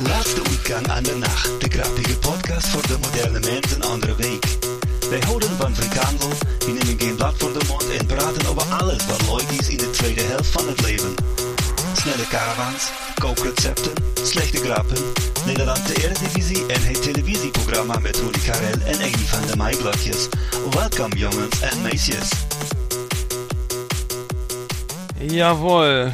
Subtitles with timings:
[0.00, 1.60] Laatste uitgang aan de nacht.
[1.60, 4.46] De grappige podcast voor de moderne mens een andere week.
[5.10, 6.28] Wij houden van frikandel,
[6.58, 9.76] die nemen geen blad voor de mond en praten over alles wat leuk is in
[9.76, 11.14] de tweede helft van het leven.
[11.96, 13.92] Snelle caravans, kookrecepten,
[14.22, 14.98] slechte grappen,
[15.46, 20.28] Nederland de Eredivisie en het televisieprogramma met Rudy Karel en Amy van de Maaiblokjes.
[20.70, 22.28] Welkom jongens en meisjes.
[25.18, 26.10] Jawohl,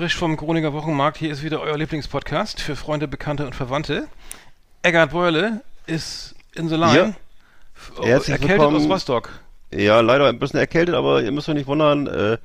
[0.00, 1.18] frisch vom Groninger Wochenmarkt.
[1.18, 4.08] Hier ist wieder euer Lieblingspodcast für Freunde, Bekannte und Verwandte.
[4.80, 7.14] Eggert Beule ist in the line.
[7.98, 8.02] Ja.
[8.06, 8.76] Herzlich erkältet willkommen.
[8.78, 9.28] aus Rostock.
[9.70, 12.38] Ja, leider ein bisschen erkältet, aber ihr müsst euch nicht wundern, äh,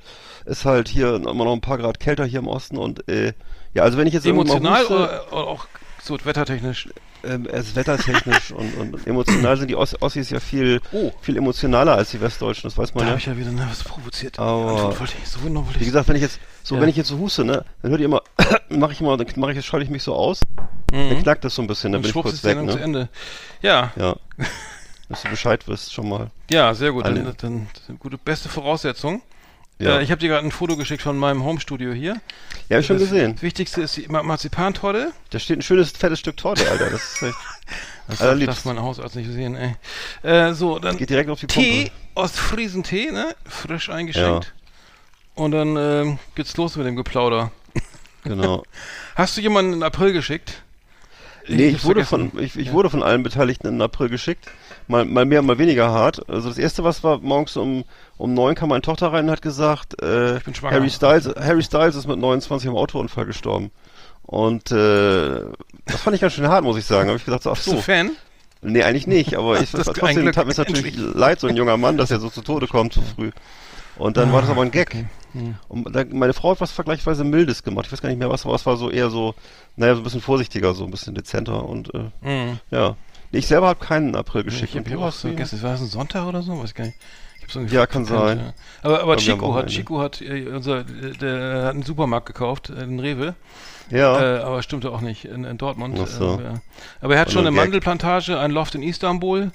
[0.44, 3.32] ist halt hier immer noch ein paar Grad kälter hier im Osten und äh,
[3.72, 5.66] ja, also wenn ich jetzt Emotional huste, oder, oder auch
[6.02, 6.90] so wettertechnisch?
[7.26, 7.46] Ähm,
[7.76, 11.12] wettertechnisch und, und emotional sind die Oss Ossis ja viel Oh.
[11.20, 13.18] viel emotionaler als die Westdeutschen, das weiß Da man habe ja.
[13.18, 14.38] ich ja wieder ne, was provoziert.
[14.38, 16.80] Aber- ich, so genau Wie gesagt, wenn ich jetzt so Ja.
[16.80, 18.22] wenn ich jetzt so huste, ne, dann hört ihr immer
[18.68, 20.40] mache ich immer dann mache ich schalte ich mich so aus,
[20.92, 21.08] Mhm.
[21.10, 22.82] dann knackt das so ein bisschen, dann Dann bin ich kurz weg, Sendung zu ne?
[22.84, 23.08] Ende.
[23.62, 24.16] Ja, Ja.
[25.08, 26.30] Dass du Bescheid wirst schon mal.
[26.50, 27.04] ja, sehr gut.
[27.06, 29.22] Dann, dann, dann gute, beste Voraussetzung.
[29.78, 29.98] Ja.
[29.98, 32.16] Äh, ich habe dir gerade ein Foto geschickt von meinem Homestudio hier.
[32.68, 33.40] ja, hab ich schon das gesehen.
[33.42, 35.12] Wichtigste ist die Ma- Marzipantorte.
[35.30, 36.90] Da steht ein schönes fettes Stück Torte, Alter.
[36.90, 37.34] Das ist echt,
[38.08, 39.74] Das darf, darf mein Hausarzt nicht sehen, ey.
[40.22, 41.92] Äh, so, dann geht direkt auf die Tee, Pumpe.
[42.14, 43.34] Ostfriesentee, ne?
[43.44, 44.54] Frisch eingeschenkt.
[45.34, 47.50] Und dann ähm, geht's los mit dem Geplauder.
[48.24, 48.62] Genau.
[49.16, 50.62] Hast du jemanden in April geschickt?
[51.48, 52.30] Nee, ich hab's wurde vergessen.
[52.32, 52.72] von, ich, ich Ja.
[52.72, 54.46] wurde von allen Beteiligten im April geschickt.
[54.88, 56.28] Mal, mal mehr, mal weniger hart.
[56.28, 57.84] Also das erste, was war, morgens um,
[58.18, 60.38] um neun kam meine Tochter rein und hat gesagt, äh.
[60.62, 63.70] Harry Styles, Harry Styles ist mit 29 im Autounfall gestorben.
[64.22, 65.40] Und, äh,
[65.86, 67.08] das fand ich ganz schön hart, muss ich sagen.
[67.08, 67.80] Habe ich gesagt, so, ach Bist du so.
[67.80, 68.10] Fan?
[68.62, 71.14] Nee, eigentlich nicht, aber ich, Das trotzdem tat mir natürlich endlich.
[71.14, 73.30] leid, so ein junger Mann, dass er so zu Tode kommt, zu früh.
[73.96, 74.94] Und dann war das aber ein Gag.
[74.94, 75.06] Ah, okay.
[75.32, 75.54] Hm.
[75.68, 77.86] Und da, meine Frau hat was vergleichsweise Mildes gemacht.
[77.86, 79.34] Ich weiß gar nicht mehr, was, was war so eher so,
[79.76, 82.58] naja, so ein bisschen vorsichtiger, so ein bisschen dezenter und äh, Hm.
[82.70, 82.96] ja.
[83.36, 84.74] Nee, Ich selber habe keinen April geschickt.
[84.74, 86.58] Ich habe auch so gestern, war das ein Sonntag oder so?
[86.58, 86.96] Weiß ich gar nicht.
[87.70, 88.38] Ja, kann sein.
[88.38, 88.52] ja.
[88.82, 89.68] Aber, aber Chico hat.
[89.68, 93.34] Chico hat, äh, unser, der, hat einen Supermarkt gekauft, äh, einen Rewe.
[93.90, 94.38] Ja.
[94.38, 95.98] Äh, aber stimmte auch nicht in, in Dortmund.
[96.02, 96.40] Ach so.
[96.40, 96.58] Äh.
[97.02, 97.64] Aber er hat War schon eine ein Gag.
[97.64, 99.52] Mandelplantage, ein Loft in Istanbul,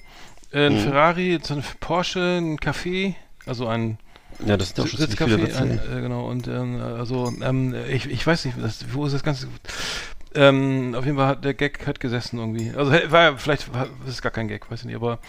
[0.54, 0.80] äh, ein Mhm.
[0.80, 3.16] Ferrari, ein Porsche, ein Café,
[3.46, 3.98] also ein
[4.46, 6.28] ja, das sind doch schon Sitzcafé, ein, äh, genau.
[6.28, 9.48] Und ähm, also ähm, ich, ich weiß nicht, das, wo ist das Ganze?
[10.34, 12.72] Ähm, auf jeden Fall hat der Gag hat gesessen irgendwie.
[12.76, 15.20] Also war vielleicht war, das ist gar kein Gag, weiß ich nicht, aber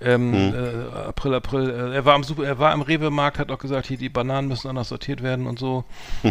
[0.00, 0.54] ähm, Hm.
[0.54, 3.86] äh, April, April, äh, er war am Super, er war im Rewe-Markt, hat auch gesagt,
[3.86, 5.84] hier die Bananen müssen anders sortiert werden und so.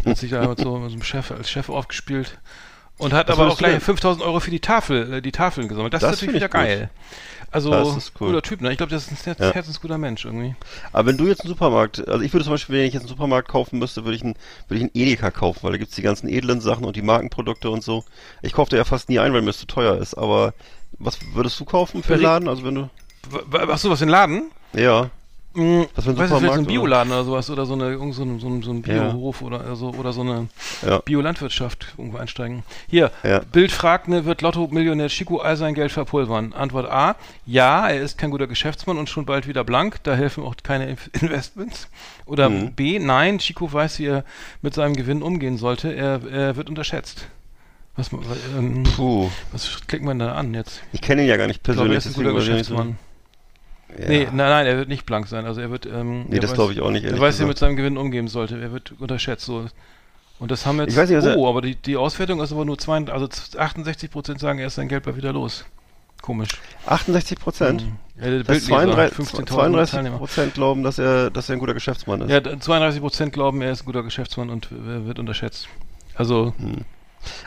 [0.05, 2.39] hat sich da mit so, mit so einem Chef als Chef aufgespielt.
[2.97, 3.81] Und hat Was aber auch gleich denn?
[3.81, 5.93] 5000 Euro für die Tafel, äh, die Tafeln gesammelt.
[5.93, 6.61] Das, Das ist natürlich wieder ich gut.
[6.61, 6.89] geil.
[7.51, 8.27] Also, Das ist cool.
[8.29, 8.71] guter Typ, ne?
[8.71, 9.51] Ich glaube, das ist ein Ja.
[9.53, 10.55] herzensguter Mensch irgendwie.
[10.91, 13.09] Aber wenn du jetzt einen Supermarkt, also ich würde zum Beispiel, wenn ich jetzt einen
[13.09, 14.35] Supermarkt kaufen müsste, würde ich einen,
[14.67, 17.69] würde ich einen Edeka kaufen, weil da gibt's die ganzen edlen Sachen und die Markenprodukte
[17.69, 18.03] und so.
[18.41, 20.15] Ich kaufe da ja fast nie ein, weil mir das zu teuer ist.
[20.15, 20.53] Aber
[20.99, 22.47] was würdest du kaufen für den Laden?
[22.49, 22.89] Also wenn du,
[23.69, 24.51] Achso, was, den Laden?
[24.73, 25.09] ja.
[25.95, 28.61] Was Weiß so ein Bioladen oder sowas oder so eine irgend so ein, so ein,
[28.61, 29.07] so ein Ja.
[29.09, 30.47] Biohof oder so oder so eine
[30.85, 32.63] ja, Biolandwirtschaft irgendwo einsteigen.
[32.89, 33.39] Hier, Ja.
[33.39, 36.53] Bild fragt, ne, wird Lotto-Millionär Chico all sein Geld verpulvern?
[36.53, 40.43] Antwort A, ja, er ist kein guter Geschäftsmann und schon bald wieder blank, da helfen
[40.43, 41.87] auch keine Investments.
[42.25, 42.73] Oder Mhm.
[42.73, 44.23] B, nein, Chico weiß, wie er
[44.61, 47.27] mit seinem Gewinn umgehen sollte, er, er wird unterschätzt.
[47.97, 48.11] Was,
[48.57, 48.83] ähm,
[49.53, 50.81] was klickt man da an jetzt?
[50.91, 52.05] Ich kenne ihn ja gar nicht Ich glaube, er persönlich.
[52.05, 52.97] ist ein guter ich Geschäftsmann.
[53.99, 54.07] Ja.
[54.09, 55.45] Nee, nein, nein, er wird nicht blank sein.
[55.45, 55.85] Also er wird.
[55.85, 57.97] Ähm, Nee, er das glaube ich auch nicht, Er weiß, wie er mit seinem Gewinn
[57.97, 58.59] umgehen sollte.
[58.59, 59.45] Er wird unterschätzt.
[59.45, 59.65] So.
[60.39, 60.91] Und das haben jetzt.
[60.91, 63.27] Ich weiß nicht, er- oh, aber die, die Auswertung ist aber nur zwei, also
[63.57, 65.65] 68 Prozent sagen, er ist sein Geld bald wieder los.
[66.21, 66.49] Komisch.
[66.87, 67.83] 68 Prozent.
[67.85, 67.95] Mhm.
[68.23, 70.17] Ja, der Das heißt, Bildleser, 32, 15.000 32 Teilnehmer.
[70.17, 72.29] Prozent glauben, dass er, dass er ein guter Geschäftsmann ist.
[72.31, 75.67] Ja, d- 32 Prozent glauben, er ist ein guter Geschäftsmann und wird unterschätzt.
[76.15, 76.53] Also,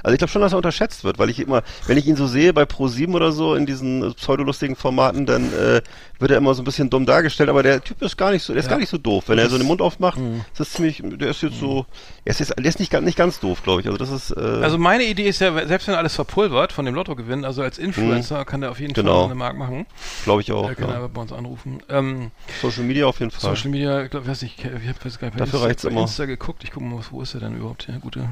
[0.02, 2.26] Also ich glaube schon, dass er unterschätzt wird, weil ich immer, wenn ich ihn so
[2.26, 5.80] sehe bei Pro7 oder so in diesen pseudolustigen Formaten, dann äh,
[6.18, 8.52] wird er immer so ein bisschen dumm dargestellt, aber der Typ ist gar nicht so,
[8.52, 8.70] der ist Ja.
[8.72, 9.24] gar nicht so doof.
[9.28, 10.44] Wenn er so den Mund aufmacht, Mhm.
[10.52, 11.86] ist das ziemlich, der ist jetzt so,
[12.24, 13.86] er ist, jetzt, der ist nicht, ganz- nicht ganz doof, glaube ich.
[13.86, 16.94] Also das ist, äh, also meine Idee ist ja, selbst wenn alles verpulvert von dem
[16.94, 19.14] Lottogewinn, also als Influencer kann der auf jeden Genau.
[19.20, 19.86] Fall eine Mark machen.
[20.24, 20.68] glaube ich auch.
[20.68, 21.06] Er kann Ja.
[21.06, 21.80] bei uns anrufen.
[21.88, 22.30] Ähm,
[22.60, 23.54] Social Media auf jeden Fall.
[23.54, 25.88] Social Media, ich glaube, weiß nicht, ich habe gar nicht bei Dafür Insta.
[25.88, 26.64] Insta geguckt.
[26.64, 27.86] Ich gucke mal, wo ist er denn überhaupt?
[27.88, 28.28] Ja, gute.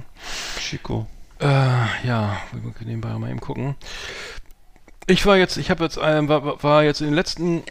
[0.58, 1.06] Chico.
[1.40, 1.46] Äh,
[2.06, 3.76] ja, wir können nebenbei mal eben gucken.
[5.06, 7.62] Ich war jetzt, ich habe jetzt, ähm, war, war jetzt in den letzten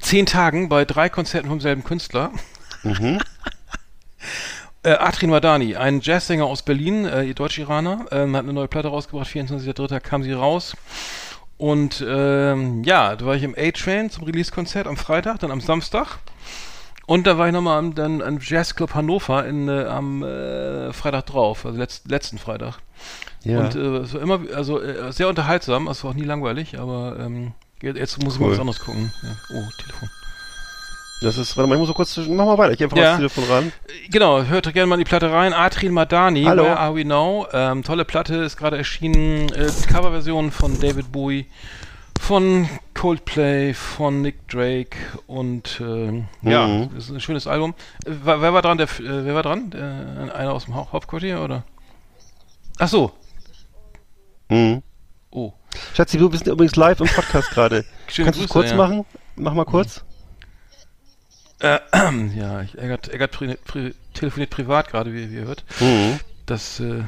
[0.00, 2.32] zehn Tagen bei drei Konzerten vom selben Künstler.
[2.82, 3.20] Mhm.
[4.84, 9.28] Äh, Atrin Madani, ein Jazzsänger aus Berlin, äh, Deutsch-Iraner, ähm, hat eine neue Platte rausgebracht,
[9.28, 9.98] 24.03.
[9.98, 10.76] kam sie raus.
[11.56, 16.18] Und ähm, ja, da war ich im A-Train zum Release-Konzert am Freitag, dann am Samstag.
[17.08, 21.24] Und da war ich nochmal am, dann am Jazzclub Hannover in, äh, am äh, Freitag
[21.24, 22.80] drauf, also letzt, letzten Freitag.
[23.44, 23.60] Ja.
[23.60, 27.16] Und äh, es war immer, also äh, sehr unterhaltsam, es war auch nie langweilig, aber
[27.18, 28.52] ähm, jetzt muss ich mal Cool.
[28.52, 29.10] was anderes gucken.
[29.22, 29.28] Ja.
[29.54, 30.10] Oh, Telefon.
[31.22, 33.04] das ist, warte mal, ich muss so kurz, mach mal weiter, ich geh einfach Ja.
[33.14, 33.72] ans Telefon ran.
[34.10, 35.54] Genau, hört gerne mal in die Platte rein.
[35.54, 36.64] Atrin Madani, Hallo.
[36.64, 37.46] Where Are We Now?
[37.54, 39.48] Ähm, tolle Platte, ist gerade erschienen.
[39.54, 41.46] Äh, Coverversion von David Bowie,
[42.28, 46.90] von Coldplay, von Nick Drake und ähm, ja, Mhm.
[46.94, 47.72] das ist ein schönes Album.
[48.04, 48.76] Äh, wer, wer war dran?
[48.76, 49.72] Der, F- äh, wer war dran?
[49.72, 51.64] Äh, einer aus dem Hau- Hauptquartier oder?
[52.78, 53.12] Ach so.
[54.50, 54.82] Mhm.
[55.30, 55.54] Oh.
[55.94, 57.86] Schatzi, du bist übrigens live im Podcast gerade.
[58.14, 58.76] Kannst du es kurz ja.
[58.76, 59.06] machen?
[59.36, 60.04] Mach mal kurz.
[61.60, 61.78] Äh,
[62.36, 65.64] ja, ich, Eggert, Eggert pri, pri, telefoniert privat gerade, wie, wie ihr hört.
[65.80, 66.20] Mhm.
[66.44, 67.04] Das äh,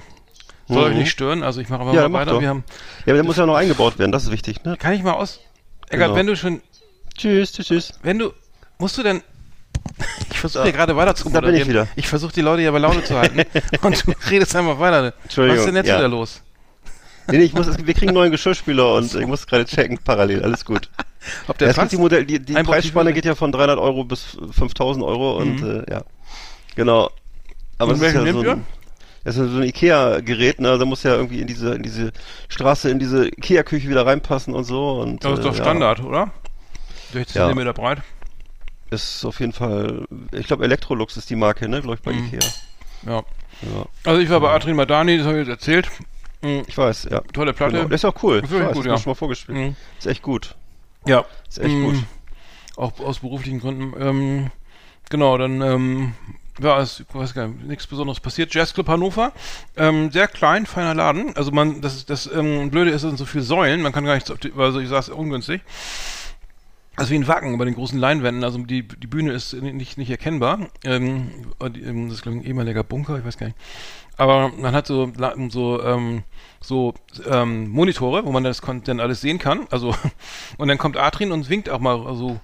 [0.72, 0.98] soll euch Mhm.
[1.00, 1.42] nicht stören.
[1.42, 2.40] Also ich mache einfach Ja, mal weiter.
[2.40, 2.64] Wir haben,
[3.00, 4.76] Ja, aber der muss ja noch eingebaut werden, das ist wichtig, ne?
[4.78, 5.40] kann ich mal aus.
[5.88, 6.14] Eggert, Genau.
[6.18, 6.60] wenn du schon
[7.16, 7.92] Tschüss, tschüss, tschüss.
[8.02, 8.32] Wenn du,
[8.78, 9.22] musst du denn,
[10.30, 11.68] ich versuche dir gerade weiter zu Da bin ich moderieren.
[11.68, 11.88] wieder.
[11.96, 13.42] Ich versuche die Leute ja bei Laune zu halten
[13.82, 15.12] und du redest einfach weiter.
[15.24, 15.98] Entschuldigung, Was ist denn jetzt ja.
[15.98, 16.42] wieder los?
[17.28, 20.42] Nee, nee, ich muss, wir kriegen einen neuen Geschirrspüler und ich muss gerade checken, parallel,
[20.42, 20.88] alles gut.
[21.46, 21.92] Ob Ja, der gibt passt?
[21.92, 25.84] die, Modell, die, die Preisspanne geht ja von 300 Euro bis 5000 Euro und äh,
[25.92, 26.02] ja,
[26.74, 27.10] genau.
[27.78, 28.64] Aber Und ist ja welchen so nehmt ein,
[29.24, 30.78] das ist ja so ein Ikea-Gerät, ne?
[30.78, 32.12] Da muss ja irgendwie in diese, in diese
[32.48, 35.00] Straße, in diese Ikea-Küche wieder reinpassen und so.
[35.00, 36.30] Und, Das ist doch äh, Standard, oder?
[37.12, 37.48] 60 Ja.
[37.52, 37.98] cm breit.
[37.98, 38.04] Ja,
[38.90, 41.80] ist auf jeden Fall, ich glaube Electrolux ist die Marke, ne?
[41.80, 42.26] Glaube ich bei Mhm.
[42.26, 42.40] Ikea.
[43.06, 43.22] Ja.
[43.62, 45.90] Ja, Also ich war bei Adrian Madani, das habe ich jetzt erzählt.
[46.42, 46.62] Mhm.
[46.66, 47.20] ich weiß, ja.
[47.32, 47.72] Tolle Platte.
[47.76, 47.88] Genau.
[47.88, 48.40] Das ist auch cool.
[48.40, 49.02] Das Ich ist wirklich weiß, gut, das ich ja.
[49.02, 49.58] schon mal vorgespielt.
[49.58, 49.76] Mhm.
[49.98, 50.54] Ist echt gut.
[51.06, 51.24] Ja.
[51.48, 51.84] Ist echt Mhm.
[51.84, 52.04] gut.
[52.76, 53.92] Auch aus beruflichen Gründen.
[54.00, 54.50] Ähm,
[55.10, 56.14] genau, dann ähm,
[56.60, 58.54] ja, ist, ich weiß gar nicht, nichts Besonderes passiert.
[58.54, 59.32] Jazzclub Hannover,
[59.76, 61.36] ähm, sehr klein, feiner Laden.
[61.36, 64.14] Also man, das, das ähm, Blöde ist, es sind so viele Säulen, man kann gar
[64.14, 65.62] nichts also ich saß ungünstig.
[66.96, 70.10] Also wie ein Wacken bei den großen Leinwänden, also die, die Bühne ist nicht, nicht
[70.10, 70.68] erkennbar.
[70.84, 71.30] Ähm,
[71.62, 73.58] ähm, das ist glaube ich ein ehemaliger Bunker, ich weiß gar nicht.
[74.18, 75.10] Aber man hat so,
[75.48, 76.24] so, ähm,
[76.60, 76.92] so
[77.26, 79.66] ähm, Monitore, wo man das dann alles sehen kann.
[79.70, 79.94] Also
[80.58, 82.38] und dann kommt Adrian und winkt auch mal so,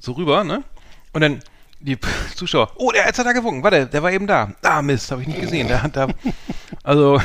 [0.00, 0.64] so rüber, ne?
[1.12, 1.40] Und dann
[1.80, 1.98] die
[2.34, 4.52] Zuschauer, oh, der jetzt hat er gewunken, warte, der war eben da.
[4.62, 5.68] Ah, Mist, habe ich nicht gesehen.
[5.68, 6.08] Der hat da,
[6.82, 7.20] also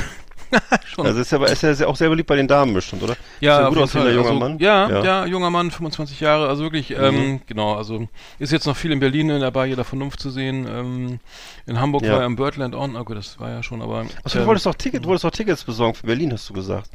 [0.86, 1.06] schon.
[1.06, 3.16] Also ist ja, aber- ist ja auch sehr beliebt bei den Damen bestimmt, oder?
[3.40, 4.58] Ja, ist ja gut aussehender junger also, Mann.
[4.58, 5.26] Ja, ja, Ja.
[5.26, 8.06] junger Mann, 25 Jahre, also wirklich, ähm, genau, also
[8.38, 10.66] ist jetzt noch viel in Berlin in der Bar jeder Vernunft zu sehen.
[10.70, 11.18] Ähm,
[11.66, 12.12] in Hamburg Ja.
[12.12, 14.06] war er im Birdland on, gut, das war ja schon, aber.
[14.24, 16.54] Achso, du ähm, wolltest doch Ticket, du wolltest doch Tickets besorgen für Berlin, hast du
[16.54, 16.90] gesagt.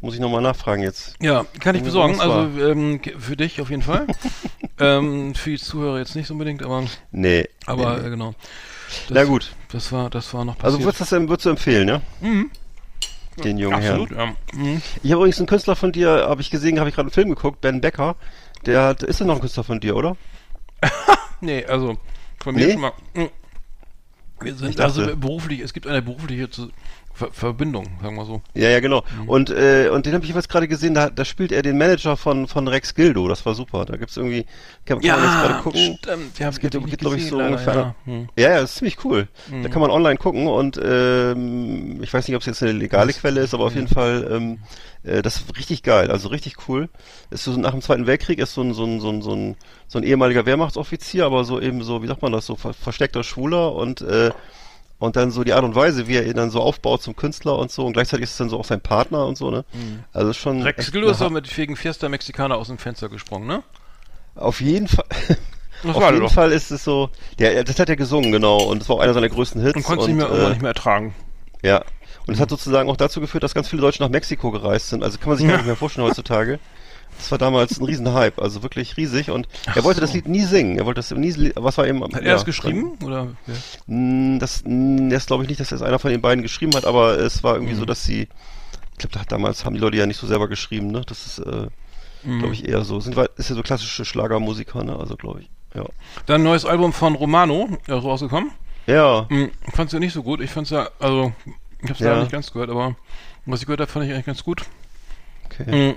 [0.00, 1.14] Muss ich nochmal nachfragen jetzt.
[1.22, 4.06] Ja, kann ich Ja, besorgen, also ähm, für dich auf jeden Fall.
[4.78, 7.48] ähm, für die Zuhörer jetzt nicht unbedingt, aber, Nee.
[7.64, 8.06] aber nee.
[8.06, 8.34] äh, genau.
[8.88, 9.54] Das, Na gut.
[9.72, 10.84] Das war, das war noch Also passiert.
[10.96, 12.02] würdest du das würdest du empfehlen, ja?
[12.20, 12.50] Mhm.
[13.42, 14.36] Den jungen Absolut, Herrn.
[14.52, 14.58] ja.
[14.58, 14.82] Mhm.
[15.02, 17.28] Ich habe übrigens einen Künstler von dir, habe ich gesehen, habe ich gerade einen Film
[17.30, 18.16] geguckt, Ben Becker.
[18.64, 20.16] Der hat, ist er noch ein Künstler von dir, oder?
[21.40, 21.98] Nee, also
[22.42, 22.72] von mir Nee?
[22.72, 22.92] schon mal.
[23.14, 23.24] mm.
[24.40, 26.70] Wir sind also beruflich, es gibt eine berufliche Zu-
[27.16, 28.42] Ver Verbindung, sagen wir so.
[28.54, 29.02] Ja, ja, genau.
[29.22, 29.28] Mhm.
[29.30, 32.16] Und, äh, und den habe ich jetzt gerade gesehen, da, da spielt er den Manager
[32.18, 33.26] von, von Rex Gildo.
[33.26, 33.86] Das war super.
[33.86, 34.44] Da gibt's irgendwie,
[34.84, 35.96] kann, kann man jetzt gerade gucken.
[35.98, 36.38] stimmt.
[36.38, 37.94] Ja, Es geht- hab ich geht, nicht glaub ich, so leider, ungefähr- Ja.
[38.04, 38.28] Hm.
[38.36, 39.28] Ja, ja, das ist ziemlich cool.
[39.50, 39.70] Da Mhm.
[39.70, 43.40] kann man online gucken und ähm, ich weiß nicht, ob es jetzt eine legale Quelle
[43.40, 44.58] ist, aber auf jeden Fall, ähm,
[45.02, 46.88] äh, das ist richtig geil, also richtig cool.
[47.30, 49.56] Ist so nach dem Zweiten Weltkrieg ist so ein, so ein, so ein, so ein,
[49.88, 53.24] so ein ehemaliger Wehrmachtsoffizier, aber so eben so, wie sagt man das, so ver versteckter
[53.24, 54.30] Schwuler und äh,
[54.98, 57.58] und dann so die Art und Weise, wie er ihn dann so aufbaut zum Künstler
[57.58, 59.64] und so und gleichzeitig ist es dann so auch sein Partner und so, ne?
[60.12, 63.46] Also ist schon Rex Gildo ist doch mit wegen Fiesta Mexicana aus dem Fenster gesprungen,
[63.46, 63.62] ne?
[64.34, 65.06] Auf jeden Fall.
[65.82, 66.32] Das Auf jeden doch.
[66.32, 69.12] Fall ist es so, der, das hat er gesungen, genau, und es war auch einer
[69.12, 69.76] seiner größten Hits.
[69.76, 71.14] Und konntest nicht mehr, äh, irgendwann nicht mehr ertragen.
[71.62, 71.84] Ja.
[72.26, 75.04] Und es hat sozusagen auch dazu geführt, dass ganz viele Deutsche nach Mexiko gereist sind.
[75.04, 76.58] Also kann man sich gar nicht mehr vorstellen heutzutage.
[77.18, 79.30] Das war damals ein Riesenhype, also wirklich riesig.
[79.30, 80.78] Und er wollte das Lied nie singen.
[80.78, 82.02] Er wollte das nie, was war eben.
[82.04, 82.92] Hat er das geschrieben?
[83.02, 83.28] Oder?
[83.46, 83.54] Ja.
[83.86, 86.84] Dann, das, mh, das glaube ich nicht, dass das einer von den beiden geschrieben hat,
[86.84, 87.78] aber es war irgendwie Mhm.
[87.78, 88.28] so, dass sie,
[88.98, 91.02] ich glaube, damals haben die Leute ja nicht so selber geschrieben, ne?
[91.06, 91.68] Das ist, äh,
[92.22, 92.38] Mhm.
[92.40, 93.00] glaube ich, eher so.
[93.00, 94.96] Sind, ist ja so klassische Schlagermusiker, ne?
[94.96, 95.50] Also glaube ich.
[95.74, 95.84] Ja.
[96.26, 98.50] Dann ein neues Album von Romano, äh, rausgekommen.
[98.86, 99.26] Ja.
[99.28, 100.40] Hm, fand's ja nicht so gut.
[100.40, 101.32] Ich fand's ja, also,
[101.82, 102.08] ich hab's Ja.
[102.10, 102.94] leider nicht ganz gehört, aber
[103.46, 104.62] was ich gehört habe, fand ich eigentlich ganz gut.
[105.46, 105.64] Okay.
[105.90, 105.94] Hm,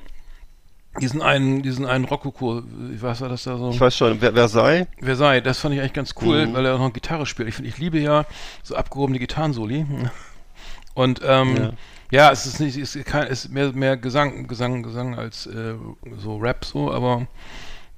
[1.02, 3.70] diesen einen, diesen einen Rokoko, ich weiß ja, dass da so.
[3.70, 4.88] Ich weiß schon, wer, wer sei?
[5.02, 6.54] Versailles, das fand ich eigentlich ganz cool, Mhm.
[6.54, 7.48] weil er auch noch Gitarre spielt.
[7.50, 8.26] Ich, find, ich liebe ja
[8.64, 9.86] so abgehobene Gitarrensoli.
[10.96, 11.72] Und ähm, Ja.
[12.12, 12.32] ja.
[12.32, 15.76] es ist nicht, es ist, kein, es ist mehr, mehr Gesang, Gesang, Gesang als äh,
[16.18, 17.28] so Rap so, aber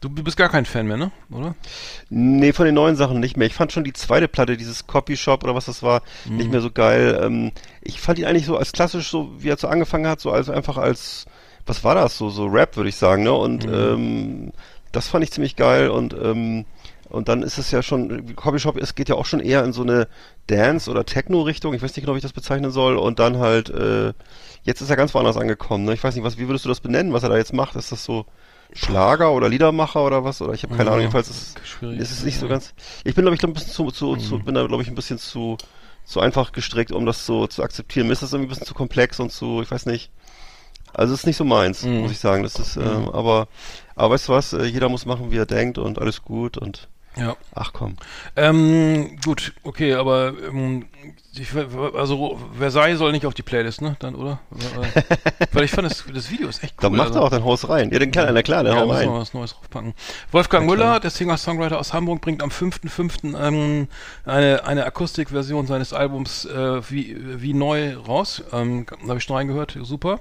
[0.01, 1.12] du, bist gar kein Fan mehr, ne?
[1.31, 1.55] Oder?
[2.10, 3.48] Nee, von den neuen Sachen nicht mehr.
[3.48, 6.62] Ich fand schon die zweite Platte, dieses Copy Shop oder was das war, nicht mehr
[6.62, 7.19] so geil.
[7.24, 10.29] Ähm, ich fand ihn eigentlich so als klassisch, so wie er so angefangen hat, so
[10.31, 11.25] als einfach als,
[11.65, 13.34] was war das, so, so Rap, würde ich sagen, ne?
[13.34, 14.51] Und ähm,
[14.91, 16.65] das fand ich ziemlich geil und ähm,
[17.10, 19.74] und dann ist es ja schon, Copy Shop, es geht ja auch schon eher in
[19.74, 20.08] so eine
[20.48, 23.70] Dance- oder Techno-Richtung, ich weiß nicht genau, wie ich das bezeichnen soll, und dann halt,
[23.70, 24.13] äh,
[24.63, 25.94] jetzt ist er ganz woanders angekommen, ne?
[25.94, 27.75] Ich weiß nicht, was, wie würdest du das benennen, was er da jetzt macht?
[27.75, 28.25] Ist das so
[28.74, 30.41] Schlager oder Liedermacher oder was?
[30.41, 31.60] Oder ich habe keine Ja, Ahnung, jedenfalls ist,
[31.98, 32.74] ist es nicht so ganz.
[33.03, 34.96] Ich bin, glaube ich, glaub, ein bisschen zu, zu, zu bin da, glaube ich, ein
[34.96, 35.58] bisschen zu,
[36.06, 38.08] zu einfach gestrickt, um das so zu akzeptieren.
[38.08, 40.12] Mir ist das irgendwie ein bisschen zu komplex und zu, ich weiß nicht.
[40.93, 42.01] Also es ist nicht so meins, Mhm.
[42.01, 42.43] muss ich sagen.
[42.43, 43.48] Das ist, ähm, aber,
[43.95, 46.88] aber weißt du was, äh, jeder muss machen, wie er denkt und alles gut und
[47.18, 47.36] Ja.
[47.53, 47.98] ach komm.
[48.36, 50.86] Ähm, gut, okay, aber ähm,
[51.34, 51.50] ich,
[51.96, 53.96] also Versailles soll nicht auf die Playlist, ne?
[54.00, 54.39] Dann, oder?
[55.53, 56.84] Weil ich fand das, das Video ist echt cool.
[56.84, 57.20] Dann macht also.
[57.20, 57.89] er auch dein Haus rein.
[57.91, 59.12] Ja, den kann, na klar, dann Ja, hau rein.
[59.12, 59.94] was Neues draufpacken.
[60.32, 60.72] Wolfgang Na.
[60.74, 63.38] Müller, der Singer-Songwriter aus Hamburg, bringt am 5.5.
[63.41, 63.88] Ähm,
[64.25, 68.44] eine, eine Akustikversion seines Albums äh, wie, wie neu raus.
[68.51, 70.20] Ähm, da habe ich schon reingehört, super.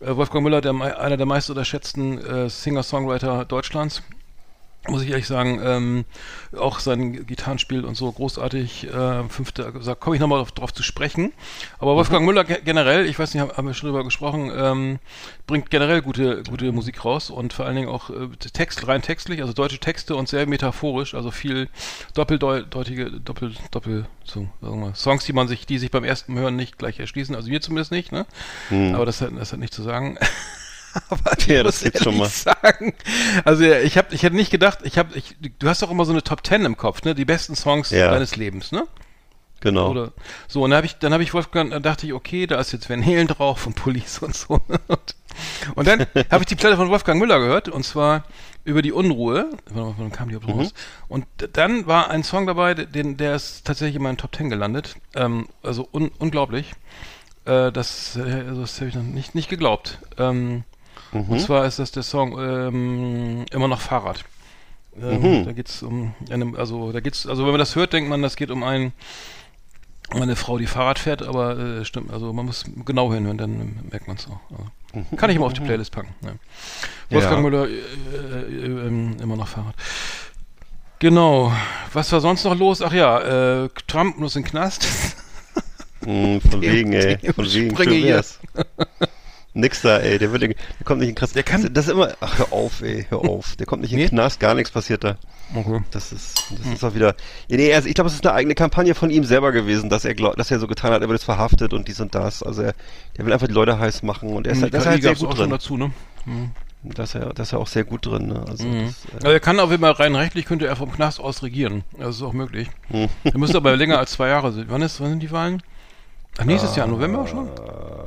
[0.00, 4.02] Äh, Wolfgang Müller, der, einer der meist unterschätzten äh, Singer-Songwriter Deutschlands.
[4.88, 6.04] Muss ich ehrlich sagen, ähm,
[6.56, 8.88] auch sein Gitarrenspiel und so großartig.
[8.88, 11.32] Äh, fünfte, da komme ich nochmal drauf, drauf zu sprechen.
[11.78, 14.98] Aber Wolfgang Müller ge generell, ich weiß nicht, haben, wir schon drüber gesprochen, ähm,
[15.46, 19.40] bringt generell gute, gute Musik raus und vor allen Dingen auch äh, Text, rein textlich,
[19.40, 21.68] also deutsche Texte und sehr metaphorisch, also viel
[22.14, 26.38] doppeldeutige, doppel, doppel, so, sagen wir mal, Songs, die man sich, die sich beim ersten
[26.38, 28.26] Hören nicht gleich erschließen, also mir zumindest nicht, ne?
[28.94, 30.18] Aber das hat, das hat nicht zu sagen.
[31.10, 31.32] Aber.
[31.46, 32.94] Ja, das muss schon ehrlich sagen,
[33.44, 36.04] also ja, ich habe, ich hätte nicht gedacht, ich habe, ich, du hast doch immer
[36.04, 37.14] so eine Top Ten im Kopf, ne?
[37.14, 38.10] Die besten Songs Ja.
[38.10, 38.86] deines Lebens, ne?
[39.60, 39.90] Genau.
[39.90, 40.12] Oder
[40.48, 42.72] so, und dann habe ich, dann habe ich Wolfgang, dann dachte ich, okay, da ist
[42.72, 44.60] jetzt Van Halen drauf und Police und so.
[44.88, 45.14] Und,
[45.74, 46.00] und dann
[46.30, 48.24] habe ich die Platte von Wolfgang Müller gehört und zwar
[48.64, 49.48] über die Unruhe.
[49.72, 50.74] Mal, Wann kam die überhaupt raus?
[51.08, 54.50] Und d- dann war ein Song dabei, den, der ist tatsächlich in meinen Top Ten
[54.50, 54.96] gelandet.
[55.14, 56.72] Ähm, also un, unglaublich.
[57.46, 60.00] Äh, das äh, das habe ich noch nicht, nicht geglaubt.
[60.18, 60.64] Ähm,
[61.12, 64.24] Und zwar ist das der Song ähm, immer noch Fahrrad.
[65.00, 68.22] Ähm, Da geht's um eine, also da geht's, also wenn man das hört, denkt man,
[68.22, 68.92] das geht um ein
[70.14, 73.80] um eine Frau, die Fahrrad fährt, aber äh, stimmt, also man muss genau hinhören, dann
[73.90, 74.38] merkt man es auch.
[74.50, 76.14] Also, kann ich immer auf die Playlist packen.
[76.22, 76.30] Ja.
[77.10, 77.42] Wolfgang Ja.
[77.42, 79.74] Müller, äh, äh, ähm, immer noch Fahrrad.
[81.00, 81.52] Genau.
[81.92, 82.82] Was war sonst noch los?
[82.82, 84.86] Ach ja, äh, Trump muss in den Knast.
[86.02, 87.18] Mm, von wegen, ey.
[87.34, 88.24] Von wegen, hier.
[89.56, 90.18] Nix da, ey.
[90.18, 91.34] Der, wird, der kommt nicht in den Knast.
[91.34, 92.12] Der kann- Das ist immer.
[92.20, 93.06] Ach, hör auf, ey.
[93.08, 93.56] Hör auf.
[93.56, 94.10] Der kommt nicht in den Nee?
[94.10, 94.38] Knast.
[94.38, 95.16] Gar nichts passiert da.
[95.54, 95.80] Okay.
[95.92, 97.14] Das ist, das ist auch wieder.
[97.48, 100.04] Ja, nee, also ich glaube, es ist eine eigene Kampagne von ihm selber gewesen, dass
[100.04, 102.42] er glaub, dass er so getan hat, er wird jetzt verhaftet und dies und das.
[102.42, 102.74] Also er,
[103.14, 105.02] er will einfach die Leute heiß machen und er ist, Die halt- das ist halt
[105.02, 105.50] sehr auch gut schon drin.
[105.50, 105.90] dazu, ne?
[106.82, 108.26] Das ist er, das ist er auch sehr gut drin.
[108.28, 108.44] Ne?
[108.48, 108.86] Also Mhm.
[108.86, 111.42] das, äh, Also er kann auf jeden Fall rein rechtlich könnte er vom Knast aus
[111.42, 111.82] regieren.
[111.98, 112.68] Das ist auch möglich.
[112.90, 113.08] Mhm.
[113.24, 114.68] Er müsste aber länger als zwei Jahre sind.
[114.68, 115.62] Wann ist, wann sind die Wahlen?
[116.38, 117.48] Ach, nächstes Jahr, November schon?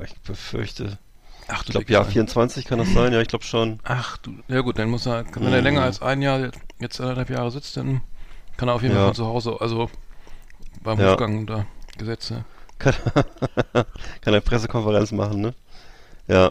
[0.05, 0.97] ich befürchte.
[1.51, 3.11] Ach, Ich glaube, Jahr 24 kann das sein.
[3.13, 3.79] Ja, ich glaube schon.
[3.83, 7.29] Ach du, ja gut, dann muss er, wenn er länger als ein Jahr, jetzt anderthalb
[7.29, 8.01] Jahre sitzt, dann
[8.57, 8.99] kann er auf jeden Ja.
[9.01, 9.89] Fall von zu Hause, also
[10.83, 11.09] beim Ja.
[11.09, 11.65] Wolfgang da
[11.97, 12.45] Gesetze.
[12.77, 12.93] Kann,
[14.21, 15.53] kann er Pressekonferenz machen, ne?
[16.27, 16.49] Ja.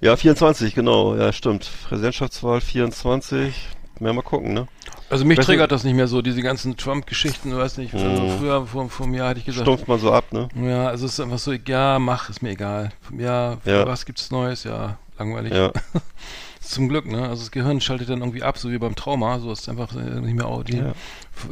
[0.00, 1.16] Ja, 24, genau.
[1.16, 1.70] Ja, stimmt.
[1.88, 3.68] Präsidentschaftswahl 24.
[4.00, 4.68] Ja, mal gucken, ne?
[5.10, 8.36] Also mich Weißt du- triggert das nicht mehr so, diese ganzen Trump-Geschichten, weiß nicht, also
[8.38, 10.48] früher, vor, vor einem Jahr hätte ich gesagt, Stumpft man so ab, ne?
[10.54, 12.92] ja, also es ist einfach so, ja, mach, ist mir egal.
[13.16, 13.86] Ja, Ja.
[13.86, 14.64] was gibt's Neues?
[14.64, 15.52] Ja, langweilig.
[15.52, 15.72] Ja.
[16.60, 17.22] Zum Glück, ne?
[17.22, 20.20] Also das Gehirn schaltet dann irgendwie ab, so wie beim Trauma, so ist einfach äh,
[20.20, 20.92] nicht mehr au- die, Ja.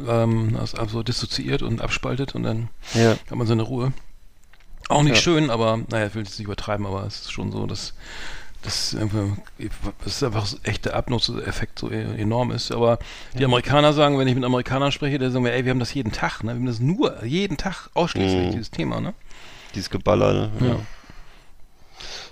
[0.07, 3.11] ähm, ist so dissoziiert und abspaltet und dann Ja.
[3.11, 3.93] hat man seine Ruhe.
[4.89, 7.65] Auch nicht schön, aber naja, ich will es nicht übertreiben, aber es ist schon so,
[7.65, 7.93] dass
[8.67, 8.93] das
[10.05, 12.71] ist einfach so echt der Abnutzeffekt so e- enorm ist.
[12.71, 12.99] Aber
[13.37, 15.93] die Amerikaner sagen, wenn ich mit Amerikanern spreche, die sagen mir, ey, wir haben das
[15.93, 16.51] jeden Tag, ne?
[16.51, 18.51] Wir haben das nur jeden Tag ausschließlich, Mhm.
[18.51, 19.13] dieses Thema, ne?
[19.75, 20.49] Dieses Geballer, ne?
[20.67, 20.75] Ja.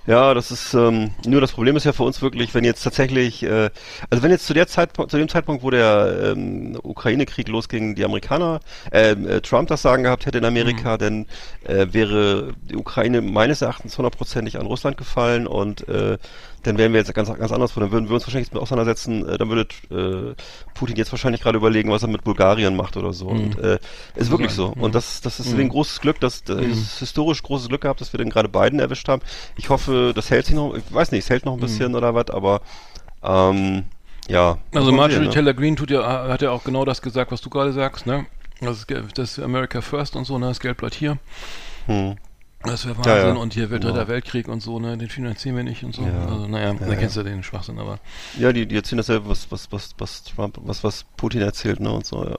[0.08, 0.34] Ja.
[0.34, 3.70] Das ist ähm, nur das Problem ist ja für uns wirklich, wenn jetzt tatsächlich, äh,
[4.10, 8.06] also wenn jetzt zu der Zeitpunkt, zu dem Zeitpunkt, wo der ähm, Ukraine-Krieg losging, die
[8.06, 8.60] Amerikaner,
[8.92, 11.26] ähm, äh, Trump das Sagen gehabt hätte in Amerika, dann
[11.64, 16.18] äh, wäre die Ukraine meines Erachtens hundertprozentig an Russland gefallen und äh,
[16.66, 17.82] dann wären wir jetzt ganz ganz anders vor.
[17.82, 19.28] Dann würden wir uns wahrscheinlich jetzt mit auseinandersetzen.
[19.28, 20.36] Äh, dann würde äh,
[20.74, 23.28] Putin jetzt wahrscheinlich gerade überlegen, was er mit Bulgarien macht oder so.
[23.28, 23.80] Und äh,
[24.16, 24.70] ist wirklich so.
[24.70, 24.82] sein.
[24.82, 28.14] Und das das ist ein großes Glück, dass das ist historisch großes Glück gehabt, dass
[28.14, 29.22] wir den gerade beiden erwischt haben.
[29.58, 30.76] Ich hoffe, das hält sich noch.
[30.76, 32.62] Ich weiß nicht, es hält noch ein bisschen oder was, aber
[33.24, 33.86] ähm,
[34.28, 34.58] ja.
[34.74, 35.32] Also Marjorie ne?
[35.32, 38.26] Taylor Greene tut ja, hat ja auch genau das gesagt, was du gerade sagst, ne?
[38.62, 40.48] Das, das America First und so, ne?
[40.48, 41.18] Das Geld bleibt hier.
[41.88, 42.16] Hm.
[42.66, 43.14] Das wäre Wahnsinn.
[43.14, 43.34] Ja, ja.
[43.34, 43.94] Und hier wird Genau.
[43.94, 44.98] Dritter Weltkrieg und so, ne?
[44.98, 46.02] Den finanzieren wir nicht und so.
[46.04, 46.26] Ja.
[46.26, 46.96] Also, naja, da ja.
[46.96, 48.00] kennst du den Schwachsinn, aber.
[48.40, 51.92] Ja, die, die erzählen dasselbe, was, was, was, was Trump, was, was Putin erzählt, ne,
[51.92, 52.36] und so, ja.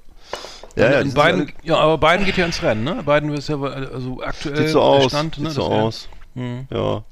[0.77, 3.03] Ja, Ja, ja, Biden, ja, aber Biden geht ja ins Rennen, ne?
[3.05, 5.51] Biden ist ja also aktuell sieht so aus, Stand, sieht ne?
[5.51, 6.67] so dass er- aus, Mhm.
[6.71, 7.05] ja.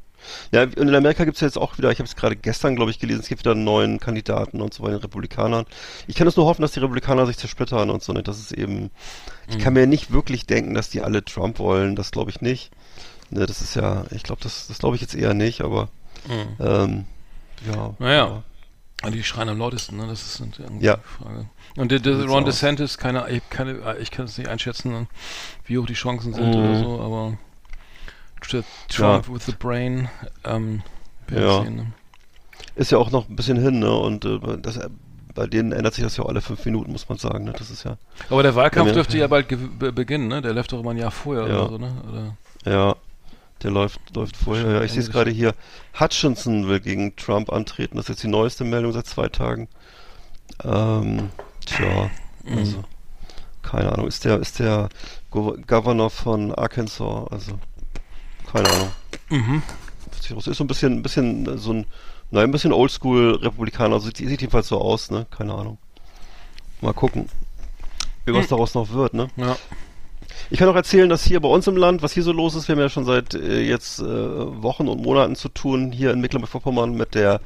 [0.52, 2.90] Ja, und in Amerika gibt's ja jetzt auch wieder, ich habe es gerade gestern, glaube
[2.90, 5.66] ich, gelesen, es gibt wieder einen neuen Kandidaten und so bei den Republikanern.
[6.06, 8.52] Ich kann es nur hoffen, dass die Republikaner sich zersplittern und so, ne, das ist
[8.52, 8.90] eben,
[9.48, 9.60] ich Mhm.
[9.60, 12.70] kann mir nicht wirklich denken, dass die alle Trump wollen, das glaube ich nicht.
[13.30, 15.88] Ne, das ist ja, ich glaube, das, das glaube ich jetzt eher nicht, aber,
[16.28, 16.56] Mhm.
[16.64, 17.04] ähm,
[17.72, 17.94] ja.
[17.98, 18.42] Naja.
[19.02, 20.06] Und die schreien am lautesten, ne?
[20.06, 20.96] Das ist eine Ja.
[20.98, 21.46] Frage.
[21.76, 22.44] Und der, der Ron.
[22.46, 25.06] DeSantis, keine, ich, keine, ich kann es nicht einschätzen, ne,
[25.66, 26.60] wie hoch die Chancen sind Mhm.
[26.64, 27.36] oder so, aber
[28.42, 30.08] Tr- Trump with the brain,
[30.44, 30.82] ähm,
[31.30, 31.62] Ja.
[31.64, 31.86] sehen, ne?
[32.76, 34.78] Ist ja auch noch ein bisschen hin, ne, und äh, das,
[35.34, 37.70] bei denen ändert sich das ja auch alle fünf Minuten, muss man sagen, ne, das
[37.70, 37.96] ist ja,
[38.30, 38.94] Aber der Wahlkampf Ja, ja.
[38.94, 39.48] dürfte ja bald
[39.94, 40.40] beginnen, ne?
[40.40, 41.60] Der läuft doch immer ein Jahr vorher Ja.
[41.60, 41.92] oder so, ne?
[42.10, 42.36] Oder?
[42.72, 42.96] Ja,
[43.62, 44.70] der läuft, läuft vorher.
[44.72, 45.54] Ja, ich sehe es gerade hier.
[45.98, 47.96] Hutchinson will gegen Trump antreten.
[47.96, 49.68] Das ist jetzt die neueste Meldung seit zwei Tagen.
[50.62, 51.30] Ähm,
[51.64, 52.10] tja,
[52.44, 52.58] Mhm.
[52.58, 52.84] also,
[53.62, 54.06] keine Ahnung.
[54.06, 54.88] Ist der, ist der
[55.30, 57.26] Go Governor von Arkansas?
[57.30, 57.58] Also,
[58.52, 58.90] keine Ahnung.
[59.30, 59.62] Mhm.
[60.36, 61.86] Ist so ein bisschen, ein bisschen so ein,
[62.30, 64.00] nein, ein bisschen Oldschool Republikaner.
[64.00, 65.26] Sieht, sieht jedenfalls so aus, ne?
[65.30, 65.78] Keine Ahnung.
[66.80, 67.28] Mal gucken,
[68.26, 68.50] wie was Hm.
[68.50, 69.28] daraus noch wird, ne?
[69.36, 69.56] Ja.
[70.50, 72.68] Ich kann auch erzählen, dass hier bei uns im Land, was hier so los ist,
[72.68, 76.20] wir haben ja schon seit äh, jetzt äh, Wochen und Monaten zu tun, hier in
[76.20, 77.40] Mecklenburg-Vorpommern mit der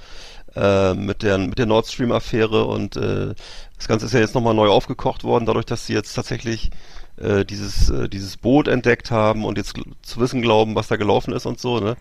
[0.57, 3.35] äh, mit der mit der Nord Stream Affäre und äh,
[3.77, 6.71] das Ganze ist ja jetzt nochmal neu aufgekocht worden, dadurch, dass sie jetzt tatsächlich
[7.21, 11.33] äh, dieses äh, dieses Boot entdeckt haben und jetzt zu wissen glauben, was da gelaufen
[11.33, 11.97] ist und so, ne?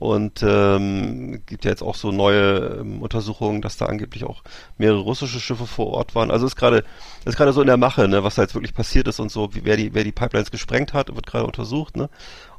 [0.00, 4.42] Und ähm, gibt ja jetzt auch so neue ähm, Untersuchungen, dass da angeblich auch
[4.78, 6.30] mehrere russische Schiffe vor Ort waren.
[6.30, 6.84] Also ist gerade
[7.26, 9.54] ist gerade so in der Mache, ne, was da jetzt wirklich passiert ist und so,
[9.54, 12.08] wie, wer die wer die Pipelines gesprengt hat, wird gerade untersucht, ne.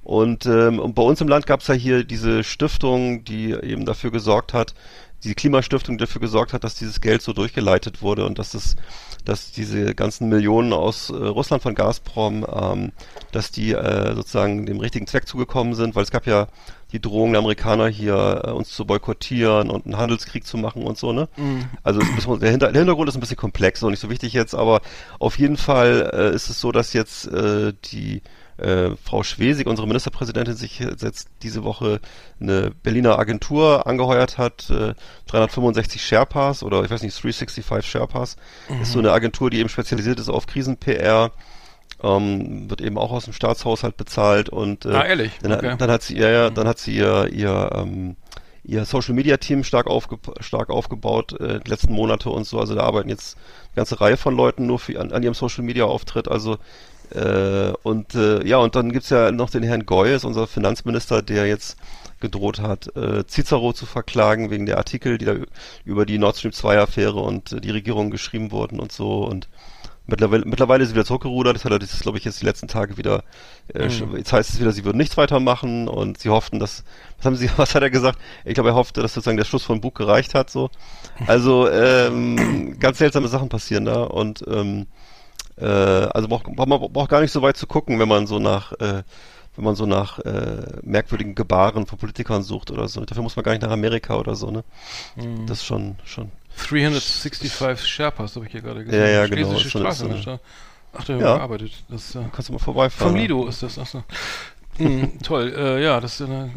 [0.04, 3.86] Und, ähm, und bei uns im Land gab es ja hier diese Stiftung, die eben
[3.86, 4.74] dafür gesorgt hat,
[5.24, 8.76] die Klimastiftung, dafür gesorgt hat, dass dieses Geld so durchgeleitet wurde und dass es,
[9.24, 12.92] dass diese ganzen Millionen aus äh, Russland von Gazprom, ähm,
[13.32, 16.48] dass die äh, sozusagen dem richtigen Zweck zugekommen sind, weil es gab ja
[16.92, 20.98] die Drohung der Amerikaner hier, äh, uns zu boykottieren und einen Handelskrieg zu machen und
[20.98, 21.28] so, ne?
[21.84, 24.10] Also ist ein bisschen, der, Hinter, der Hintergrund ist ein bisschen komplex und nicht so
[24.10, 24.82] wichtig jetzt, aber
[25.20, 28.22] auf jeden Fall äh, ist es so, dass jetzt äh, die
[28.58, 32.00] äh, Frau Schwesig, unsere Ministerpräsidentin, sich jetzt diese Woche
[32.40, 34.94] eine Berliner Agentur angeheuert hat, äh,
[35.28, 38.36] 365 Sherpas oder ich weiß nicht, 365 Sherpas.
[38.82, 41.32] Ist so eine Agentur, die eben spezialisiert ist auf Krisen-PR.
[42.04, 45.32] Ähm, wird eben auch aus dem Staatshaushalt bezahlt und äh, Ah, ehrlich?
[45.42, 45.76] dann, Okay.
[45.78, 48.16] dann hat sie ja, ja dann hat sie ihr ihr, ähm,
[48.64, 52.74] ihr Social Media Team stark aufge stark aufgebaut äh, die letzten Monate und so also
[52.76, 55.86] da arbeiten jetzt eine ganze Reihe von Leuten nur für, an, an ihrem Social Media
[55.86, 56.58] Auftritt also
[57.14, 61.22] äh, und äh, ja und dann gibt's ja noch den Herrn Goy ist unser Finanzminister
[61.22, 61.78] der jetzt
[62.20, 65.36] gedroht hat äh, Cicero zu verklagen wegen der Artikel die da
[65.86, 69.50] über die Nord Stream 2 Affäre und äh, die Regierung geschrieben wurden und so und
[70.12, 71.56] Mittlerweile, mittlerweile ist sie wieder zurückgerudert.
[71.56, 73.24] Das hat er, glaube ich, jetzt die letzten Tage wieder.
[73.74, 74.18] Äh, Mhm.
[74.18, 76.84] Jetzt heißt es wieder, sie würden nichts weitermachen und sie hofften, dass.
[77.18, 77.50] Was haben sie?
[77.58, 78.20] Was hat er gesagt?
[78.46, 80.50] Ich glaube, er hoffte, dass sozusagen der Schluss von Bug gereicht hat.
[80.50, 80.70] So.
[81.28, 84.88] Also ähm, ganz seltsame Sachen passieren da und ähm,
[85.58, 88.40] äh, also braucht braucht man braucht gar nicht so weit zu gucken, wenn man so
[88.40, 89.04] nach äh,
[89.56, 93.04] wenn man so nach äh, merkwürdigen Gebaren von Politikern sucht oder so.
[93.04, 94.50] Dafür muss man gar nicht nach Amerika oder so.
[94.50, 94.64] Ne?
[95.16, 95.46] Mhm.
[95.46, 99.00] Das ist schon schon 365 Sherpas habe ich hier gerade gesehen.
[99.00, 99.48] Ja, ja, genau.
[99.50, 100.08] Schlesische Straße.
[100.08, 100.40] ist eine-
[100.94, 101.38] Ach, der Ja.
[101.38, 101.72] gearbeitet.
[101.90, 102.30] Das ist ja.
[102.34, 103.12] kannst du mal vorbeifahren.
[103.12, 103.22] Vom ne?
[103.22, 103.80] Lido ist das.
[103.80, 104.04] Achso.
[104.78, 106.48] Hm, toll, äh, ja, das ist äh,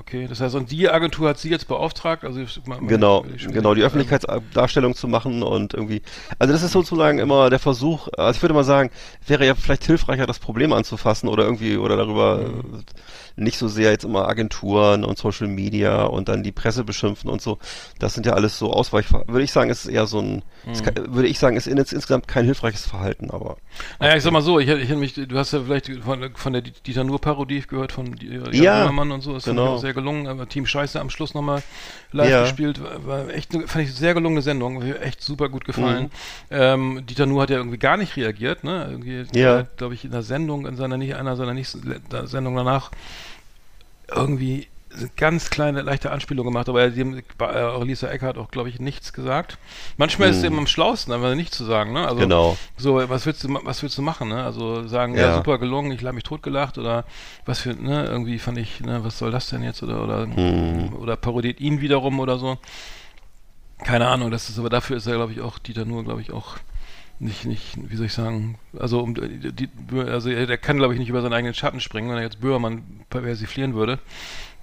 [0.00, 0.26] okay.
[0.28, 3.74] Das heißt, und die Agentur hat sie jetzt beauftragt, also man- man- Genau, ich- genau,
[3.74, 6.02] die ähm, Öffentlichkeitsdarstellung zu machen und irgendwie,
[6.38, 8.90] also das ist sozusagen immer der Versuch, also ich würde mal sagen,
[9.26, 12.84] wäre ja vielleicht hilfreicher, das Problem anzufassen oder irgendwie, oder darüber Mhm.
[13.36, 17.42] Nicht so sehr jetzt immer Agenturen und Social Media und dann die Presse beschimpfen und
[17.42, 17.58] so.
[17.98, 20.94] Das sind ja alles so Ausweich, würde ich sagen, ist eher so ein, ist Mhm.
[20.94, 23.56] ke- würde ich sagen, ist in, insgesamt kein hilfreiches Verhalten, aber
[23.98, 26.52] Naja, ich sag mal so, ich, hätte- ich mich, du hast ja vielleicht von, von
[26.52, 29.78] der Dieter Nur-Parodie gehört, von Jan Ja, Böhmermann und so, das fand genau.
[29.78, 31.62] sehr gelungen, aber Team Scheiße am Schluss nochmal
[32.12, 32.42] live Ja.
[32.42, 36.04] gespielt, war, echt, fand ich eine sehr gelungene Sendung, echt super gut gefallen.
[36.04, 36.10] Mhm.
[36.50, 39.66] Ähm, Dieter Nuhr hat ja irgendwie gar nicht reagiert, ne, irgendwie, Ja.
[39.76, 41.82] glaube ich, in der Sendung, in seiner, nicht, einer seiner nächsten
[42.26, 42.90] Sendung danach,
[44.14, 48.68] irgendwie eine ganz kleine, leichte Anspielung gemacht, aber dem, bei äh, Lisa Eckhardt auch, glaube
[48.68, 49.58] ich, nichts gesagt.
[49.96, 50.46] Manchmal ist es Mhm.
[50.50, 52.06] eben am schlausten, aber nichts zu sagen, ne?
[52.06, 52.56] Also, genau.
[52.76, 54.44] so, was willst du, was willst du machen, ne?
[54.44, 55.34] Also sagen, ja, Ja.
[55.34, 57.04] super gelungen, ich habe mich totgelacht oder
[57.44, 60.92] was für, ne, irgendwie fand ich, ne, was soll das denn jetzt oder oder Mhm.
[61.00, 62.58] oder parodiert ihn wiederum oder so.
[63.82, 66.32] Keine Ahnung, das ist aber dafür ist er, glaube ich, auch Dieter nur, glaube ich,
[66.32, 66.56] auch
[67.18, 71.08] nicht, nicht, wie soll ich sagen, also um die, also er kann, glaube ich, nicht
[71.08, 73.98] über seinen eigenen Schatten springen, wenn er jetzt Böhmermann persiflieren würde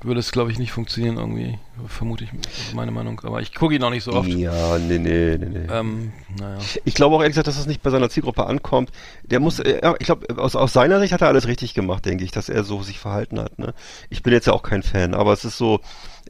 [0.03, 1.59] würde es, glaube ich, nicht funktionieren irgendwie.
[1.87, 3.21] Vermute ich, meine Meinung.
[3.23, 4.29] Aber ich gucke ihn auch nicht so oft.
[4.29, 5.67] Ja, nee, nee, nee, nee.
[5.71, 6.59] Ähm, naja.
[6.85, 8.91] Ich glaube auch ehrlich gesagt, dass das nicht bei seiner Zielgruppe ankommt.
[9.23, 12.23] Der muss, äh, ich glaube, aus, aus seiner Sicht hat er alles richtig gemacht, denke
[12.23, 13.59] ich, dass er so sich verhalten hat.
[13.59, 13.73] Ne?
[14.09, 15.81] Ich bin jetzt ja auch kein Fan, aber es ist so,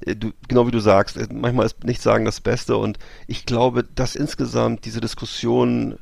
[0.05, 3.45] äh, du, genau wie du sagst, äh, manchmal ist nicht sagen das Beste und ich
[3.45, 5.97] glaube, dass insgesamt diese Diskussion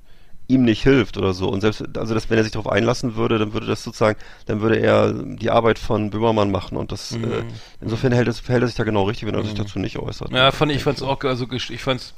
[0.50, 1.48] ihm nicht hilft oder so.
[1.48, 4.62] Und selbst, also dass, wenn er sich darauf einlassen würde, dann würde das sozusagen, dann
[4.62, 7.24] würde er die Arbeit von Böhmermann machen und das, mhm.
[7.24, 7.44] äh,
[7.80, 9.46] insofern hält es, verhält er sich da genau richtig, wenn er mhm.
[9.46, 10.32] sich dazu nicht äußert.
[10.32, 12.16] Ja, fand ich, fand's auch, also ich fand's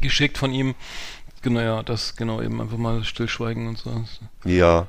[0.00, 0.74] geschickt von ihm,
[1.42, 4.04] genau, ja, das, genau, eben einfach mal stillschweigen und so.
[4.44, 4.88] Ja.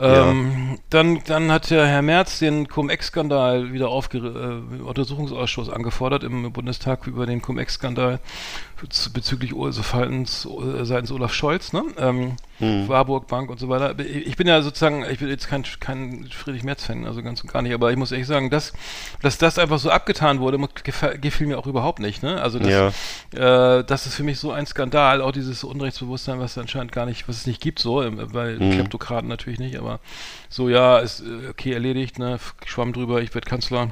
[0.00, 0.78] Ähm, ja.
[0.90, 7.08] dann, dann hat der Herr Merz den Cum-Ex-Skandal wieder aufge äh, Untersuchungsausschuss angefordert im Bundestag
[7.08, 8.20] über den Cum-Ex-Skandal
[9.12, 11.84] bezüglich also seitens Olaf Scholz, ne?
[11.98, 12.88] Ähm, hm.
[12.88, 13.98] Warburg Bank und so weiter.
[14.00, 17.62] Ich bin ja sozusagen, ich bin jetzt kein, kein Friedrich Merz-Fan, also ganz und gar
[17.62, 18.72] nicht, aber ich muss ehrlich sagen, dass,
[19.22, 20.58] dass das einfach so abgetan wurde,
[21.20, 22.40] gefiel mir auch überhaupt nicht, ne?
[22.40, 22.68] Also das,
[23.34, 23.78] ja.
[23.78, 27.28] äh, das ist für mich so ein Skandal, auch dieses Unrechtsbewusstsein, was anscheinend gar nicht,
[27.28, 27.96] was es nicht gibt, so,
[28.32, 28.72] weil hm.
[28.72, 30.00] Kleptokraten natürlich nicht, aber
[30.48, 32.38] so, ja, ist äh, okay, erledigt, ne?
[32.64, 33.90] Schwamm drüber, ich werde Kanzler.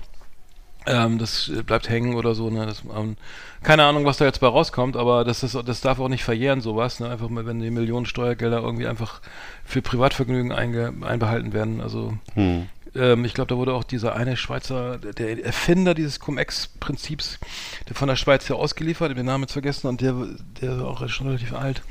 [0.87, 2.65] Ähm, das äh, bleibt hängen oder so, ne?
[2.65, 3.17] Das, ähm,
[3.63, 6.61] keine Ahnung, was da jetzt bei rauskommt, aber das, ist, das darf auch nicht verjähren,
[6.61, 7.11] sowas, ne?
[7.11, 9.21] Einfach mal, wenn die Millionen Steuergelder irgendwie einfach
[9.65, 11.81] für Privatvergnügen einge, einbehalten werden.
[11.81, 12.69] Also hm.
[12.95, 17.41] ähm, ich glaube, da wurde auch dieser eine Schweizer, der, der Erfinder dieses Cum-Ex-Prinzips,
[17.89, 20.15] der von der Schweiz ja ausgeliefert, den Namen jetzt vergessen, und der,
[20.61, 21.83] der war auch schon relativ alt.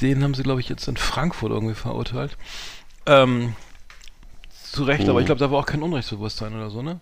[0.00, 2.38] Den haben sie, glaube ich, jetzt in Frankfurt irgendwie verurteilt.
[3.04, 3.54] Ähm,
[4.48, 5.10] zu Recht, hm.
[5.10, 7.00] aber ich glaube, da war auch kein Unrechtsbewusstsein oder so, ne?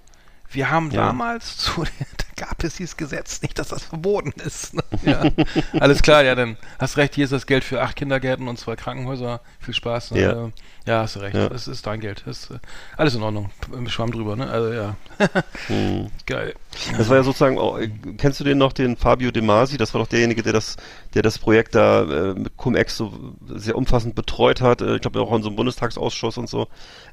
[0.50, 1.06] Wir haben ja.
[1.06, 4.74] damals zu, da gab es dieses Gesetz nicht, dass das verboten ist.
[4.74, 4.82] Ne?
[5.02, 5.24] Ja.
[5.80, 8.76] Alles klar, ja, dann hast recht, hier ist das Geld für acht Kindergärten und zwei
[8.76, 9.40] Krankenhäuser.
[9.58, 10.10] Viel Spaß.
[10.12, 10.20] Ne?
[10.20, 10.50] Ja.
[10.84, 11.34] ja, hast du recht.
[11.34, 12.22] Das ist dein Geld.
[12.26, 12.58] Das ist äh,
[12.96, 13.50] alles in Ordnung.
[13.86, 14.48] Schwamm drüber, ne?
[14.50, 14.96] Also ja.
[15.68, 16.10] hm.
[16.26, 16.54] Geil.
[16.96, 19.78] Das war ja sozusagen, auch, äh, kennst du den noch, den Fabio De Masi?
[19.78, 20.76] Das war doch derjenige, der das,
[21.14, 24.82] der das Projekt da äh, mit Cum-Ex so sehr umfassend betreut hat.
[24.82, 26.68] Äh, ich glaube auch in so einem Bundestagsausschuss und so.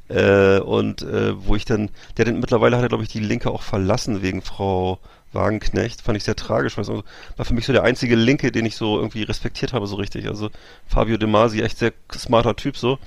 [0.10, 3.52] Äh, und äh, wo ich dann, der denn mittlerweile hat er, glaube ich, die Linke
[3.52, 5.00] auch verlassen wegen Frau
[5.34, 6.02] Wagenknecht.
[6.02, 6.78] Fand ich sehr tragisch.
[6.78, 9.96] Weil war für mich so der einzige Linke, den ich so irgendwie respektiert habe, so
[9.96, 10.28] richtig.
[10.28, 10.50] Also
[10.88, 13.00] Fabio De Masi, echt sehr smarter Typ so.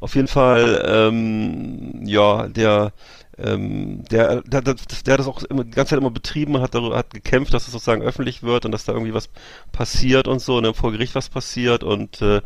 [0.00, 2.92] Auf jeden Fall, ähm, ja, der,
[3.38, 6.74] ähm, der, der, der, der hat das auch immer, die ganze Zeit immer betrieben, hat,
[6.74, 9.30] darüber, hat gekämpft, dass es sozusagen öffentlich wird und dass da irgendwie was
[9.72, 12.42] passiert und so und dann vor Gericht was passiert und äh,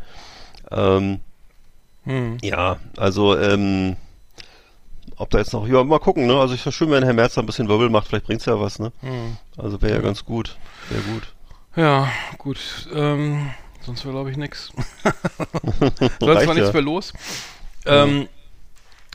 [0.71, 1.21] ähm,
[2.09, 2.39] hm.
[2.41, 3.97] Ja, also, ähm,
[5.17, 6.41] ob da jetzt noch, ja, mal gucken, ne?
[6.41, 8.79] Also ich schön, wenn Herr Merz da ein bisschen Wirbel macht, vielleicht bringt's ja was,
[8.79, 8.93] ne?
[9.01, 9.37] Hm.
[9.59, 10.57] Also wäre ja ganz gut.
[10.89, 11.35] Wäre gut.
[11.77, 12.89] Ja, gut.
[12.95, 13.51] Ähm,
[13.83, 14.73] sonst wäre, glaube ich, nix.
[16.19, 16.73] sonst war nichts ja.
[16.73, 17.13] mehr los.
[17.85, 18.27] Ähm,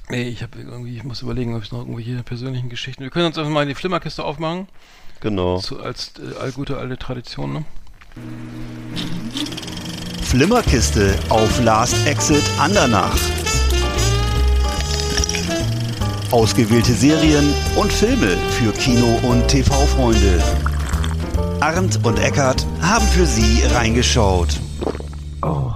[0.09, 3.01] nee, ich habe irgendwie, ich muss überlegen, ob ich noch irgendwelche persönlichen Geschichten.
[3.01, 4.67] Wir können uns einfach mal die Flimmerkiste aufmachen.
[5.19, 5.57] Genau.
[5.57, 7.65] Zu, als äh, all gute alte Tradition, ne?
[10.33, 13.15] Flimmerkiste auf Last Exit Andernach.
[16.31, 20.41] Ausgewählte Serien und Filme für Kino- und TV-Freunde.
[21.59, 24.59] Arndt und Eckart haben für Sie reingeschaut.
[25.43, 25.71] Oh.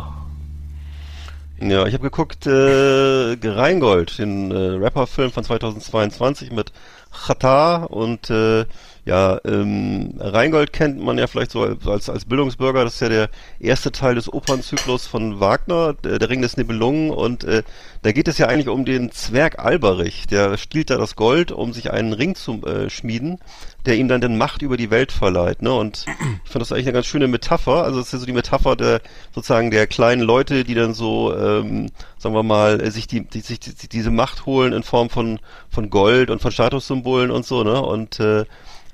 [1.59, 6.71] Ja, ich habe geguckt, äh, Rheingold, den äh, Rapper-Film von 2022 mit
[7.11, 8.65] Chata und äh,
[9.07, 12.83] ja, ähm, Rheingold kennt man ja vielleicht so als, als Bildungsbürger.
[12.83, 17.11] Das ist ja der erste Teil des Opernzyklus von Wagner, der, der Ring des Nibelungen.
[17.11, 17.63] Und äh,
[18.01, 20.27] da geht es ja eigentlich um den Zwerg Alberich.
[20.27, 23.39] Der stiehlt da das Gold, um sich einen Ring zu äh, schmieden,
[23.85, 25.61] der ihm dann den Macht über die Welt verleiht.
[25.61, 25.73] Ne?
[25.73, 26.05] Und
[26.43, 27.85] ich fand das eigentlich eine ganz schöne Metapher.
[27.85, 28.99] Also es ist ja so die Metapher der
[29.33, 33.39] sozusagen der kleinen Leute, die dann so, ähm, sagen wir mal, äh, sich die, die
[33.39, 35.39] sich die, diese Macht holen in Form von
[35.69, 37.63] von Gold und von Statussymbolen und so.
[37.63, 37.81] Ne?
[37.81, 38.43] Und äh,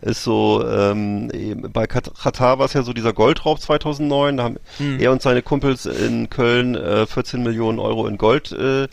[0.03, 1.31] ist so, ähm,
[1.71, 4.99] bei Katar war es ja so dieser Goldraub 2009, da haben hm.
[4.99, 8.87] er und seine Kumpels in Köln äh, 14 Millionen Euro in Gold äh, äh,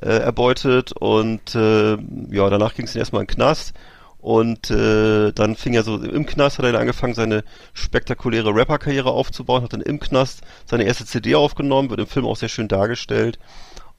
[0.00, 1.96] erbeutet und äh,
[2.30, 3.74] ja, danach ging es erstmal in den Knast.
[4.18, 9.10] Und äh, dann fing er so im Knast hat er dann angefangen seine spektakuläre Rapper-Karriere
[9.10, 12.68] aufzubauen, hat dann im Knast seine erste CD aufgenommen, wird im Film auch sehr schön
[12.68, 13.38] dargestellt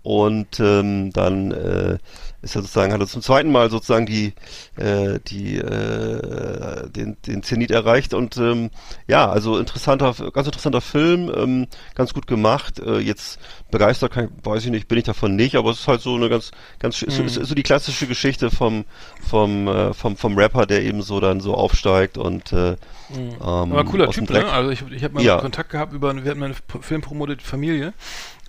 [0.05, 1.97] Und ähm, dann äh,
[2.43, 4.33] ist er sozusagen, hat er zum zweiten Mal sozusagen die,
[4.75, 8.69] äh, die, äh, den, den Zenit erreicht und ähm,
[9.07, 12.77] ja, also interessanter, ganz interessanter Film, ähm, ganz gut gemacht.
[12.77, 13.39] Äh, jetzt
[13.71, 16.29] begeistert, kann, weiß ich nicht, bin ich davon nicht, aber es ist halt so eine
[16.29, 17.25] ganz, ganz, mhm.
[17.25, 18.85] ist, ist so die klassische Geschichte vom,
[19.27, 22.75] vom, äh, vom, vom Rapper, der eben so dann so aufsteigt und äh,
[23.09, 23.17] mhm.
[23.17, 24.45] ähm, aber cooler Typ, ne?
[24.51, 25.39] Also ich, ich habe mal ja.
[25.39, 27.93] Kontakt gehabt über, wir hatten eine Film promotet Familie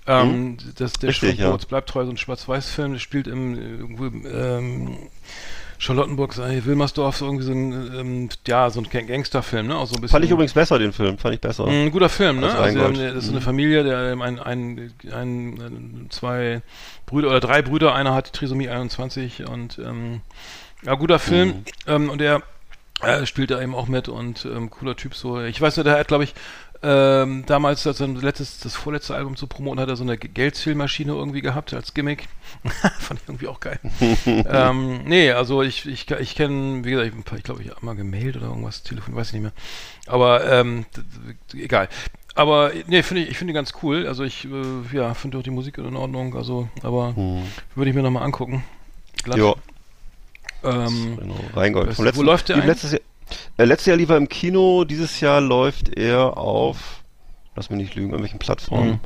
[0.07, 0.57] ähm, mhm.
[0.77, 1.57] das, der Richtig, ja.
[1.57, 4.97] bleibt treu, so ein Schwarz-Weiß-Film, der spielt im irgendwo, ähm,
[5.79, 9.77] Charlottenburg, äh, Wilmersdorf, so irgendwie so ein, ähm, ja, so ein Gangsterfilm, ne?
[9.77, 11.67] Auch so ein bisschen, fand ich übrigens besser, den Film, fand ich besser.
[11.67, 12.55] Ein guter Film, ne?
[12.55, 13.45] Also, also das ist eine mhm.
[13.45, 16.63] Familie, der ein, ein, ein, zwei
[17.05, 20.23] Brüder oder drei Brüder, einer hat Trisomie 21 und ähm,
[20.83, 21.49] ja, guter Film.
[21.49, 21.65] Mhm.
[21.87, 22.43] Ähm, und er
[23.03, 25.43] äh, spielt da eben auch mit und ähm, cooler Typ so.
[25.43, 26.35] Ich weiß nicht, der hat, glaube ich,
[26.89, 31.13] ähm, damals, als er letztes, das vorletzte Album zu promoten, hat er so eine Geldzählmaschine
[31.13, 32.29] irgendwie gehabt als Gimmick.
[33.01, 33.81] Fand ich irgendwie auch geil.
[34.27, 37.97] ähm, nee, also ich, ich, ich kenne, wie gesagt, ich, ich glaube, ich habe mal
[37.97, 39.53] gemailt oder irgendwas, Telefon, weiß ich nicht mehr.
[40.07, 40.87] Aber ähm,
[41.55, 41.89] egal.
[42.37, 44.07] Aber nee, finde ich, ich finde ganz cool.
[44.07, 46.37] Also ich, äh, ja, finde auch die Musik in Ordnung.
[46.37, 47.43] Also, aber hm.
[47.75, 48.63] würde ich mir nochmal angucken.
[49.35, 49.55] Ja.
[50.63, 51.99] Ähm, genau, Rheingold.
[51.99, 52.59] Wo läuft der?
[52.59, 53.01] Letztes Jahr,
[53.57, 57.03] letztes Jahr lief er im Kino, dieses Jahr läuft er auf,
[57.55, 59.01] lass mich nicht lügen, irgendwelchen Plattformen.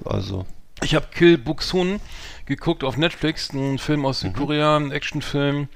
[0.00, 0.06] Mhm.
[0.06, 0.46] Also.
[0.82, 2.00] Ich habe Kill Buxun
[2.44, 4.28] geguckt auf Netflix, ein Film aus mhm.
[4.28, 5.68] Südkorea, ein Actionfilm,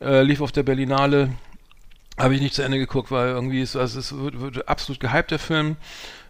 [0.00, 1.30] äh, lief auf der Berlinale.
[2.18, 5.30] Habe ich nicht zu Ende geguckt, weil irgendwie ist, also es wird, wird absolut gehypt,
[5.30, 5.76] der Film.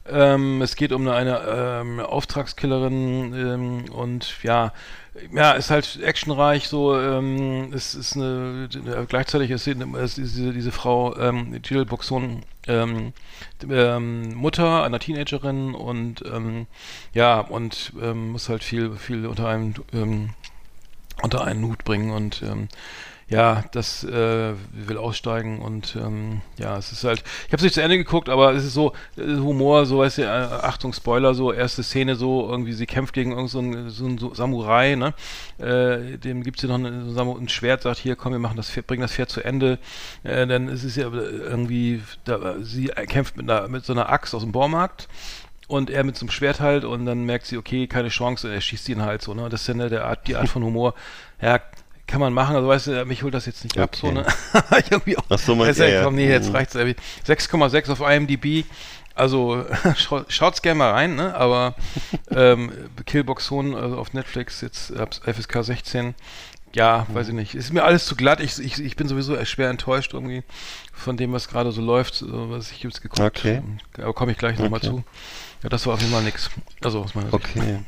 [0.08, 4.72] Ähm, es geht um eine, eine ähm, Auftragskillerin ähm, und ja,
[5.32, 8.68] ja, ist halt actionreich, so, ähm, es ist eine,
[9.08, 13.12] gleichzeitig ist, ist diese, diese Frau, ähm, Jill Boxon, ähm,
[13.68, 16.66] ähm, Mutter einer Teenagerin und, ähm,
[17.12, 20.30] ja, und ähm, muss halt viel, viel unter einem, ähm,
[21.22, 22.68] unter einen Hut bringen und, ähm,
[23.28, 27.74] ja, das äh, will aussteigen und ähm, ja, es ist halt, ich habe es nicht
[27.74, 31.34] zu Ende geguckt, aber es ist so äh, Humor, so weißt du, äh, Achtung Spoiler,
[31.34, 35.12] so erste Szene so irgendwie, sie kämpft gegen irgendeinen so, so, so Samurai, ne,
[35.58, 38.86] äh, dem gibt's hier noch ein, ein Schwert, sagt hier, komm, wir machen das Pferd,
[38.86, 39.80] bringen das Pferd zu Ende,
[40.22, 44.36] äh, dann ist es ja irgendwie, da, sie kämpft mit, einer, mit so einer Axt
[44.36, 45.08] aus dem Baumarkt
[45.66, 48.52] und er mit so einem Schwert halt und dann merkt sie, okay, keine Chance und
[48.52, 49.48] er schießt ihn halt so, ne?
[49.48, 50.94] Das ist ja ne, der Art, die Art von Humor.
[51.40, 51.58] Ja,
[52.06, 53.82] kann man machen, also weißt du, mich holt das jetzt nicht okay.
[53.82, 54.26] ab, so, ne?
[54.78, 56.56] ich irgendwie auch, Ach so, mein ja, komm, nee, jetzt mhm.
[56.56, 56.96] reicht's irgendwie.
[57.26, 58.64] 6,6 auf IMDb,
[59.14, 59.64] also
[60.28, 61.34] schaut's gerne mal rein, ne?
[61.34, 61.74] Aber
[62.30, 62.70] ähm,
[63.06, 66.14] Killbox Zone also auf Netflix, jetzt FSK 16,
[66.74, 67.14] ja, mhm.
[67.14, 67.54] weiß ich nicht.
[67.54, 68.40] Ist mir alles zu glatt.
[68.40, 70.42] Ich, ich, ich bin sowieso schwer enttäuscht irgendwie
[70.92, 73.62] von dem, was gerade so läuft, was ich jetzt geguckt Okay.
[73.96, 74.64] Aber komme ich gleich okay.
[74.64, 75.02] nochmal zu.
[75.62, 76.50] Ja, das war auf jeden Fall nix.
[76.82, 77.78] Also aus meiner Okay.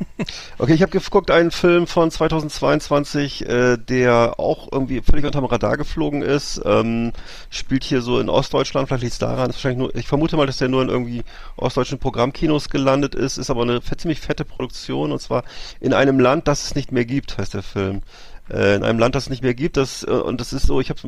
[0.58, 5.76] okay, ich habe geguckt einen Film von 2022, äh, der auch irgendwie völlig unterm Radar
[5.76, 6.60] geflogen ist.
[6.64, 7.12] Ähm,
[7.50, 10.46] spielt hier so in Ostdeutschland, vielleicht liegt es daran, ist wahrscheinlich nur, ich vermute mal,
[10.46, 11.24] dass der nur in irgendwie
[11.56, 15.44] ostdeutschen Programmkinos gelandet ist, ist aber eine ziemlich fette Produktion und zwar
[15.80, 18.02] in einem Land, das es nicht mehr gibt, heißt der Film
[18.50, 19.76] äh, in einem Land, das es nicht mehr gibt.
[19.76, 21.00] Das, äh, und das ist so, ich habe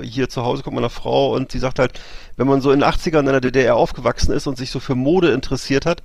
[0.00, 2.00] äh, hier zu Hause kommt meine Frau und sie sagt halt,
[2.36, 4.94] wenn man so in den 80ern in der DDR aufgewachsen ist und sich so für
[4.94, 6.02] Mode interessiert hat,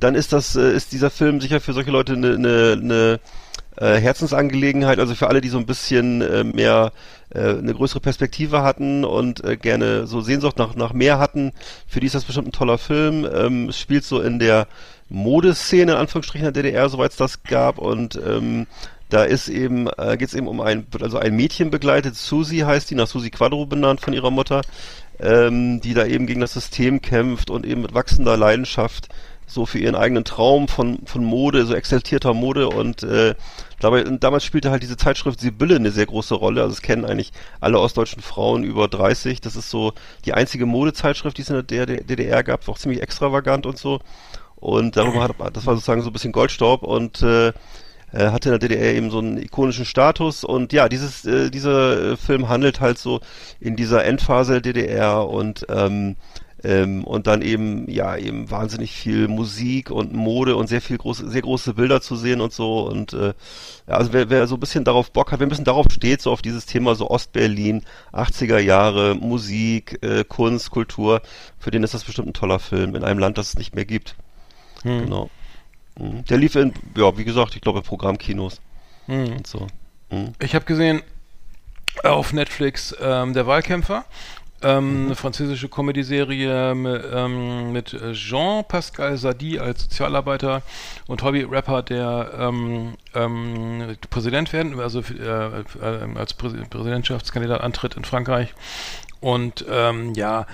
[0.00, 3.20] dann ist das, äh, ist dieser Film sicher für solche Leute eine, eine, eine
[3.76, 6.92] äh, Herzensangelegenheit, also für alle, die so ein bisschen äh, mehr
[7.30, 11.52] äh, eine größere Perspektive hatten und äh, gerne so Sehnsucht nach, nach mehr hatten,
[11.86, 13.26] für die ist das bestimmt ein toller Film.
[13.32, 14.66] Ähm, es spielt so in der
[15.08, 18.66] Modeszene, in Anführungsstrichen, der DDR, soweit es das gab und ähm,
[19.08, 22.90] da ist eben, äh, geht es eben um ein, also ein Mädchen begleitet, Susi heißt
[22.90, 24.62] die, nach Susi Quadro benannt von ihrer Mutter,
[25.20, 29.08] ähm, die da eben gegen das System kämpft und eben mit wachsender Leidenschaft
[29.46, 33.36] so für ihren eigenen Traum von, von Mode, so exaltierter Mode und äh,
[33.78, 37.32] dabei, damals spielte halt diese Zeitschrift Sibylle eine sehr große Rolle, also es kennen eigentlich
[37.60, 39.92] alle ostdeutschen Frauen über 30, das ist so
[40.24, 44.00] die einzige Modezeitschrift, die es in der DDR gab, auch ziemlich extravagant und so.
[44.56, 47.52] Und darüber hat, das war sozusagen so ein bisschen Goldstaub und äh,
[48.16, 52.12] äh, hatte in der DDR eben so einen ikonischen Status und ja, dieses, äh, dieser
[52.12, 53.20] äh, Film handelt halt so
[53.60, 56.16] in dieser Endphase der DDR und ähm,
[56.64, 61.28] ähm, und dann eben, ja, eben wahnsinnig viel Musik und Mode und sehr viel große,
[61.28, 62.80] sehr große Bilder zu sehen und so.
[62.88, 63.34] Und äh,
[63.86, 66.22] ja, also wer, wer so ein bisschen darauf Bock hat, wer ein bisschen darauf steht,
[66.22, 71.20] so auf dieses Thema so Ostberlin, 80er Jahre, Musik, äh, Kunst, Kultur,
[71.58, 73.84] für den ist das bestimmt ein toller Film in einem Land, das es nicht mehr
[73.84, 74.16] gibt.
[74.82, 75.04] Hm.
[75.04, 75.30] Genau.
[75.98, 76.24] Mhm.
[76.26, 78.60] Der lief in, ja, wie gesagt, ich glaube Programmkinos
[79.06, 79.36] mhm.
[79.36, 79.66] und so.
[80.10, 80.32] Mhm.
[80.40, 81.02] Ich habe gesehen
[82.04, 84.04] auf Netflix ähm, Der Wahlkämpfer
[84.62, 90.62] Ähm, eine französische Comedy-Serie mit, ähm, mit Jean-Pascal Sadi als Sozialarbeiter
[91.06, 98.04] und Hobby-Rapper, der ähm, ähm, Präsident werden, also äh, äh, als Präs Präsidentschaftskandidat antritt in
[98.06, 98.54] Frankreich.
[99.20, 100.46] Und ähm, ja,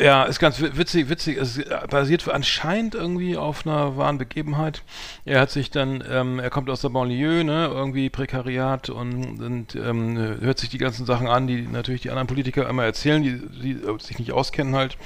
[0.00, 1.36] ja, ist ganz witzig, witzig.
[1.36, 1.60] Es
[1.90, 4.82] basiert anscheinend irgendwie auf einer wahren Begebenheit.
[5.24, 9.74] Er hat sich dann, ähm, er kommt aus der Banlieue, ne, irgendwie Prekariat und, und
[9.74, 13.38] ähm, hört sich die ganzen Sachen an, die natürlich die anderen Politiker immer erzählen, die,
[13.38, 14.96] die sich nicht auskennen halt.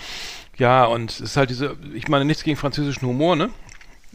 [0.59, 3.51] Ja, und es ist halt diese, ich meine nichts gegen französischen Humor, ne?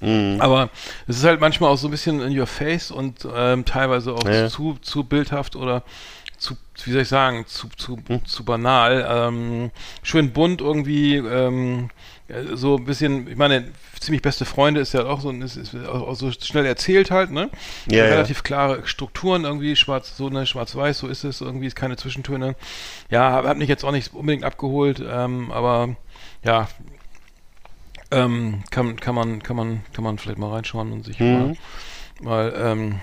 [0.02, 0.40] Mhm.
[0.40, 0.70] Aber
[1.08, 4.26] es ist halt manchmal auch so ein bisschen in your face und ähm, teilweise auch
[4.26, 4.50] ja.
[4.50, 5.84] zu, zu bildhaft oder
[6.38, 9.06] zu, wie soll ich sagen, zu, zu, zu banal.
[9.10, 11.90] Ähm, schön bunt irgendwie, ähm,
[12.54, 16.14] so ein bisschen, ich meine, ziemlich beste Freunde ist ja auch so, ist, ist auch
[16.16, 17.50] so schnell erzählt halt, ne?
[17.86, 18.44] Ja, relativ ja.
[18.44, 22.56] klare Strukturen irgendwie, schwarz, so ne, schwarz-weiß, so ist es irgendwie, ist keine Zwischentöne.
[23.10, 25.96] Ja, hat mich jetzt auch nicht unbedingt abgeholt, ähm, aber
[26.44, 26.68] ja,
[28.12, 31.56] ähm, kann, kann man, kann man, kann man vielleicht mal reinschauen und sich mhm.
[32.22, 33.00] mal, mal ähm,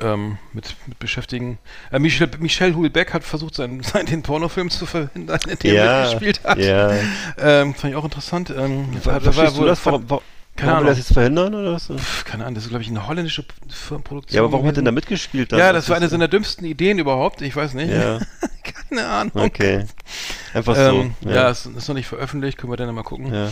[0.00, 1.58] ähm, mit, mit beschäftigen.
[1.90, 5.84] Äh, Michel, Michel Houellebecq hat versucht, seinen, seinen den Pornofilm zu verhindern, in dem ja,
[5.84, 6.58] er gespielt hat.
[6.58, 6.92] Ja.
[7.38, 8.50] Ähm, fand ich auch interessant.
[8.50, 9.84] Ähm, Ver war, war, du das?
[9.84, 10.24] Warum, warum,
[10.56, 11.86] keine will das jetzt verhindern oder was?
[11.86, 14.36] Pff, keine Ahnung, das ist glaube ich eine holländische Filmproduktion.
[14.36, 15.52] Ja, aber warum hat denn da mitgespielt?
[15.52, 17.40] Ja, das war eine seiner dümmsten Ideen überhaupt.
[17.40, 17.90] Ich weiß nicht.
[17.90, 18.18] Ja.
[18.90, 19.32] keine Ahnung.
[19.34, 19.86] Okay.
[20.52, 20.82] Einfach so.
[20.82, 22.58] Ähm, ja, ja ist, ist noch nicht veröffentlicht.
[22.58, 23.32] Können wir dann mal gucken.
[23.32, 23.50] Ja.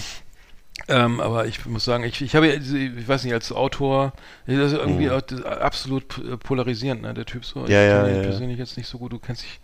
[0.87, 4.13] Ähm, aber ich muss sagen, ich, ich habe, ich weiß nicht, als Autor,
[4.47, 5.45] das ist irgendwie mhm.
[5.45, 7.61] absolut polarisierend, ne, der Typ so.
[7.61, 8.23] Ja, ich ja, kenne ja.
[8.23, 9.61] persönlich jetzt nicht so gut, du kennst dich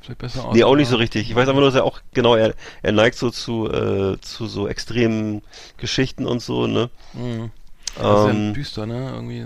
[0.00, 0.54] vielleicht besser aus.
[0.54, 1.28] Nee, auch nicht so richtig.
[1.30, 4.46] Ich weiß aber nur, dass er auch, genau, er, er neigt so zu, äh, zu
[4.46, 5.42] so extremen
[5.78, 6.90] Geschichten und so, ne.
[7.14, 7.50] Mhm.
[7.96, 9.44] Das ähm, ist ja düster, ne, irgendwie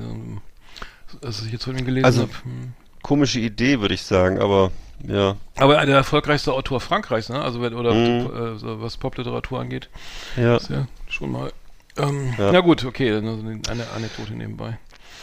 [1.06, 2.32] so, als ich jetzt von ihm gelesen also, habe.
[2.42, 2.72] Hm.
[3.02, 4.70] Komische Idee, würde ich sagen, aber
[5.06, 5.36] ja.
[5.56, 7.40] Aber der erfolgreichste Autor Frankreichs, ne?
[7.40, 8.26] Also oder mhm.
[8.26, 9.88] äh, was Popliteratur angeht.
[10.36, 10.56] Ja.
[10.56, 11.52] Ist ja schon mal.
[11.98, 12.52] Ähm, ja.
[12.52, 14.78] Na gut, okay, eine Anekdote nebenbei.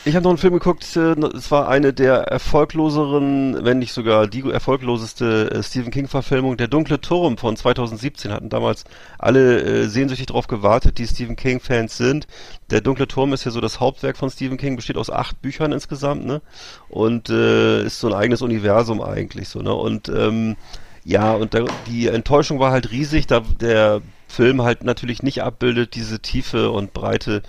[0.05, 4.27] Ich habe noch einen Film geguckt, äh, es war eine der erfolgloseren, wenn nicht sogar
[4.27, 6.57] die erfolgloseste äh, Stephen King-Verfilmung.
[6.57, 8.83] Der dunkle Turm von 2017 hatten damals
[9.17, 12.27] alle äh, sehnsüchtig darauf gewartet, die Stephen King-Fans sind.
[12.69, 15.71] Der dunkle Turm ist ja so das Hauptwerk von Stephen King, besteht aus acht Büchern
[15.71, 16.41] insgesamt, ne?
[16.89, 19.73] Und äh, ist so ein eigenes Universum eigentlich so, ne?
[19.73, 20.57] Und ähm,
[21.05, 25.95] ja, und da, die Enttäuschung war halt riesig, da der Film halt natürlich nicht abbildet,
[25.95, 27.43] diese Tiefe und Breite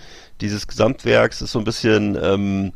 [0.45, 2.73] dieses Gesamtwerks ist so ein bisschen ähm,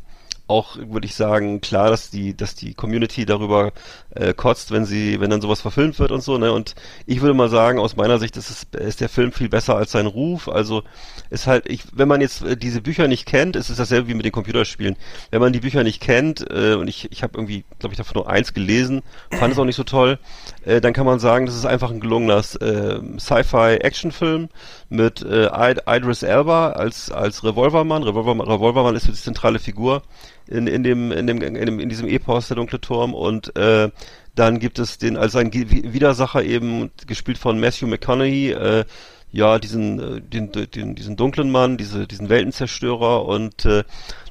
[0.49, 3.71] auch, würde ich sagen, klar, dass die, dass die Community darüber
[4.15, 6.51] äh, kotzt, wenn sie, wenn dann sowas verfilmt wird und so, ne?
[6.51, 6.73] Und
[7.05, 9.91] ich würde mal sagen, aus meiner Sicht ist, es, ist der Film viel besser als
[9.91, 10.49] sein Ruf.
[10.49, 10.83] Also
[11.29, 14.15] ist halt, ich, wenn man jetzt äh, diese Bücher nicht kennt, ist es dasselbe wie
[14.15, 14.95] mit den Computerspielen.
[15.29, 18.15] Wenn man die Bücher nicht kennt, äh, und ich, ich habe irgendwie, glaube ich, davon
[18.15, 20.17] nur eins gelesen, fand es auch nicht so toll,
[20.65, 24.49] äh, dann kann man sagen, das ist einfach ein gelungener äh, Sci-Fi-Actionfilm
[24.89, 25.49] mit äh,
[25.87, 28.01] Idris Elba als als Revolvermann.
[28.01, 30.01] Revolvermann, Revolvermann ist die zentrale Figur
[30.49, 33.89] in, in dem in dem in, dem, in diesem Epos der dunkle Turm und äh,
[34.35, 38.51] dann gibt es den als ein Widersacher eben gespielt von Matthew McConaughey.
[38.51, 38.85] Äh,
[39.31, 43.83] ja, diesen, äh, den, den, diesen dunklen Mann, diese, diesen Weltenzerstörer und äh,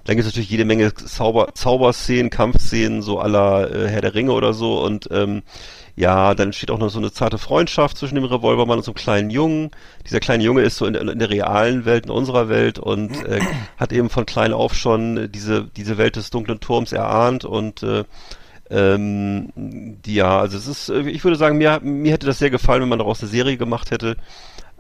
[0.05, 4.33] dann gibt es natürlich jede Menge Zauber, Zauberszenen, Kampfszenen, so aller äh, Herr der Ringe
[4.33, 5.43] oder so und ähm,
[5.99, 8.97] ja, dann steht auch noch so eine zarte Freundschaft zwischen dem Revolvermann und so einem
[8.97, 9.71] kleinen Jungen.
[10.07, 13.41] Dieser kleine Junge ist so in, in der realen Welt, in unserer Welt und äh,
[13.77, 18.05] hat eben von klein auf schon diese, diese Welt des dunklen Turms erahnt und äh,
[18.71, 22.83] ähm, ja, also es ist, äh, ich würde sagen, mir, mir hätte das sehr gefallen,
[22.83, 24.17] wenn man daraus eine Serie gemacht hätte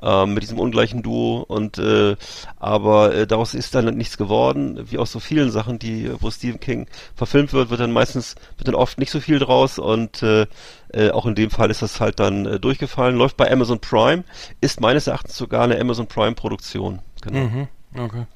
[0.02, 2.16] ähm, mit diesem ungleichen Duo und äh,
[2.58, 6.60] aber äh, daraus ist dann nichts geworden, wie aus so vielen Sachen, die wo Stephen
[6.60, 10.46] King verfilmt wird, wird dann meistens wird dann oft nicht so viel draus und äh,
[10.92, 13.16] äh, auch in dem Fall ist das halt dann äh, durchgefallen.
[13.16, 14.24] Läuft bei Amazon Prime,
[14.60, 17.00] ist meines Erachtens sogar eine Amazon Prime Produktion.
[17.22, 17.40] Genau.
[17.40, 18.26] Mhm, okay.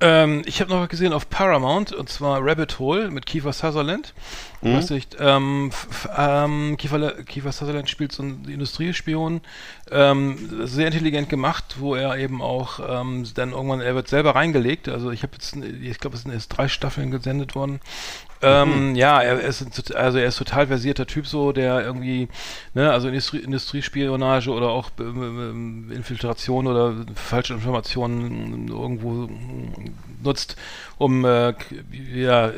[0.00, 4.12] Ähm, ich habe noch gesehen auf Paramount und zwar Rabbit Hole mit Kiefer Sutherland.
[4.60, 4.76] Mhm.
[4.76, 5.70] Weiß nicht, ähm,
[6.16, 9.40] ähm, Kiefer, Kiefer Sutherland spielt so einen Industriespion,
[9.90, 14.88] ähm, sehr intelligent gemacht, wo er eben auch ähm, dann irgendwann, er wird selber reingelegt.
[14.88, 17.80] Also ich habe jetzt, ich glaube, es sind jetzt drei Staffeln gesendet worden
[18.44, 18.94] ähm, mhm.
[18.94, 22.28] Ja, er, ist also er ist total versierter Typ so, der irgendwie,
[22.74, 29.28] ne, also Industrie, Industriespionage oder auch ähm, Infiltration oder falsche Informationen irgendwo
[30.22, 30.56] nutzt,
[30.98, 31.54] um äh,
[32.14, 32.52] ja,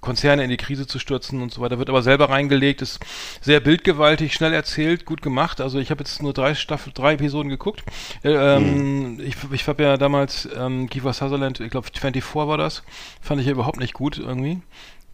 [0.00, 1.78] Konzerne in die Krise zu stürzen und so weiter.
[1.78, 3.00] Wird aber selber reingelegt, ist
[3.40, 5.60] sehr bildgewaltig, schnell erzählt, gut gemacht.
[5.60, 7.82] Also ich habe jetzt nur drei Staffel, drei Episoden geguckt.
[8.22, 9.20] Äh, ähm, mhm.
[9.20, 12.82] Ich, ich habe ja damals ähm, Kiefer Sutherland, ich glaube 24 war das,
[13.20, 14.62] fand ich ja überhaupt nicht gut irgendwie.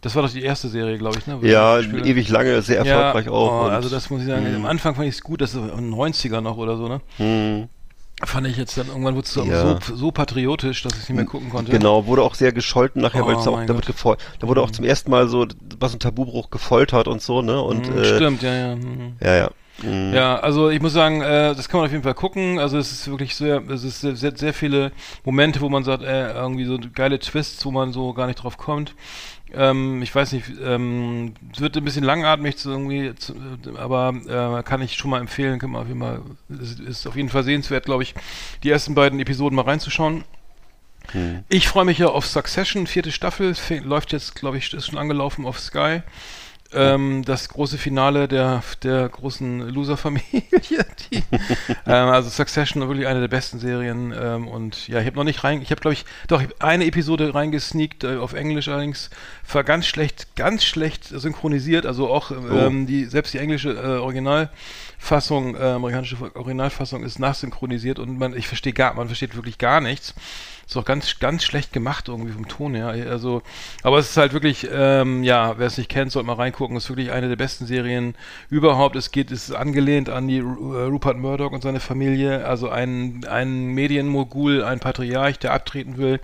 [0.01, 1.41] Das war doch die erste Serie, glaube ich, ne?
[1.41, 3.65] Wo Ja, ewig lange, sehr erfolgreich ja, auch.
[3.65, 5.69] Oh, also das muss ich sagen, am Anfang fand ich es gut, das ist in
[5.69, 7.01] den 90er noch oder so, ne?
[7.17, 7.67] Hm.
[8.23, 9.79] Fand ich jetzt dann irgendwann wurde es so, Ja.
[9.81, 11.71] so, so patriotisch, dass ich es nicht mehr gucken konnte.
[11.71, 13.95] Genau, wurde auch sehr gescholten nachher, weil Oh es auch, mein da, wird Gott.
[13.95, 15.45] gefol da wurde auch zum ersten Mal so,
[15.79, 17.61] was ein Tabubruch gefoltert und so, ne?
[17.61, 18.75] Und, Mhm, äh, Stimmt, ja, ja.
[18.75, 19.17] mhm.
[19.21, 19.49] Ja, ja.
[19.83, 20.11] Mhm.
[20.15, 22.57] Ja, also ich muss sagen, äh, das kann man auf jeden Fall gucken.
[22.57, 24.91] Also es ist wirklich sehr, es ist sehr, sehr, sehr viele
[25.23, 28.57] Momente, wo man sagt, äh, irgendwie so geile Twists, wo man so gar nicht drauf
[28.57, 28.95] kommt.
[29.53, 33.33] Ähm, ich weiß nicht, ähm, es wird ein bisschen langatmig zu irgendwie, zu,
[33.77, 34.13] aber
[34.59, 37.29] äh, kann ich schon mal empfehlen, kann man auf jeden Fall, ist, ist auf jeden
[37.29, 38.13] Fall sehenswert, glaube ich,
[38.63, 40.23] die ersten beiden Episoden mal reinzuschauen.
[41.11, 41.43] Hm.
[41.47, 44.97] Ich freue mich ja auf Succession, vierte Staffel, fe- läuft jetzt, glaube ich, ist schon
[44.97, 46.01] angelaufen auf Sky.
[46.73, 50.43] Ähm, das große Finale der, der großen Loser-Familie.
[51.85, 54.13] ähm, also Succession wirklich eine der besten Serien.
[54.13, 56.61] Ähm, und ja, ich habe noch nicht rein, ich habe glaube ich, doch ich hab
[56.61, 59.09] eine Episode reingesneakt, äh, auf Englisch allerdings,
[59.55, 61.85] war ganz schlecht, ganz schlecht synchronisiert.
[61.85, 68.17] Also auch ähm, die, selbst die englische äh, Originalfassung, äh, amerikanische Originalfassung ist nachsynchronisiert und
[68.17, 70.13] man, ich verstehe gar, man versteht wirklich gar nichts.
[70.67, 72.87] Ist auch ganz, ganz schlecht gemacht irgendwie vom Ton her.
[73.09, 73.41] Also,
[73.83, 76.75] aber es ist halt wirklich, ähm, ja, wer es nicht kennt, sollte mal reingucken.
[76.75, 78.15] Es ist wirklich eine der besten Serien
[78.49, 78.97] überhaupt.
[78.97, 82.45] Es geht, es ist angelehnt an die Ru- äh, Rupert Murdoch und seine Familie.
[82.45, 86.19] Also ein, ein Medienmogul, ein Patriarch, der abtreten will.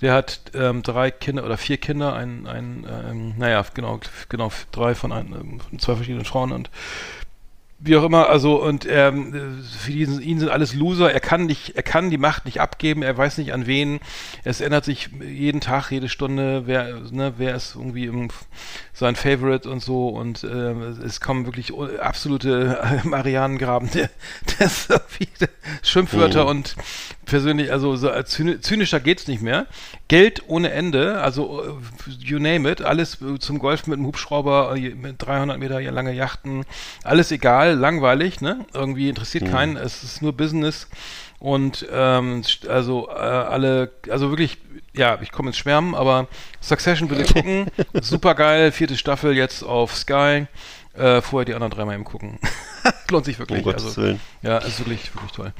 [0.00, 4.94] Der hat ähm, drei Kinder oder vier Kinder, ein, ein ähm, naja, genau, genau, drei
[4.94, 6.70] von, ein, ähm, zwei verschiedenen Frauen und
[7.86, 11.12] wie auch immer, also und ähm, äh, für diesen, ihn sind alles Loser.
[11.12, 13.02] Er kann nicht, er kann die Macht nicht abgeben.
[13.02, 14.00] Er weiß nicht an wen.
[14.42, 18.28] Es ändert sich jeden Tag, jede Stunde, wer, ne, wer ist irgendwie im,
[18.94, 20.72] sein Favorite und so und äh,
[21.04, 24.08] es kommen wirklich absolute äh, Marianengraben, der,
[24.58, 25.28] irgendwie
[25.82, 26.50] Schimpfwörter Mhm.
[26.50, 26.76] und
[27.24, 29.66] persönlich, also so als zyni- zynischer geht's nicht mehr.
[30.08, 34.74] Geld ohne Ende, also äh, you name it, alles äh, zum Golf mit einem Hubschrauber,
[34.76, 36.64] äh, mit 300 Meter lange Yachten,
[37.02, 38.64] alles egal, langweilig, ne?
[38.72, 40.88] Irgendwie interessiert keinen, es ist nur Business
[41.38, 44.58] und ähm, also äh, alle, also wirklich,
[44.94, 46.28] ja, ich komme ins Schwärmen, aber
[46.60, 47.66] Succession bitte gucken,
[48.00, 50.46] super geil, vierte Staffel jetzt auf Sky,
[50.94, 52.38] äh, vorher die anderen dreimal eben gucken.
[53.10, 54.20] Lohnt sich Um wirklich, Gottes also Willen.
[54.42, 55.52] ja, ist wirklich, wirklich toll.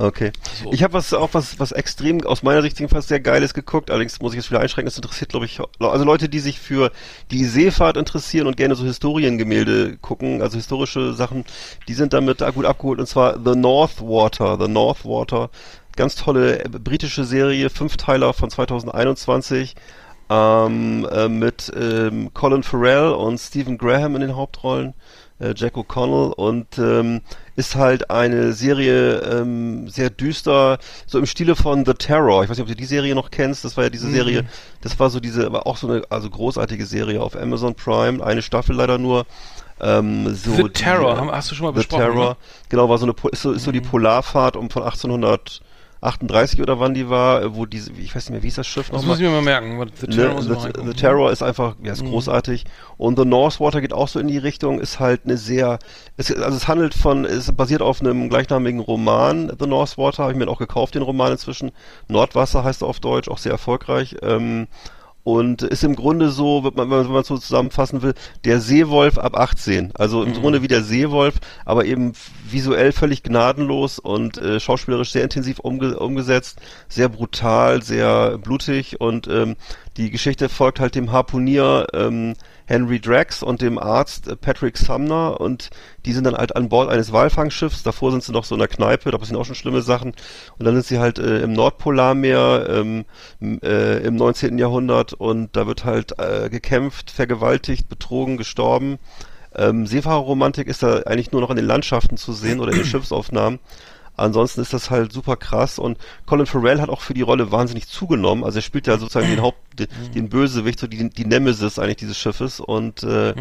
[0.00, 0.32] Okay.
[0.64, 0.72] So.
[0.72, 3.90] Ich habe was auch was was extrem aus meiner Sicht jedenfalls sehr geiles geguckt.
[3.90, 4.86] Allerdings muss ich es wieder einschränken.
[4.86, 6.90] Das interessiert glaube ich also Leute, die sich für
[7.30, 11.44] die Seefahrt interessieren und gerne so Historiengemälde gucken, also historische Sachen,
[11.86, 12.98] die sind damit da gut abgeholt.
[12.98, 14.56] Und zwar The North Water.
[14.58, 15.50] The North Water.
[15.96, 19.74] Ganz tolle äh, britische Serie, Fünfteiler von 2021.
[20.30, 24.94] Ähm, äh, mit ähm, Colin Farrell und Stephen Graham in den Hauptrollen
[25.40, 27.20] äh, Jack O'Connell und ähm,
[27.56, 32.42] ist halt eine Serie ähm, sehr düster, so im Stile von The Terror.
[32.44, 33.64] Ich weiß nicht, ob du die Serie noch kennst.
[33.64, 34.14] Das war ja diese Mhm.
[34.14, 34.44] Serie,
[34.82, 38.42] das war so diese, aber auch so eine also großartige Serie auf Amazon Prime, eine
[38.42, 39.26] Staffel leider nur.
[39.82, 42.36] Ähm, so The Terror, hast du schon mal The besprochen, Terror, ne?
[42.68, 44.82] genau, war so eine, ist so, ist so die Polarfahrt um von
[46.02, 48.66] 1838 oder wann die war, äh, wo diese, ich weiß nicht mehr, wie ist das
[48.66, 49.08] Schiff Das nochmal?
[49.08, 49.90] muss ich mir mal merken.
[50.00, 52.64] The Terror Ne, the, the Terror ist einfach, ja, ist großartig.
[52.96, 55.78] Und The Northwater geht auch so in die Richtung, ist halt eine sehr,
[56.16, 60.38] es, also es handelt von, es basiert auf einem gleichnamigen Roman, The Northwater, habe ich
[60.38, 61.70] mir auch gekauft, den Roman inzwischen.
[62.08, 64.16] Nordwasser heißt er auf Deutsch, auch sehr erfolgreich.
[64.22, 64.68] Ähm,
[65.30, 68.14] und ist im Grunde so, wenn man, wenn man es so zusammenfassen will,
[68.44, 69.92] der Seewolf ab 18.
[69.94, 72.14] Also im Grunde wie der Seewolf, aber eben
[72.50, 76.58] visuell völlig gnadenlos und äh, schauspielerisch sehr intensiv umge umgesetzt,
[76.88, 79.56] sehr brutal, sehr blutig und ähm,
[79.96, 82.34] die Geschichte folgt halt dem Harpunier ähm,
[82.66, 85.70] Henry Drax und dem Arzt äh, Patrick Sumner und
[86.06, 87.82] die sind dann halt an Bord eines Walfangschiffs.
[87.82, 90.12] Davor sind sie noch so in der Kneipe, da passieren auch schon schlimme Sachen.
[90.58, 93.04] Und dann sind sie halt äh, im Nordpolarmeer ähm,
[93.40, 94.58] äh, im 19.
[94.58, 98.98] Jahrhundert und da wird halt äh, gekämpft, vergewaltigt, betrogen, gestorben.
[99.54, 102.86] Ähm, Seefahrerromantik ist da eigentlich nur noch in den Landschaften zu sehen oder in den
[102.86, 103.58] Schiffsaufnahmen.
[104.20, 107.88] Ansonsten ist das halt super krass und Colin Farrell hat auch für die Rolle wahnsinnig
[107.88, 108.44] zugenommen.
[108.44, 111.96] Also er spielt ja sozusagen den Haupt, den, den Bösewicht, so die, die Nemesis eigentlich
[111.96, 113.34] dieses Schiffes und äh,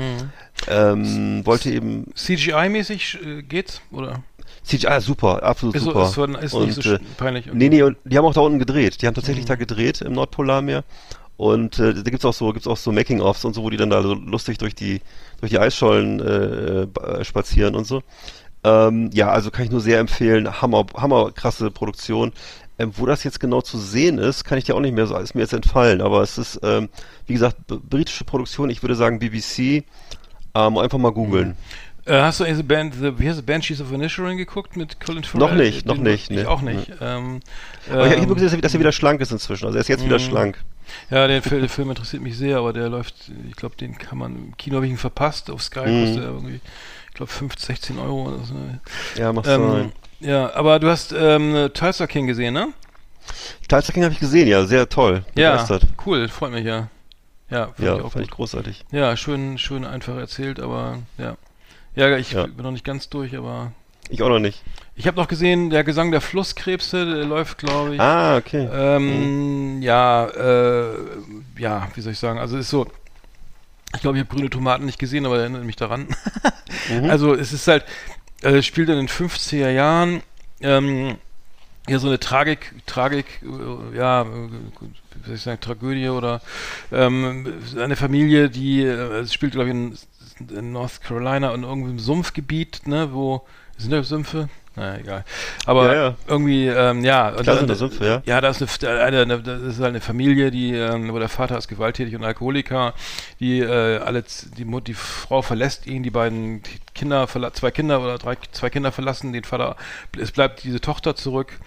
[0.67, 3.81] ähm, wollte eben CGI-mäßig äh, geht's?
[3.91, 4.23] Oder?
[4.63, 6.03] CGI, super, absolut Ist, so, super.
[6.05, 7.45] ist, so, ist und, nicht so äh, peinlich.
[7.51, 9.01] Nee, nee, und die haben auch da unten gedreht.
[9.01, 9.49] Die haben tatsächlich Mhm.
[9.49, 10.83] da gedreht im Nordpolarmeer.
[11.37, 13.89] Und äh, da gibt's auch so, gibt's auch so Making-ofs und so, wo die dann
[13.89, 14.99] da so lustig durch die
[15.39, 18.03] durch die Eisschollen äh, äh, spazieren und so.
[18.63, 20.61] Ähm, ja, also kann ich nur sehr empfehlen.
[20.61, 22.33] Hammer, hammer krasse Produktion.
[22.77, 25.17] Ähm, wo das jetzt genau zu sehen ist, kann ich dir auch nicht mehr so,
[25.17, 26.01] ist mir jetzt entfallen.
[26.01, 26.87] Aber es ist, ähm,
[27.27, 28.69] wie gesagt, britische Produktion.
[28.69, 29.83] Ich würde sagen BBC.
[30.55, 31.55] Ähm, einfach mal googeln.
[32.05, 35.47] Äh, hast du diese Band, the, wie heißt Banshees of Inisherin geguckt mit Colin Farrell?
[35.49, 36.45] Noch nicht, noch nicht, Ich nee.
[36.45, 36.89] auch nicht.
[37.01, 37.41] Ähm,
[37.89, 39.65] Aber ich, habe ähm, gesehen, dass er- er wieder schlank ist inzwischen.
[39.65, 40.23] Also er ist jetzt wieder Mhm.
[40.23, 40.63] schlank.
[41.11, 44.17] Ja, der Film, der Film interessiert mich sehr, aber der läuft, ich glaube, den kann
[44.17, 46.01] man, im Kino habe ich ihn verpasst, auf Sky Mhm.
[46.05, 46.61] kostet er irgendwie,
[47.09, 48.55] ich glaube, 15, 16 Euro oder so.
[49.19, 49.91] Ja, macht Ähm, sein.
[50.21, 52.69] ja, aber du hast ähm, Tulsa King gesehen, ne?
[53.67, 55.23] Tulsa King habe ich gesehen, ja, sehr toll.
[55.35, 55.83] Ja, Begeistert.
[56.05, 56.87] cool, freut mich ja.
[57.49, 58.85] Ja, fand Ja, ich auch fand ich großartig.
[58.91, 61.35] Ja, schön, schön einfach erzählt, aber ja.
[61.95, 62.45] Ja, ich Ja.
[62.45, 63.71] bin noch nicht ganz durch, aber
[64.09, 64.61] Ich auch noch nicht.
[64.95, 67.99] ich habe noch gesehen, der Gesang der Flusskrebse, der läuft, glaube ich.
[68.01, 68.69] Ah, okay.
[68.71, 70.93] Ähm, ja, äh,
[71.57, 72.39] ja, wie soll ich sagen?
[72.39, 72.85] Also ist so,
[73.93, 76.07] ich glaube, ich habe grüne Tomaten nicht gesehen, aber erinnert mich daran.
[76.89, 77.09] Mhm.
[77.09, 77.85] Also es ist halt,
[78.41, 80.23] äh, spielt in den 50er Jahren,
[80.61, 81.17] ähm,
[81.87, 86.41] ja, so eine Tragik, Tragik, äh, ja, äh, wie soll ich sagen, Tragödie oder
[86.91, 89.97] ähm, eine Familie, die, äh, es spielt, glaube ich, in,
[90.49, 93.45] in North Carolina in irgendeinem Sumpfgebiet, ne, wo,
[93.77, 94.49] sind da Sümpfe?
[94.79, 95.25] Naja, egal.
[95.65, 96.15] Aber Ja, ja.
[96.27, 97.29] irgendwie, ähm, ja.
[97.29, 98.21] und sind da Sümpfe, ja.
[98.25, 101.27] ja, da ist eine, eine, eine, das ist halt eine Familie, die, ähm, wo der
[101.27, 102.93] Vater ist gewalttätig und Alkoholiker,
[103.41, 104.23] die äh, alle,
[104.57, 106.63] die, Mut- die Frau verlässt ihn, die beiden
[106.95, 109.75] Kinder, zwei Kinder oder drei, zwei Kinder verlassen den Vater,
[110.17, 111.59] es bleibt diese Tochter zurück,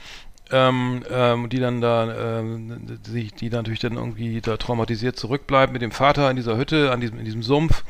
[0.53, 5.83] ähm, ähm, die dann da, ähm, die, die natürlich dann irgendwie da traumatisiert zurückbleibt mit
[5.83, 7.85] dem Vater in dieser Hütte, an diesem, in diesem Sumpf,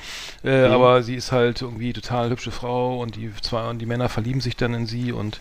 [0.44, 0.72] äh, Mhm.
[0.74, 4.40] aber sie ist halt irgendwie total hübsche Frau und die zwei, und die Männer verlieben
[4.40, 5.40] sich dann in sie und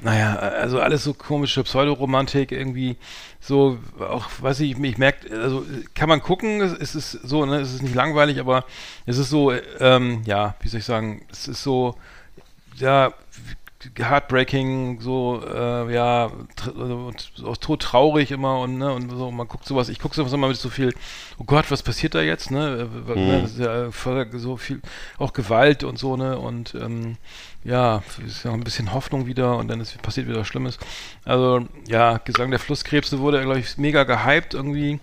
[0.00, 2.96] naja, also alles so komische Pseudoromantik, irgendwie
[3.40, 7.56] so, auch, weiß ich, ich merke, also kann man gucken, es, es ist so, ne,
[7.56, 8.64] es ist nicht langweilig, aber
[9.06, 11.96] es ist so, ähm, ja, wie soll ich sagen, es ist so,
[12.76, 13.12] ja,
[13.98, 19.64] heartbreaking, so, äh, ja, tr und auch todtraurig immer und, ne, und so, man guckt
[19.64, 20.94] sowas, ich gucke sowas immer mit so viel,
[21.38, 23.62] oh Gott, was passiert da jetzt, ne, äh, Mhm.
[23.62, 23.90] ja
[24.38, 24.80] so viel,
[25.18, 27.16] auch Gewalt und so, ne, und, ähm,
[27.64, 30.78] ja, ist ja auch ein bisschen Hoffnung wieder und dann ist passiert wieder Schlimmes.
[31.24, 35.00] Also, ja, Gesang der Flusskrebse wurde, glaube ich, mega gehypt irgendwie.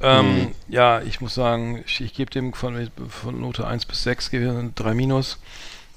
[0.00, 0.54] Ähm, Mhm.
[0.68, 4.44] Ja, ich muss sagen, ich, ich gebe dem von, von Note 1 bis 6 gebe
[4.44, 5.38] ich eine 3 minus.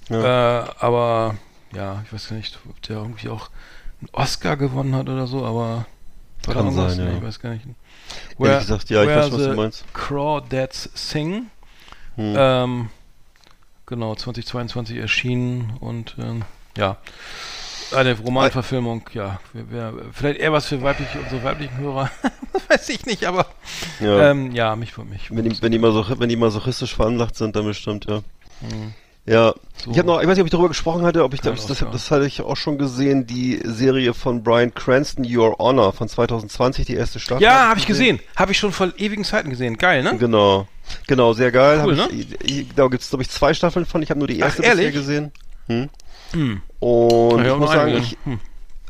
[0.09, 0.63] Ja.
[0.63, 1.35] Äh, aber
[1.73, 3.49] ja, ich weiß gar nicht, ob der irgendwie auch
[3.99, 5.85] einen Oscar gewonnen hat oder so, aber
[6.45, 7.17] war Kann sein, ja.
[7.17, 7.65] Ich weiß gar nicht.
[8.39, 9.93] Ehrlich gesagt, ja, ich where weiß, was du meinst.
[9.93, 11.47] Crawdads Sing.
[12.15, 12.35] Hm.
[12.37, 12.89] Ähm,
[13.85, 16.43] genau, 2022 erschienen und ähm,
[16.75, 16.97] ja,
[17.95, 22.09] eine Romanverfilmung, ja, wer, wer, vielleicht eher was für weibliche, unsere weiblichen Hörer,
[22.69, 23.45] weiß ich nicht, aber
[23.99, 24.31] ja.
[24.31, 25.29] ähm, ja, mich für mich.
[25.29, 28.21] wenn, die, wenn, die mal so, wenn die masochistisch veranlagt sind, dann bestimmt, ja.
[28.61, 28.93] Mhm.
[29.25, 29.53] Ja,
[29.83, 29.91] So.
[29.91, 31.67] ich habe noch, ich weiß nicht, ob ich darüber gesprochen hatte, ob ich Kein das,
[31.67, 36.87] das, hatte ich auch schon gesehen, die Serie von Brian Cranston, Your Honor von 2020,
[36.87, 37.43] die erste Staffel.
[37.43, 40.17] Ja, habe ich gesehen, habe ich schon vor ewigen Zeiten gesehen, geil, ne?
[40.17, 40.67] Genau,
[41.07, 41.83] genau, sehr geil.
[41.85, 44.01] Cool, Hab ich, ich, da gibt's glaube ich zwei Staffeln von.
[44.01, 44.93] Ich habe nur die Ach, erste bisher ehrlich?
[44.93, 45.31] gesehen.
[45.67, 45.89] Hm.
[46.31, 46.61] Hm.
[46.79, 48.39] Und ich muss sagen, ich, gesehen.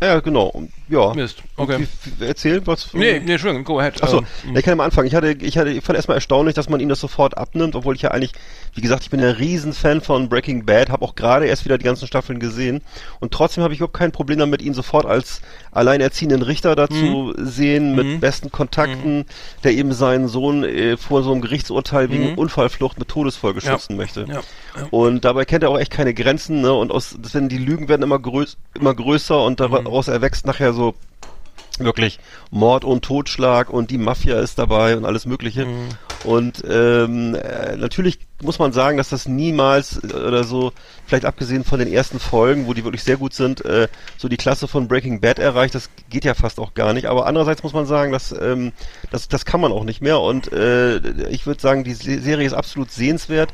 [0.01, 1.14] ja genau, und, ja.
[1.14, 1.88] Mist, okay.
[2.20, 2.94] Erzähl was.
[2.94, 4.02] Nee, nee, Entschuldigung, go ahead.
[4.04, 5.08] Achso, Ähm, ich kann ja mal anfangen.
[5.08, 7.96] Ich hatte, ich hatte, ich fand erstmal erstaunlich, dass man ihm das sofort abnimmt, obwohl
[7.96, 8.34] ich ja eigentlich,
[8.76, 11.78] wie gesagt, ich bin ja riesen Fan von Breaking Bad, habe auch gerade erst wieder
[11.78, 12.82] die ganzen Staffeln gesehen
[13.20, 17.96] und trotzdem habe ich überhaupt kein Problem damit, ihn sofort als alleinerziehenden Richter dazu sehen,
[17.96, 18.20] mit Mhm.
[18.20, 19.26] besten Kontakten,
[19.64, 22.38] der eben seinen Sohn äh, vor so einem Gerichtsurteil wegen Mhm.
[22.38, 23.72] Unfallflucht mit Todesfolge Ja.
[23.74, 24.26] schützen möchte.
[24.28, 24.88] ja, ja.
[24.92, 26.74] Und dabei kennt er auch echt keine Grenzen, ne?
[26.74, 30.74] Und aus, das werden die Lügen werden immer, größ, immer größer und daraus erwächst nachher
[30.74, 30.80] so
[31.79, 32.19] wirklich
[32.51, 35.65] Mord und Totschlag und die Mafia ist dabei und alles Mögliche.
[35.65, 35.89] Mhm.
[36.23, 40.71] Und ähm, äh, natürlich muss man sagen, dass das niemals äh, oder so,
[41.07, 44.38] vielleicht abgesehen von den ersten Folgen, wo die wirklich sehr gut sind, äh, so die
[44.38, 45.73] Klasse von Breaking Bad erreicht.
[45.73, 47.07] Das geht ja fast auch gar nicht.
[47.07, 48.73] Aber andererseits muss man sagen, dass ähm,
[49.09, 50.19] das, das kann man auch nicht mehr.
[50.19, 50.97] Und äh,
[51.29, 53.51] ich würde sagen, die Se- Serie ist absolut sehenswert.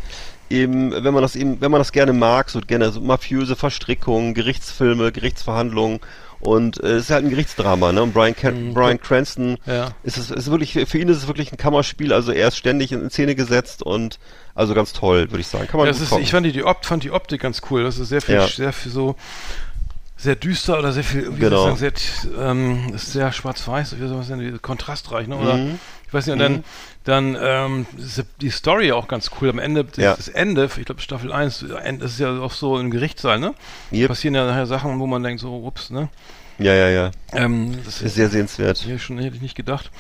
[0.50, 4.34] Eben, wenn man das eben, wenn man das gerne mag, so gerne so mafiöse Verstrickungen,
[4.34, 6.00] Gerichtsfilme, Gerichtsverhandlungen
[6.40, 8.04] und äh, es ist halt ein Gerichtsdrama, ne?
[8.04, 8.74] Und Brian, Can Mhm.
[8.74, 9.90] Brian Cranston Ja.
[10.04, 12.92] ist es ist wirklich für ihn ist es wirklich ein Kammerspiel, also er ist ständig
[12.92, 14.20] in Szene gesetzt und
[14.56, 15.68] also ganz toll, würde ich sagen.
[15.68, 16.24] Kann man Das ist, gucken.
[16.24, 17.84] ich fand die, die Opt, fand die Optik ganz cool.
[17.84, 18.48] Das ist sehr viel, Ja.
[18.48, 19.16] sehr viel so,
[20.20, 21.58] sehr düster oder sehr viel, wie Genau.
[21.58, 25.38] soll ich sagen, sehr, ähm, sehr schwarz-weiß, wie soll man sagen, kontrastreich, ne?
[25.38, 25.80] Oder, Mhm.
[26.08, 26.64] Ich weiß nicht, und dann,
[27.04, 29.50] dann, ähm, ist die Story auch ganz cool.
[29.50, 30.16] Am Ende, das, Ja.
[30.16, 31.66] das Ende, ich glaube Staffel 1,
[32.00, 33.54] das ist ja auch so im Gerichtssaal, ne?
[33.92, 34.08] Yep.
[34.10, 36.10] Passieren ja nachher Sachen, wo man denkt, so, ups, ne?
[36.60, 37.12] Ja, ja, ja.
[37.34, 38.80] Ähm, das Ist sehr sehenswert.
[38.80, 39.92] Hier schon hätte ich nicht gedacht.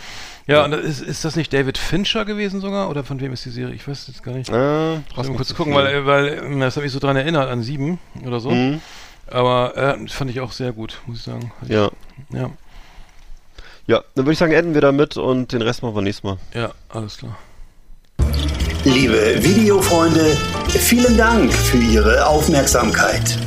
[0.47, 2.89] Ja, und ist, ist das nicht David Fincher gewesen sogar?
[2.89, 3.75] Oder von wem ist die Serie?
[3.75, 4.49] Ich weiß es jetzt gar nicht.
[4.49, 5.83] Äh, Lass mal kurz gucken, viel.
[5.83, 8.49] weil, weil das hat mich so dran erinnert, an sieben oder so.
[8.49, 8.81] Mhm.
[9.29, 11.51] Aber äh, fand ich auch sehr gut, muss ich sagen.
[11.67, 11.91] Ja.
[12.31, 12.49] Ja,
[13.87, 16.37] Ja, dann würde ich sagen, enden wir damit und den Rest machen wir nächstes Mal.
[16.53, 17.37] ja, alles klar.
[18.83, 23.37] Liebe Videofreunde, vielen Dank für Ihre Aufmerksamkeit.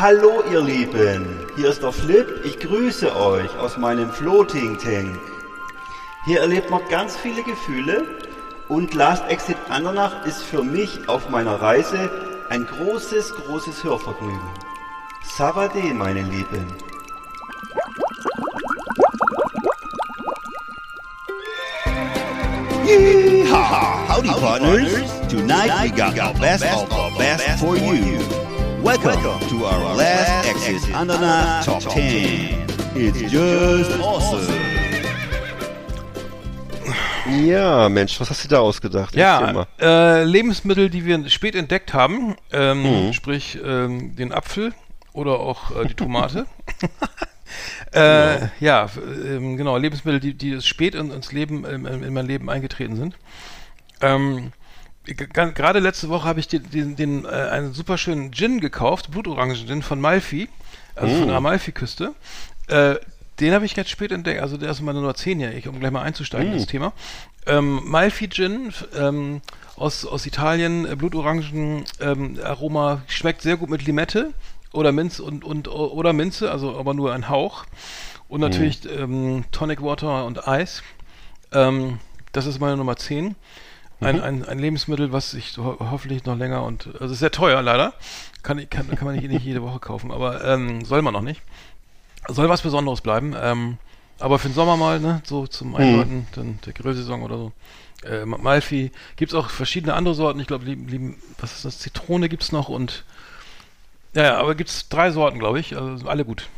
[0.00, 5.20] Hallo ihr Lieben, hier ist der Flip, ich grüße euch aus meinem Floating Tank.
[6.24, 8.06] Hier erlebt man ganz viele Gefühle
[8.66, 12.10] und Last Exit Andernach ist für mich auf meiner Reise
[12.48, 14.40] ein großes, großes Hörvergnügen.
[15.22, 16.66] Savade, meine Lieben.
[22.86, 24.08] Yeehaw!
[24.08, 25.28] Howdy, partners.
[25.28, 28.39] Tonight we got the best of the best for you.
[28.82, 32.66] Welcome to our last Exit Andana Top 10.
[32.94, 34.46] It's just awesome.
[37.44, 39.14] Ja, Mensch, was hast du da ausgedacht?
[39.14, 43.12] Ja, äh, Lebensmittel, die wir spät entdeckt haben, ähm, Mhm.
[43.12, 44.72] sprich ähm, den Apfel
[45.12, 46.46] oder auch äh, die Tomate.
[47.92, 52.26] äh, ja, f- ähm, genau, Lebensmittel, die, die spät in, ins Leben, ähm, in mein
[52.26, 53.14] Leben eingetreten sind.
[54.00, 54.52] Ähm,
[55.04, 59.82] Gerade letzte Woche habe ich den, den, den äh, einen super schönen Gin gekauft, Blutorangen-Gin
[59.82, 60.48] von Malfi,
[60.94, 62.14] also von der Amalfi-Küste.
[62.68, 62.96] Äh,
[63.40, 65.80] den habe ich jetzt spät entdeckt, also der ist meine Nummer 10 hier, ich, um
[65.80, 66.92] gleich mal einzusteigen ins Thema.
[67.46, 69.40] Ähm, Malfi Gin ähm,
[69.76, 74.34] aus, aus Italien, äh, Blutorangen ähm, Aroma, schmeckt sehr gut mit Limette
[74.72, 77.64] oder Minz und, und oder Minze, also aber nur ein Hauch.
[78.28, 80.82] Und natürlich ähm, Tonic Water und Eis.
[81.50, 81.98] Ähm,
[82.32, 83.34] das ist meine Nummer 10.
[84.00, 87.92] Ein, ein, ein Lebensmittel, was ich ho hoffentlich noch länger und also sehr teuer leider.
[88.42, 91.20] Kann, ich- kann, kann man nicht, nicht jede Woche kaufen, aber ähm, soll man noch
[91.22, 91.42] nicht.
[92.28, 93.34] Soll was Besonderes bleiben.
[93.38, 93.78] Ähm,
[94.18, 97.52] aber für den Sommer mal, ne, so zum Einläuten, dann der Grillsaison oder so.
[98.04, 98.90] Äh, Ma- Malfi.
[99.16, 100.40] Gibt es auch verschiedene andere Sorten.
[100.40, 101.78] Ich glaube, lieben, lieben, was ist das?
[101.78, 103.04] Zitrone gibt es noch und
[104.14, 105.76] ja, ja, aber gibt es drei Sorten, glaube ich.
[105.76, 106.48] Also alle gut.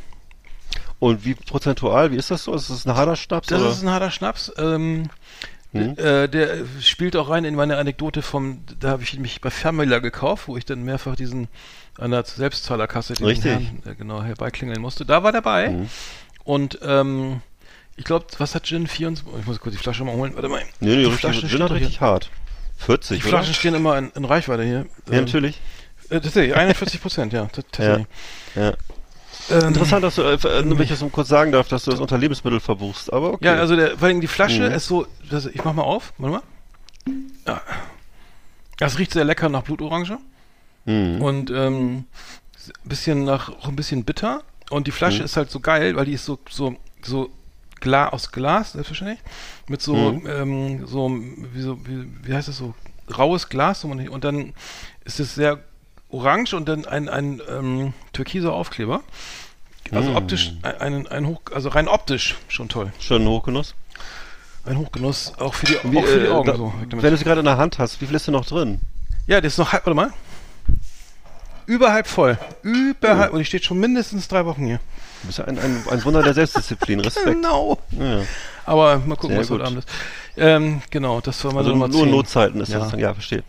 [1.00, 2.54] Und wie prozentual, wie ist das so?
[2.54, 3.48] Ist das ein harter Schnaps?
[3.48, 3.70] Das oder?
[3.70, 4.52] ist ein harter Schnaps.
[4.56, 5.10] Ähm,
[5.72, 5.96] Mhm.
[5.96, 10.00] äh, der spielt auch rein in meine Anekdote vom, da habe ich mich bei Vermiller
[10.00, 11.48] gekauft, wo ich dann mehrfach diesen
[11.98, 13.52] an der Selbstzahlerkasse den Richtig.
[13.52, 15.04] Herrn, äh, genau herbeiklingeln musste.
[15.04, 15.70] Da war dabei.
[15.70, 15.88] Mhm.
[16.44, 17.40] Und ähm,
[17.96, 19.32] ich glaube, was hat Gin 24?
[19.32, 20.34] Oh, ich muss kurz die Flasche mal holen.
[20.34, 20.62] Warte mal.
[20.80, 22.00] Nee, nee, die Flaschen Gin hat richtig hier.
[22.00, 22.30] hart.
[22.78, 23.28] Die 40, oder?
[23.28, 24.86] Flaschen stehen immer in, in Reichweite hier.
[25.10, 25.60] Ja, natürlich.
[26.08, 27.46] Äh, tatsächlich, 41 Prozent, ja.
[27.46, 28.06] Tatsächlich.
[28.54, 28.72] Ja.
[29.50, 31.90] Ähm, Interessant, dass du, äh, äh, wenn ich das mal kurz sagen darf, dass du
[31.90, 33.46] das unter Lebensmittel verbuchst, aber okay.
[33.46, 34.74] Ja, also der, vor allem die Flasche Mhm.
[34.74, 36.42] ist so, das, ich mach mal auf, warte mal.
[37.46, 37.60] Ja.
[38.78, 40.18] Das riecht sehr lecker nach Blutorange
[40.84, 41.20] Mhm.
[41.22, 42.04] und ähm,
[42.84, 44.42] ein bisschen nach, auch ein bisschen bitter.
[44.70, 45.24] Und die Flasche Mhm.
[45.26, 47.30] ist halt so geil, weil die ist so, so, so
[47.80, 49.18] Gla aus Glas, selbstverständlich,
[49.68, 50.26] mit so, Mhm.
[50.28, 52.74] ähm, so, wie, so wie, wie heißt das so,
[53.18, 54.54] raues Glas und dann
[55.04, 55.58] ist es sehr
[56.12, 59.00] orange und dann ein, ein ähm, türkiser Aufkleber.
[59.90, 60.16] Also Mhm.
[60.16, 62.92] optisch, ein, ein, Hoch, also rein optisch schon toll.
[63.00, 63.74] Schon ein Hochgenuss.
[64.64, 66.72] Ein Hochgenuss, auch für die, Wie, auch für die äh, Augen da, so.
[66.90, 68.80] wenn du es gerade in der Hand hast, wie viel ist denn noch drin?
[69.26, 70.12] Ja, das ist noch halb, warte mal.
[71.66, 72.38] Überhalb voll.
[72.62, 73.32] Überhalb.
[73.32, 74.80] Und die steht schon mindestens drei Wochen hier.
[75.22, 77.00] Du bist ja ein, ein, ein Wunder der Selbstdisziplin.
[77.00, 77.26] Respekt.
[77.36, 77.78] Genau.
[77.92, 78.22] Ja.
[78.66, 79.66] Aber mal gucken, Sehr was heute gut.
[79.66, 79.88] Abend ist.
[80.36, 82.04] Ähm, genau, das war meine Also Nummer nur 10.
[82.08, 82.78] in Notzeiten ist Ja.
[82.78, 83.42] das dann, ja, verstehe.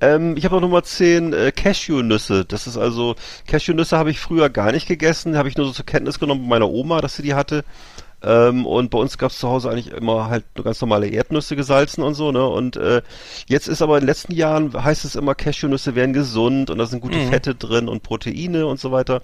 [0.00, 2.44] Ähm, ich habe noch Nummer 10, äh, Cashewnüsse.
[2.44, 3.16] Das ist also,
[3.46, 6.56] Cashewnüsse habe ich früher gar nicht gegessen, habe ich nur so zur Kenntnis genommen bei
[6.56, 7.64] meiner Oma, dass sie die hatte.
[8.24, 11.56] Ähm, und bei uns gab es zu Hause eigentlich immer halt nur ganz normale Erdnüsse
[11.56, 12.46] gesalzen und so, ne?
[12.46, 13.02] Und äh,
[13.48, 16.86] jetzt ist aber in den letzten Jahren heißt es immer, Cashewnüsse wären gesund und da
[16.86, 17.30] sind gute Mhm.
[17.30, 19.22] Fette drin und Proteine und so weiter.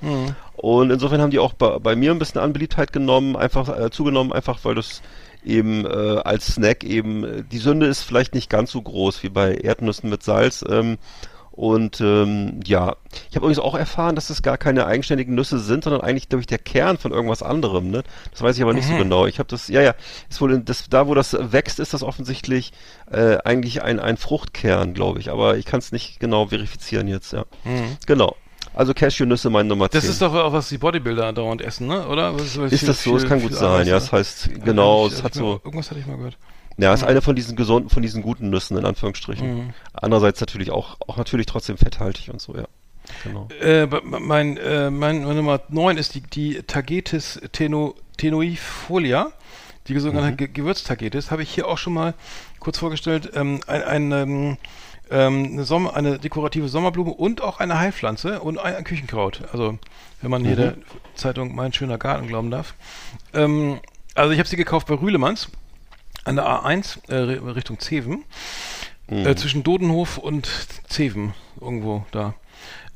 [0.56, 3.88] Und insofern haben die auch bei, bei mir ein bisschen an Beliebtheit genommen, einfach äh,
[3.90, 5.00] zugenommen, einfach weil das
[5.44, 9.28] eben äh, als Snack eben, äh, die Sünde ist vielleicht nicht ganz so groß wie
[9.28, 10.64] bei Erdnüssen mit Salz.
[10.68, 10.98] Ähm,
[11.58, 12.94] und ähm, ja,
[13.28, 16.40] ich habe übrigens auch erfahren, dass es gar keine eigenständigen Nüsse sind, sondern eigentlich, glaube
[16.40, 17.90] ich, der Kern von irgendwas anderem.
[17.90, 18.04] Ne?
[18.30, 19.26] Das weiß ich aber nicht so genau.
[19.26, 19.96] Ich habe das, ja, ja,
[20.30, 22.72] ist wohl in, das, da, wo das wächst, ist das offensichtlich
[23.10, 25.32] äh, eigentlich ein, ein Fruchtkern, glaube ich.
[25.32, 27.44] Aber ich kann es nicht genau verifizieren jetzt, ja.
[28.06, 28.36] Genau.
[28.78, 30.00] Also Cashewnüsse meine Nummer 10.
[30.00, 32.06] Das ist doch auch, was die Bodybuilder dauernd essen, ne?
[32.06, 32.34] Oder?
[32.34, 33.16] Was Ist viel- das so?
[33.16, 33.88] Es kann gut sein.
[33.88, 36.38] Ja, das heißt, Ja, genau, ich- es hat mal- so, Irgendwas hatte ich mal gehört.
[36.76, 39.52] ja, ist eine von diesen gesunden, von diesen guten Nüssen, in Anführungsstrichen.
[39.66, 39.70] Mhm.
[39.94, 42.66] Andererseits natürlich auch, auch natürlich trotzdem fetthaltig und so, ja.
[43.24, 43.48] Genau.
[43.60, 43.86] Äh,
[44.20, 49.32] mein, äh, mein, meine Nummer 9 ist die, die Tagetes teno, tenoifolia,
[49.88, 51.32] die sogenannte Ge Gewürztagetes.
[51.32, 52.14] Habe ich hier auch schon mal
[52.60, 53.30] kurz vorgestellt.
[53.34, 54.56] Ähm, ein, ein, ähm,
[55.10, 59.42] eine, Sommer, eine dekorative Sommerblume und auch eine Heilpflanze und ein, Küchenkraut.
[59.52, 59.78] Also,
[60.20, 60.74] wenn man hier der
[61.14, 62.74] Zeitung Mein schöner Garten glauben darf.
[63.34, 63.80] Ähm,
[64.14, 65.48] also, ich habe sie gekauft bei Rühlemanns
[66.24, 67.14] an der A1 äh,
[67.50, 68.24] Richtung Zeven.
[69.08, 69.26] Mhm.
[69.26, 70.48] Äh, zwischen Dodenhof und
[70.88, 72.34] Zeven, irgendwo da.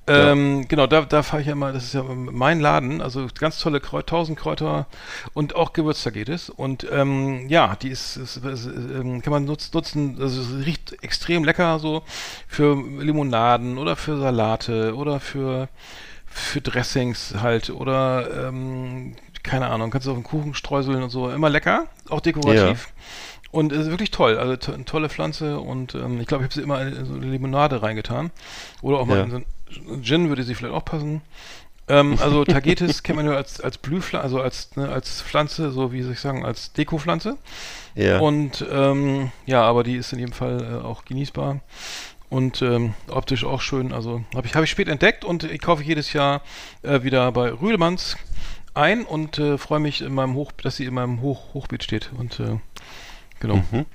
[0.09, 0.33] Ja.
[0.33, 3.61] Ähm, genau, da, da fahre ich ja mal, das ist ja mein Laden, also ganz
[3.61, 4.87] tolle Kräut, 1000 Kräuter
[5.33, 6.51] und auch Gewürz, da geht es.
[6.51, 10.97] Und ähm, ja, die ist, ist, ist ähm, kann man nutz, nutzen, also es riecht
[11.05, 12.03] extrem lecker so
[12.49, 15.69] für Limonaden oder für Salate oder für,
[16.27, 21.31] für Dressings halt oder ähm, keine Ahnung, kannst du auf den Kuchen streuseln und so,
[21.31, 22.89] immer lecker, auch dekorativ.
[23.53, 26.47] Und es ist wirklich toll, also to eine tolle Pflanze und ähm, ich glaube, ich
[26.47, 28.31] habe sie immer in so eine Limonade reingetan.
[28.81, 29.25] Oder auch mal Ja.
[29.25, 29.45] in so ein
[30.03, 31.23] Gin würde sie vielleicht auch passen.
[31.89, 35.93] Ähm, also Tagetes kennt man ja als, als Blühpflanze, also als, ne, als Pflanze, so
[35.93, 37.37] wie soll ich sagen, als Dekopflanze.
[37.95, 38.21] Ja.
[38.21, 41.61] Und ähm, ja, aber die ist in jedem Fall äh, auch genießbar
[42.31, 43.93] und ähm, optisch auch schön.
[43.93, 46.43] Also habe ich, hab ich spät entdeckt und ich kaufe jedes Jahr
[46.83, 48.17] äh, wieder bei Rüdelmanns
[48.75, 52.11] ein und äh, freue mich in meinem Hoch, dass sie in meinem Hoch, Hochbeet steht.
[52.17, 52.59] Und äh,
[53.41, 53.57] genau.
[53.71, 53.87] Mhm.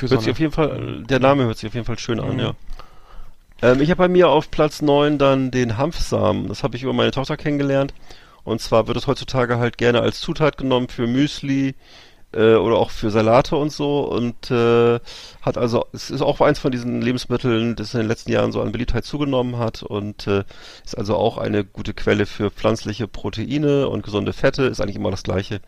[0.00, 2.40] Hört sich auf jeden Fall, der Name hört sich auf jeden Fall schön an, Mhm.
[2.40, 2.54] ja.
[3.62, 6.48] Ähm, ich habe bei mir auf Platz 9 dann den Hanfsamen.
[6.48, 7.94] Das habe ich über meine Tochter kennengelernt.
[8.44, 11.74] Und zwar wird es heutzutage halt gerne als Zutat genommen für Müsli
[12.32, 14.00] äh, oder auch für Salate und so.
[14.00, 15.00] Und äh,
[15.42, 18.62] hat also, es ist auch eins von diesen Lebensmitteln, das in den letzten Jahren so
[18.62, 20.44] an Beliebtheit zugenommen hat und äh,
[20.84, 25.10] ist also auch eine gute Quelle für pflanzliche Proteine und gesunde Fette, ist eigentlich immer
[25.10, 25.60] das gleiche.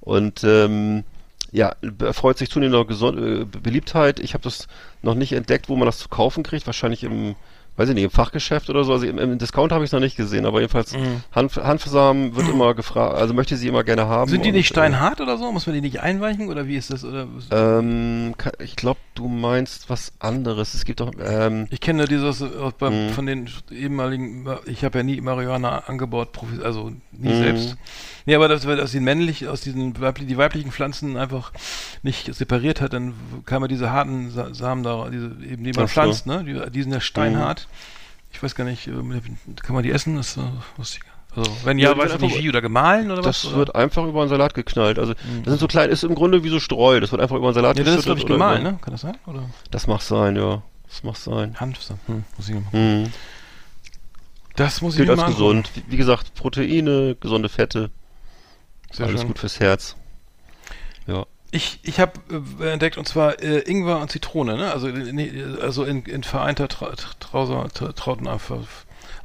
[0.00, 1.04] Und ähm,
[1.50, 4.20] ja, erfreut sich zunehmender Geson äh, Beliebtheit.
[4.20, 4.68] Ich habe das
[5.02, 6.66] noch nicht entdeckt, wo man das zu kaufen kriegt.
[6.66, 7.36] Wahrscheinlich im,
[7.78, 8.92] weiß ich nicht, im Fachgeschäft oder so.
[8.92, 11.22] Also im, im Discount habe ich es noch nicht gesehen, aber jedenfalls Mhm.
[11.32, 14.30] Hanf, Hanfsamen wird immer gefragt, also möchte sie immer gerne haben.
[14.30, 15.50] Sind die nicht steinhart oder so?
[15.52, 17.04] Muss man die nicht einweichen oder wie ist das?
[17.04, 20.74] Oder Äh, ähm, ich glaube, du meinst was anderes.
[20.74, 22.48] Es gibt doch, ähm, ich kenne dieses äh,
[22.78, 23.10] beim, Mhm.
[23.10, 26.30] von den ehemaligen, ich habe ja nie Marihuana angebaut,
[26.64, 27.38] also nie Mhm.
[27.38, 27.76] selbst.
[28.26, 31.52] Nee, aber das, weil das die männlich aus diesen weibli die weiblichen Pflanzen einfach
[32.02, 33.14] nicht separiert hat, dann
[33.46, 35.92] kamen diese harten Sa Samen da, diese, eben die man Ach so.
[35.92, 36.44] Pflanzt, ne?
[36.44, 37.67] Die, die sind ja steinhart.
[38.32, 38.92] Ich weiß gar nicht, äh,
[39.62, 40.16] kann man die essen?
[40.16, 40.42] Das ist äh,
[40.76, 41.02] lustig.
[41.34, 43.54] Also, wenn ja, Ja, weiß ich nicht wie oder gemahlen oder das was?
[43.54, 44.98] wird einfach über einen Salat geknallt.
[44.98, 47.00] Also das sind so klein, ist im Grunde wie so Streu.
[47.00, 48.78] Das wird einfach über einen Salat ja, das ist glaube ich gemahlen, ne?
[48.80, 49.16] Kann das sein?
[49.26, 50.62] Oder Das mag sein, ja.
[50.88, 51.54] Das mag sein.
[51.60, 52.00] Hanfsamen?
[52.06, 52.62] Hm, muss ich mal.
[52.72, 53.12] Mhm.
[54.56, 55.36] Das muss ich Gilt als angucken.
[55.38, 55.70] gesund.
[55.74, 57.90] Wie, wie gesagt, Proteine, gesunde Fette,
[58.90, 59.28] Sehr alles schön.
[59.28, 59.96] gut fürs Herz.
[61.06, 61.26] Ja.
[61.50, 62.12] Ich, ich habe
[62.60, 64.70] äh, entdeckt und zwar äh, Ingwer und Zitrone, ne?
[64.70, 65.32] Also, äh, nee,
[65.62, 68.40] also in, in vereinter Tra Trauser, Tra Trauteneinheit.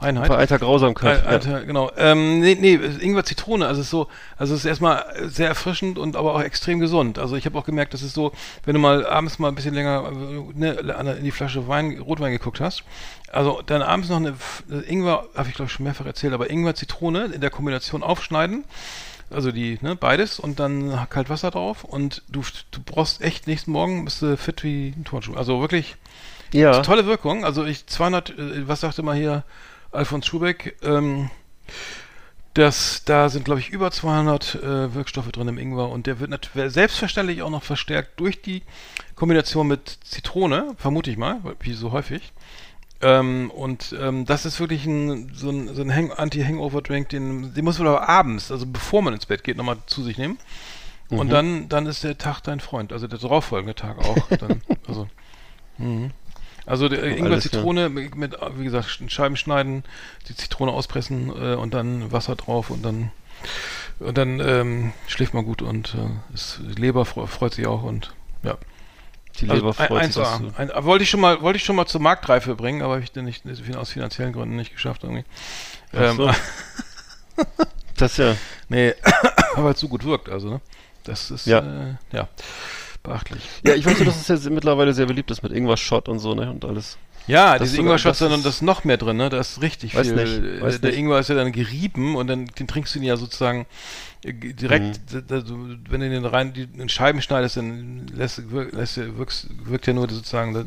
[0.03, 0.27] Einheit.
[0.27, 1.25] Vereinter Grausamkeit.
[1.25, 1.91] Alter, genau.
[1.97, 4.07] Ähm, nee, nee, Ingwer Zitrone, also es ist so,
[4.37, 7.17] also es ist erstmal sehr erfrischend und aber auch extrem gesund.
[7.17, 8.33] Also ich habe auch gemerkt, das ist so,
[8.65, 12.31] wenn du mal abends mal ein bisschen länger äh, ne, in die Flasche Wein, Rotwein
[12.31, 12.83] geguckt hast,
[13.31, 14.35] also dann abends noch eine
[14.87, 18.65] Ingwer, habe ich glaube ich schon mehrfach erzählt, aber Ingwer Zitrone in der Kombination aufschneiden,
[19.33, 23.71] also die, ne, beides und dann kalt Wasser drauf und du, du brauchst echt nächsten
[23.71, 25.35] Morgen bist du fit wie ein Turnschuh.
[25.35, 25.95] Also wirklich
[26.51, 26.81] ja.
[26.81, 27.43] tolle Wirkung.
[27.45, 29.43] Also ich 200, äh, was sagte mal hier
[29.91, 30.77] Alfons Schubeck?
[30.83, 31.29] Ähm,
[32.53, 36.29] das, da sind glaube ich über 200 äh, Wirkstoffe drin im Ingwer und der wird
[36.29, 38.61] natürlich selbstverständlich auch noch verstärkt durch die
[39.15, 42.31] Kombination mit Zitrone, vermute ich mal, wie so häufig.
[43.03, 47.65] Ähm, und ähm, das ist wirklich ein, so ein, so ein Hang Anti-Hangover-Drink, den, den
[47.65, 50.37] muss man aber abends, also bevor man ins Bett geht, nochmal zu sich nehmen.
[51.09, 54.27] Und dann, dann ist der Tag dein Freund, also der darauffolgende Tag auch.
[54.39, 55.07] Dann, also,
[55.77, 56.09] mhm.
[56.65, 57.39] also der klar.
[57.39, 59.83] Zitrone mit, mit, wie gesagt, Scheiben schneiden,
[60.27, 63.11] die Zitrone auspressen äh, und dann Wasser drauf und dann
[63.99, 67.83] und dann ähm, schläft man gut und äh, ist, die Leber fre freut sich auch
[67.83, 68.57] und ja.
[69.39, 70.23] Die Leber Also, freut ein, sich.
[70.23, 70.55] 1A.
[70.57, 73.11] Ein, wollte ich schon mal, wollte ich schon mal zur Marktreife bringen, aber habe ich
[73.11, 73.43] dann nicht
[73.75, 75.25] aus finanziellen Gründen nicht geschafft irgendwie.
[75.93, 76.27] Ach so.
[76.27, 76.35] Ähm,
[77.97, 78.35] Das ja.
[78.69, 78.93] nee,
[79.55, 80.61] aber es so gut wirkt, also ne?
[81.03, 81.59] Das ist Ja.
[81.59, 82.27] Äh, ja
[83.03, 83.43] beachtlich.
[83.65, 86.19] Ja, ich weiß nur, dass es ja sehr- mittlerweile sehr beliebt ist mit Ingwer-Shot und
[86.19, 86.49] so, ne?
[86.49, 86.97] Und alles.
[87.25, 89.29] Ja, Das diese Ingwer-Shots das sind und ist- das noch mehr drin, ne?
[89.29, 90.15] Da ist richtig Weiß viel.
[90.15, 90.99] nicht, weiß äh, der nicht.
[90.99, 93.65] Ingwer ist ja dann gerieben und dann den trinkst du ihn ja sozusagen
[94.25, 95.27] äh, direkt, Mhm.
[95.27, 99.85] du- wenn du den rein die, in Scheiben schneidest, dann lässt, wirkt, lässt, wirkt, wirkt
[99.87, 100.65] ja nur sozusagen der,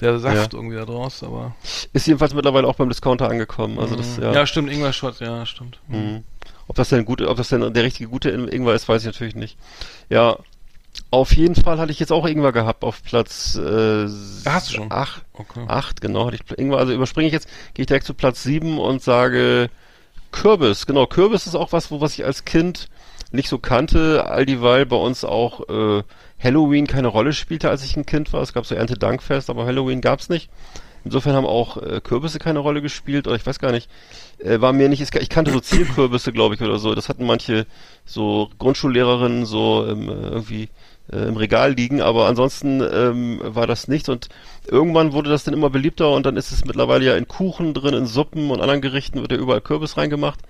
[0.00, 1.54] der Saft irgendwie da draus, aber.
[1.94, 3.78] Ist jedenfalls mittlerweile auch beim Discounter angekommen.
[3.78, 4.22] Also das, Mhm.
[4.24, 4.32] ja.
[4.32, 4.46] ja.
[4.46, 5.80] stimmt, Ingwer-Shot, ja, stimmt.
[5.88, 6.24] Mhm.
[6.68, 9.34] Ob das denn gut, ob das denn der richtige gute Ingwer ist, weiß ich natürlich
[9.34, 9.56] nicht.
[10.08, 10.38] Ja,
[11.10, 14.06] auf jeden Fall hatte ich jetzt auch Ingwer gehabt auf Platz äh,
[14.46, 14.92] Hast du schon?
[14.92, 15.64] Acht, Okay.
[15.66, 16.78] acht, genau, hatte ich Ingwer.
[16.78, 19.70] Also überspringe ich jetzt, gehe ich direkt zu Platz sieben und sage
[20.32, 20.86] Kürbis.
[20.86, 22.88] Genau, Kürbis ist auch was, wo was ich als Kind
[23.32, 26.02] nicht so kannte, all dieweil bei uns auch äh,
[26.42, 28.42] Halloween keine Rolle spielte, als ich ein Kind war.
[28.42, 30.50] Es gab so Erntedankfest, aber Halloween gab's nicht.
[31.04, 33.88] Insofern haben auch äh, Kürbisse keine Rolle gespielt, oder ich weiß gar nicht,
[34.38, 36.94] äh, war mir nicht, ich kannte so Zielkürbisse, glaube ich, oder so.
[36.94, 37.66] Das hatten manche
[38.04, 40.68] so Grundschullehrerinnen so ähm, irgendwie
[41.12, 44.28] äh, im Regal liegen, aber ansonsten ähm, war das nichts und
[44.66, 47.94] irgendwann wurde das dann immer beliebter und dann ist es mittlerweile ja in Kuchen drin,
[47.94, 50.40] in Suppen und anderen Gerichten wird ja überall Kürbis reingemacht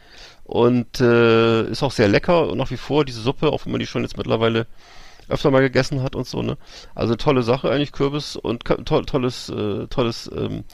[0.44, 3.80] und äh, ist auch sehr lecker und nach wie vor diese Suppe, auch wenn man
[3.80, 4.66] die schon jetzt mittlerweile
[5.30, 6.56] öfter mal gegessen hat und so, ne?
[6.94, 10.64] Also tolle Sache eigentlich, Kürbis und to tolles, äh, tolles, ähm,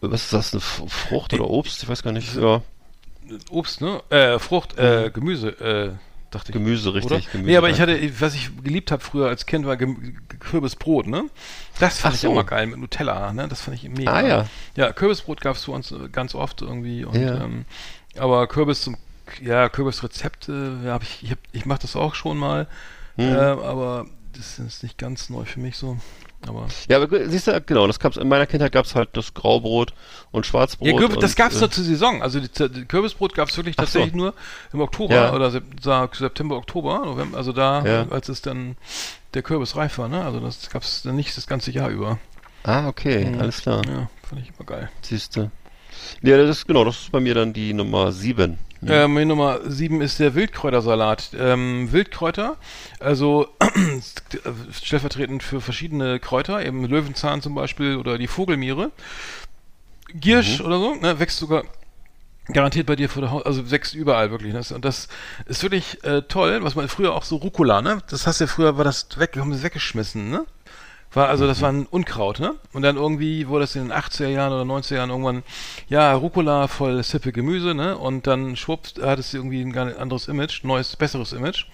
[0.00, 1.82] was ist das, eine Frucht oder Obst?
[1.82, 2.34] Ich weiß gar nicht.
[2.36, 2.62] Ja.
[3.50, 4.02] Obst, ne?
[4.10, 5.92] Äh, Frucht, äh, Gemüse, äh,
[6.30, 6.52] dachte ich.
[6.52, 7.12] Gemüse, richtig.
[7.12, 7.20] Oder?
[7.32, 11.06] Gemüse, nee, aber ich hatte, was ich geliebt habe früher als Kind, war Gem Kürbisbrot,
[11.06, 11.24] ne?
[11.80, 12.32] Das fand Ach ich so.
[12.32, 13.48] immer geil mit Nutella, ne?
[13.48, 14.12] Das fand ich mega.
[14.12, 14.46] Ah ja.
[14.76, 17.04] Ja, Kürbisbrot gab es für uns ganz oft irgendwie.
[17.04, 17.42] Und, ja.
[17.42, 17.64] ähm,
[18.18, 18.96] aber Kürbis zum,
[19.42, 22.66] ja, Kürbisrezepte, ja, hab ich, ich, hab, ich mache das auch schon mal.
[23.16, 23.28] Hm.
[23.28, 24.06] Äh, aber
[24.36, 25.96] das ist nicht ganz neu für mich so.
[26.46, 29.32] Aber ja, aber siehst du, genau, das gab's, in meiner Kindheit gab es halt das
[29.32, 29.94] Graubrot
[30.30, 30.88] und Schwarzbrot.
[30.88, 32.22] Ja, Kürbis, das gab es äh, nur zur Saison.
[32.22, 34.18] Also die, die Kürbisbrot gab es wirklich tatsächlich so.
[34.18, 34.34] nur
[34.72, 35.32] im Oktober ja.
[35.32, 38.06] oder September, Oktober, November, also da, ja.
[38.10, 38.76] als es dann
[39.32, 40.24] der Kürbis reif war, ne?
[40.24, 42.18] Also das gab es dann nicht das ganze Jahr über.
[42.62, 43.40] Ah, okay, mhm.
[43.40, 43.82] alles klar.
[43.86, 44.90] Ja, fand ich immer geil.
[45.02, 45.50] Siehst du.
[46.22, 48.58] Ja, das ist genau, das ist bei mir dann die Nummer 7.
[48.84, 49.04] Ja.
[49.04, 51.30] Ähm, Nummer 7 ist der Wildkräutersalat.
[51.38, 52.56] Ähm, Wildkräuter,
[53.00, 53.48] also
[54.72, 58.90] stellvertretend für verschiedene Kräuter, eben Löwenzahn zum Beispiel oder die Vogelmiere.
[60.12, 60.66] Giersch mhm.
[60.66, 61.64] oder so, ne, wächst sogar
[62.46, 64.52] garantiert bei dir vor der Haus, also wächst überall wirklich.
[64.52, 64.62] Ne?
[64.74, 65.08] Und das
[65.46, 68.02] ist wirklich äh, toll, was man früher auch so Rucola, ne?
[68.10, 70.44] Das hast du ja früher, war das weg, haben sie weggeschmissen, ne?
[71.14, 72.54] War, also das war ein Unkraut, ne?
[72.72, 75.42] Und dann irgendwie wurde es in den 80er Jahren oder 90er Jahren irgendwann,
[75.88, 77.96] ja, Rucola voll Sippe Gemüse, ne?
[77.96, 81.66] Und dann schwupps hat es irgendwie ein anderes Image, neues, besseres Image.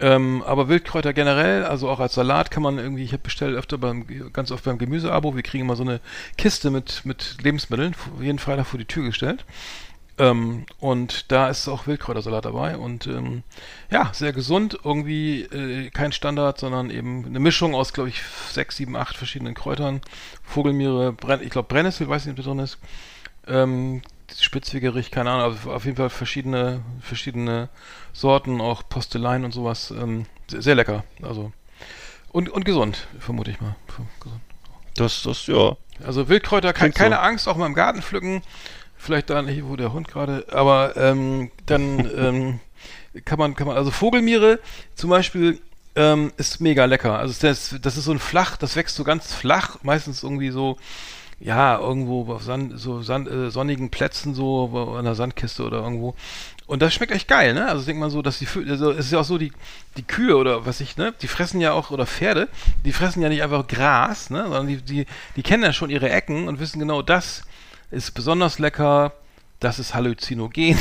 [0.00, 3.78] Ähm, aber Wildkräuter generell, also auch als Salat kann man irgendwie, ich habe bestellt öfter
[3.78, 6.00] beim, ganz oft beim Gemüseabo, wir kriegen immer so eine
[6.36, 9.44] Kiste mit, mit Lebensmitteln, jeden Freitag vor die Tür gestellt.
[10.16, 13.42] Ähm, und da ist auch Wildkräutersalat dabei und ähm,
[13.90, 18.76] ja, sehr gesund, irgendwie äh, kein Standard, sondern eben eine Mischung aus, glaube ich, sechs,
[18.76, 20.00] sieben, acht verschiedenen Kräutern.
[20.44, 22.78] Vogelmiere, Brenn ich glaube Brennnessel, weiß nicht, ob da drin ist.
[23.48, 24.02] Ähm,
[24.38, 27.68] Spitzwegerich, keine Ahnung, aber auf jeden Fall verschiedene, verschiedene
[28.12, 29.90] Sorten, auch Posteleien und sowas.
[29.90, 31.52] Ähm, sehr, sehr, lecker, also
[32.30, 33.74] und, und gesund, vermute ich mal.
[34.20, 34.40] Gesund.
[34.94, 35.76] Das, das, ja.
[36.04, 37.20] Also Wildkräuter, ke keine so.
[37.20, 38.42] Angst, auch mal im Garten pflücken
[39.04, 42.60] vielleicht da nicht, wo der Hund gerade, aber ähm, dann ähm,
[43.24, 44.58] kann man, kann man, also Vogelmiere
[44.94, 45.60] zum Beispiel
[45.96, 47.18] ähm, ist mega lecker.
[47.18, 50.76] Also das, das ist so ein flach, das wächst so ganz flach, meistens irgendwie so,
[51.40, 56.14] ja, irgendwo auf Sand, so Sand, äh, sonnigen Plätzen, so an der Sandkiste oder irgendwo.
[56.66, 57.66] Und das schmeckt echt geil, ne?
[57.66, 59.52] Also ich denke mal so, dass die, also es ist ja auch so, die,
[59.98, 61.12] die Kühe oder was ich, ne?
[61.20, 62.48] Die fressen ja auch, oder Pferde,
[62.84, 64.44] die fressen ja nicht einfach Gras, ne?
[64.44, 67.42] Sondern die, die, die kennen ja schon ihre Ecken und wissen genau, das
[67.94, 69.12] ist besonders lecker,
[69.60, 70.76] das ist halluzinogen.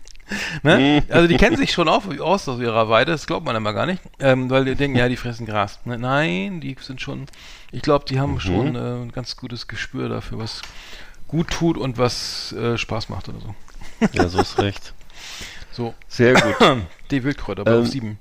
[0.62, 1.02] ne?
[1.08, 3.86] Also die kennen sich schon auf, aus aus ihrer Weide, das glaubt man immer gar
[3.86, 5.80] nicht, ähm, weil die denken, ja, die fressen Gras.
[5.84, 5.98] Ne?
[5.98, 7.26] Nein, die sind schon,
[7.70, 8.40] ich glaube, die haben mhm.
[8.40, 10.62] schon äh, ein ganz gutes Gespür dafür, was
[11.26, 13.54] gut tut und was äh, Spaß macht oder so.
[14.12, 14.94] Ja, so ist recht.
[15.70, 15.94] So.
[16.08, 16.56] Sehr gut.
[17.10, 18.18] Die Wildkräuter, ähm, auf sieben.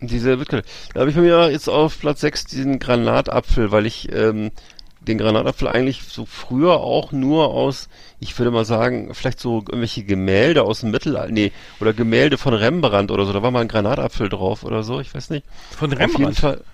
[0.00, 0.66] Diese Wildkräuter.
[0.94, 4.50] Da habe ich bei mir jetzt auf Platz 6 diesen Granatapfel, weil ich ähm,
[5.00, 7.88] den Granatapfel eigentlich so früher auch nur aus,
[8.20, 12.54] ich würde mal sagen, vielleicht so irgendwelche Gemälde aus dem Mittelalter, nee, oder Gemälde von
[12.54, 15.46] Rembrandt oder so, da war mal ein Granatapfel drauf oder so, ich weiß nicht.
[15.70, 16.14] Von Rembrandt?
[16.14, 16.64] Auf jeden Fall.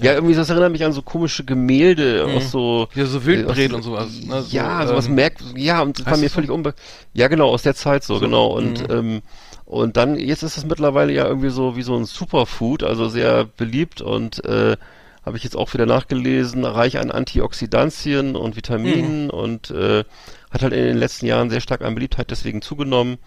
[0.00, 2.36] Ja, irgendwie, das erinnert mich an so komische Gemälde mhm.
[2.36, 2.88] aus so.
[2.94, 4.08] Ja, so Wildbret und sowas.
[4.22, 4.42] Ne?
[4.42, 6.74] So, ja, sowas ähm, merkt, ja, und das war mir völlig unbe,
[7.12, 8.94] ja, genau, aus der Zeit so, so genau, und, mhm.
[8.94, 9.22] ähm,
[9.64, 13.44] und dann, jetzt ist es mittlerweile ja irgendwie so wie so ein Superfood, also sehr
[13.44, 14.76] beliebt und, äh,
[15.24, 19.30] habe ich jetzt auch wieder nachgelesen, reich an Antioxidantien und Vitaminen mhm.
[19.30, 20.04] und äh,
[20.50, 23.18] hat halt in den letzten Jahren sehr stark an Beliebtheit deswegen zugenommen.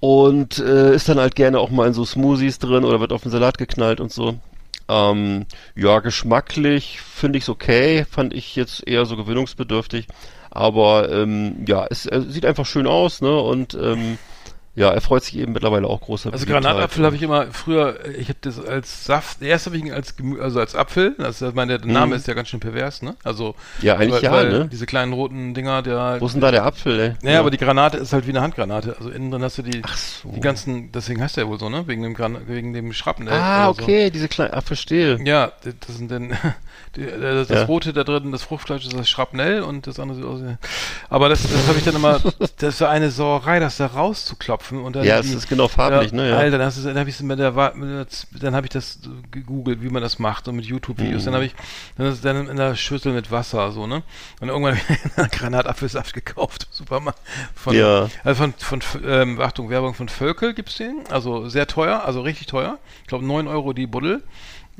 [0.00, 3.22] Und äh, ist dann halt gerne auch mal in so Smoothies drin oder wird auf
[3.22, 4.38] den Salat geknallt und so.
[4.88, 10.06] Ähm, ja, geschmacklich finde ich es okay, fand ich jetzt eher so gewöhnungsbedürftig.
[10.50, 13.40] Aber ähm, ja, es, es sieht einfach schön aus, ne?
[13.40, 14.18] Und ähm,
[14.76, 18.28] ja, er freut sich eben mittlerweile auch großer Also Granatapfel habe ich immer früher, ich
[18.28, 21.54] habe das als Saft, erst habe ich ihn als Gemü also als Apfel, also ich
[21.54, 22.12] meine, der Name mhm.
[22.14, 23.14] ist ja ganz schön pervers, ne?
[23.22, 24.68] Also Ja, eigentlich weil, ja, ne?
[24.68, 27.14] Diese kleinen roten Dinger, der Wo ist denn da der Apfel, ey?
[27.22, 27.40] Naja, ja.
[27.40, 30.30] aber die Granate ist halt wie eine Handgranate, also innen drin hast du die so.
[30.30, 31.86] die ganzen, deswegen heißt der wohl so, ne?
[31.86, 34.12] Wegen dem Gran wegen dem Schrapnell Ah, okay, so.
[34.12, 35.20] diese kleinen, ah, verstehe.
[35.24, 36.36] Ja, das sind dann
[36.96, 37.64] die, das, das ja.
[37.66, 40.40] rote da drin, das Fruchtfleisch ist das Schrapnell und das andere sieht aus
[41.10, 42.20] Aber das, das habe ich dann immer,
[42.58, 46.16] das war eine Sauerei, das da rauszuklopfen und dann Ja, es ist genau farblich, ja,
[46.16, 46.28] ne?
[46.30, 46.36] Ja.
[46.36, 48.98] Alter, dann, dann habe ich mit der, dann habe ich das
[49.30, 51.22] gegoogelt, wie man das macht und mit YouTube-Videos.
[51.22, 51.24] Mhm.
[51.26, 51.54] Dann habe ich
[51.96, 54.02] dann, dann in der Schüssel mit Wasser so, ne?
[54.40, 57.20] Und irgendwann habe ich einen Granatapfelsaft gekauft, Supermarkt.
[57.54, 58.08] Von, ja.
[58.22, 62.46] Also von, von ähm, Achtung, Werbung von Völkel gibt's den, also sehr teuer, also richtig
[62.46, 62.78] teuer.
[63.02, 64.22] Ich glaube 9 Euro die Buddel.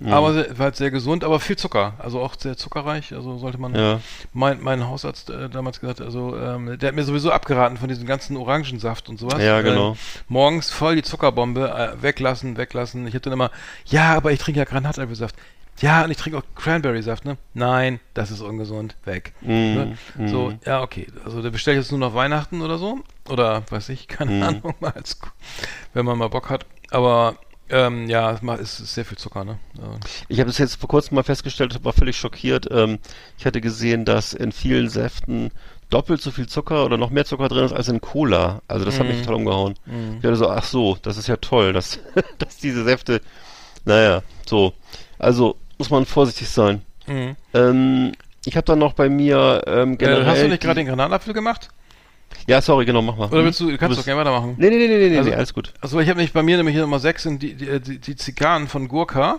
[0.04, 3.58] Aber sehr, war halt sehr gesund, aber viel Zucker, also auch sehr zuckerreich, also sollte
[3.58, 4.00] man, Ja.
[4.32, 8.06] mein, mein Hausarzt äh, damals gesagt, also ähm, der hat mir sowieso abgeraten von diesem
[8.06, 9.42] ganzen Orangensaft und sowas.
[9.42, 9.92] Ja, genau.
[9.92, 9.96] Äh,
[10.28, 13.06] morgens voll die Zuckerbombe, äh, weglassen, weglassen.
[13.06, 13.50] Ich hab dann immer,
[13.86, 15.36] ja, aber ich trinke ja Granatapfelsaft.
[15.80, 17.36] Ja, und ich trinke auch Cranberry-Saft, ne?
[17.52, 19.32] Nein, das ist ungesund, weg.
[19.40, 19.98] ne?
[20.26, 21.08] So, ja, okay.
[21.24, 23.00] Also der bestelle ich jetzt nur noch Weihnachten oder so.
[23.28, 25.18] Oder weiß ich, keine Ahnung, mal als,
[25.92, 26.64] wenn man mal Bock hat.
[26.92, 27.34] Aber
[27.70, 29.58] ähm, ja, es es ist sehr viel Zucker, ne?
[29.74, 29.98] Ja.
[30.28, 32.68] Ich habe das jetzt vor kurzem mal festgestellt, war völlig schockiert.
[32.70, 32.98] Ähm,
[33.38, 35.50] ich hatte gesehen, dass in vielen Säften
[35.90, 38.62] doppelt so viel Zucker oder noch mehr Zucker drin ist als in Cola.
[38.68, 39.74] Also das hat mich total umgehauen.
[40.16, 42.00] Ich dachte so, ach so, das ist ja toll, dass,
[42.38, 43.20] dass diese Säfte,
[43.84, 44.72] naja, so.
[45.18, 46.82] Also muss man vorsichtig sein.
[47.06, 47.36] Mhm.
[47.52, 48.12] Ähm,
[48.44, 50.22] ich habe dann noch bei mir ähm, generell...
[50.22, 51.68] Äh, hast du nicht gerade den Granatapfel gemacht?
[52.46, 53.28] Ja, sorry, genau, mach mal.
[53.30, 54.54] Oder willst du, du kannst bist- doch gerne weitermachen.
[54.58, 55.72] Nee, nee, nee, nee, nee, Also- nee, alles gut.
[55.80, 58.16] Also ich habe nicht bei mir nämlich hier Nummer 6 sind die, die, die, die
[58.16, 59.38] Zigarren von Gurkha.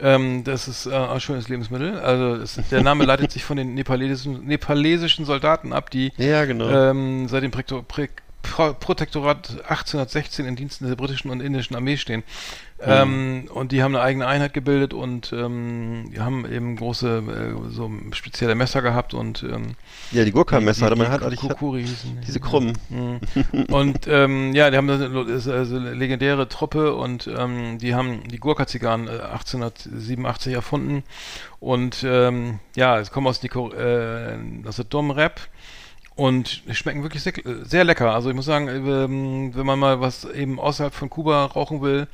[0.00, 1.98] Ähm, das ist äh, ein schönes Lebensmittel.
[2.00, 6.68] Also es, der Name leitet sich von den nepalesischen, nepalesischen Soldaten ab, die Ja, genau.
[6.68, 8.08] ähm, seit dem Prektor, Prä,
[8.42, 12.24] Pro, Protektorat 1816 in Diensten der britischen und indischen Armee stehen.
[12.84, 17.22] Ähm, und die haben eine eigene Einheit gebildet und ähm, die haben eben große,
[17.66, 19.74] äh, so spezielle Messer gehabt und ähm,
[20.10, 22.26] ja, die Gurkenmesser hatte die- man die hat, hatte Kukuri hießen die.
[22.26, 22.76] diese krummen.
[22.90, 23.20] Mhm.
[23.72, 24.88] Und ähm, ja, die haben
[25.28, 31.02] ist also eine legendäre Truppe und ähm, die haben die Gurkha-Zigarren äh, 1887 erfunden
[31.60, 35.40] und ähm, ja, es kommen aus, Nico, äh, aus der Dom-Rap
[36.14, 37.32] und die schmecken wirklich sehr,
[37.62, 38.12] sehr lecker.
[38.14, 42.06] Also ich muss sagen, ähm, wenn man mal was eben außerhalb von Kuba rauchen will,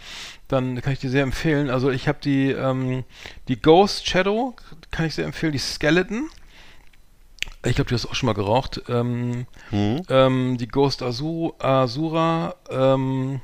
[0.47, 1.69] dann kann ich die sehr empfehlen.
[1.71, 3.05] Also ich habe die, ähm,
[3.49, 4.55] die Ghost Shadow,
[4.91, 6.29] kann ich sehr empfehlen, die Skeleton.
[7.65, 8.83] Ich glaube, die hast du auch schon mal geraucht.
[8.89, 10.03] Ähm, Mhm.
[10.09, 13.41] ähm, die Ghost Azu Azura ähm,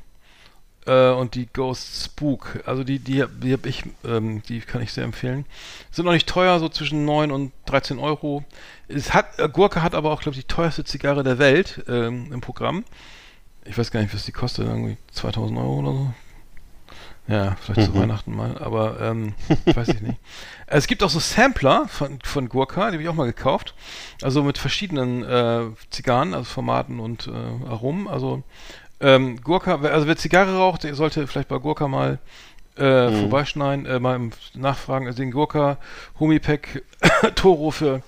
[0.87, 2.63] äh, und die Ghost Spook.
[2.67, 5.47] Also die, die, die habe ich, ähm, die kann ich sehr empfehlen.
[5.91, 8.45] Sind noch nicht teuer, so zwischen 9 und 13 Euro.
[8.89, 12.33] Es hat, äh, Gurke hat aber auch, glaube ich, die teuerste Zigarre der Welt ähm,
[12.33, 12.85] im Programm.
[13.65, 16.15] Ich weiß gar nicht, was die kostet, irgendwie 2000 Euro oder so.
[17.27, 20.19] Ja, vielleicht zu Weihnachten mal, aber ähm, weiß ich nicht.
[20.67, 23.75] Es gibt auch so Sampler von, von Gurka, die habe ich auch mal gekauft.
[24.23, 27.31] Also mit verschiedenen äh, Zigarren, also Formaten und äh,
[27.69, 28.09] Aromen.
[28.09, 28.43] Also
[29.01, 32.19] ähm, Gurka, also wer Zigarre raucht, der sollte vielleicht bei Gurka mal
[32.77, 35.07] äh, vorbeischneiden, äh, mal nachfragen.
[35.07, 35.79] Also den Gurka
[36.19, 36.83] Homipack
[37.35, 38.03] Toro für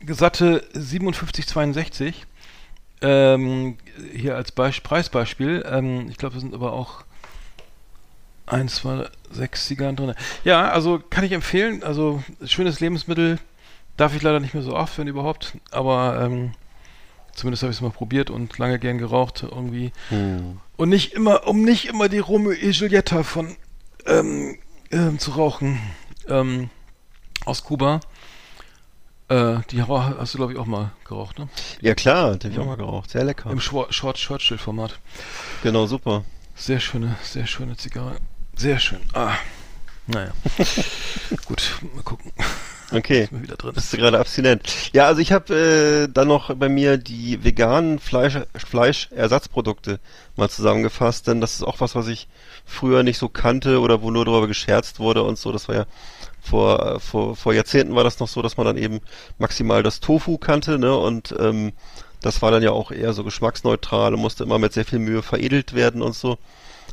[0.00, 2.14] gesatte 57,62.
[3.02, 3.76] Ähm,
[4.14, 5.64] hier als Beisp Preisbeispiel.
[5.70, 7.04] Ähm, ich glaube, es sind aber auch
[8.46, 10.14] 1, 2, 6 Zigarren drin.
[10.44, 11.82] Ja, also kann ich empfehlen.
[11.82, 13.38] Also schönes Lebensmittel.
[13.96, 15.56] Darf ich leider nicht mehr so oft, wenn überhaupt.
[15.70, 16.52] Aber ähm,
[17.36, 19.92] zumindest habe ich es mal probiert und lange gern geraucht irgendwie.
[20.08, 20.60] Hm.
[20.76, 23.56] Und nicht immer, um nicht immer die Romeo e Giulietta von
[24.06, 24.58] ähm,
[24.90, 25.78] ähm, zu rauchen.
[26.28, 26.70] Ähm,
[27.44, 28.00] aus Kuba.
[29.28, 31.48] Äh, die hast du, glaube ich, auch mal geraucht, ne?
[31.80, 33.10] Ja klar, den habe ich auch mal geraucht.
[33.10, 33.50] Sehr lecker.
[33.50, 34.98] Im Schwar- Short Churchill Format.
[35.62, 36.24] Genau, super.
[36.54, 38.16] Sehr schöne, sehr schöne Zigarre.
[38.54, 39.00] Sehr schön.
[39.12, 39.34] Ah.
[40.06, 40.30] Naja.
[41.46, 42.32] Gut, mal gucken.
[42.92, 43.28] Okay.
[43.74, 44.62] Bist du gerade abstinent?
[44.92, 49.98] Ja, also ich habe äh, dann noch bei mir die veganen Fleisch, Fleischersatzprodukte
[50.36, 52.28] mal zusammengefasst, denn das ist auch was, was ich
[52.64, 55.50] früher nicht so kannte oder wo nur darüber gescherzt wurde und so.
[55.50, 55.86] Das war ja
[56.40, 59.00] vor, vor, vor Jahrzehnten war das noch so, dass man dann eben
[59.38, 60.96] maximal das Tofu kannte, ne?
[60.96, 61.72] Und ähm,
[62.22, 65.22] das war dann ja auch eher so geschmacksneutral und musste immer mit sehr viel Mühe
[65.22, 66.38] veredelt werden und so.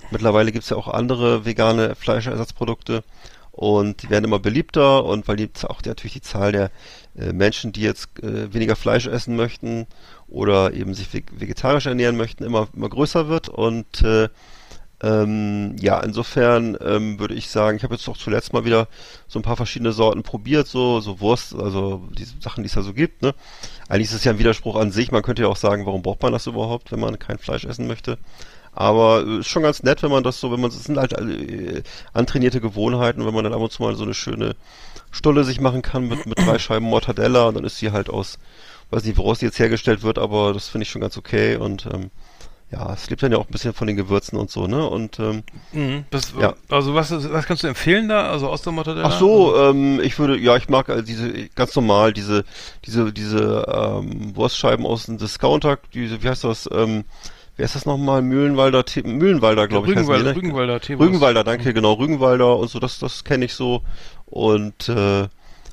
[0.09, 3.03] Mittlerweile gibt's ja auch andere vegane Fleischersatzprodukte
[3.53, 6.71] und die werden immer beliebter und weil die auch die, natürlich die Zahl der
[7.15, 9.85] äh, Menschen, die jetzt äh, weniger Fleisch essen möchten
[10.27, 14.27] oder eben sich veg- vegetarisch ernähren möchten, immer, immer größer wird und äh,
[15.03, 18.87] ähm, ja, insofern ähm, würde ich sagen, ich habe jetzt auch zuletzt mal wieder
[19.27, 22.81] so ein paar verschiedene Sorten probiert, so, so Wurst, also diese Sachen, die es da
[22.81, 23.35] so gibt, ne?
[23.89, 26.21] Eigentlich ist es ja ein Widerspruch an sich, man könnte ja auch sagen, warum braucht
[26.23, 28.17] man das überhaupt, wenn man kein Fleisch essen möchte?
[28.76, 31.13] Aber äh, ist schon ganz nett, wenn man das so, wenn man, es sind halt
[31.13, 34.55] äh, antrainierte Gewohnheiten, wenn man dann ab und zu mal so eine schöne
[35.11, 38.39] Stulle sich machen kann mit, mit drei Scheiben Mortadella und dann ist sie halt aus,
[38.89, 41.88] weiß nicht, woraus die jetzt hergestellt wird, aber das finde ich schon ganz okay und
[41.93, 42.09] ähm,
[42.71, 44.89] ja, es lebt dann ja auch ein bisschen von den Gewürzen und so, ne?
[44.89, 45.43] Und ähm,
[45.74, 46.55] Mhm, das, Ja.
[46.69, 48.32] Also was, was kannst du empfehlen da?
[48.32, 49.07] Also aus der Mortadella?
[49.07, 52.43] ach so, ähm, ich würde, ja, ich mag also diese ganz normal diese
[52.86, 56.67] diese diese ähm, Wurstscheiben aus dem Discounter, diese, wie heißt das?
[56.74, 57.03] Ähm,
[57.55, 58.21] wer ist das nochmal?
[58.21, 59.95] Mühlenwalder, Te Mühlenwalder, glaube ich.
[59.95, 60.35] heißen die, Rügenwalder, ne?
[60.35, 61.07] Rügenwalder, Teewurst.
[61.07, 63.81] Rügenwalder, danke, genau, Rügenwalder und so, das, das kenne ich so.
[64.25, 65.23] Und äh,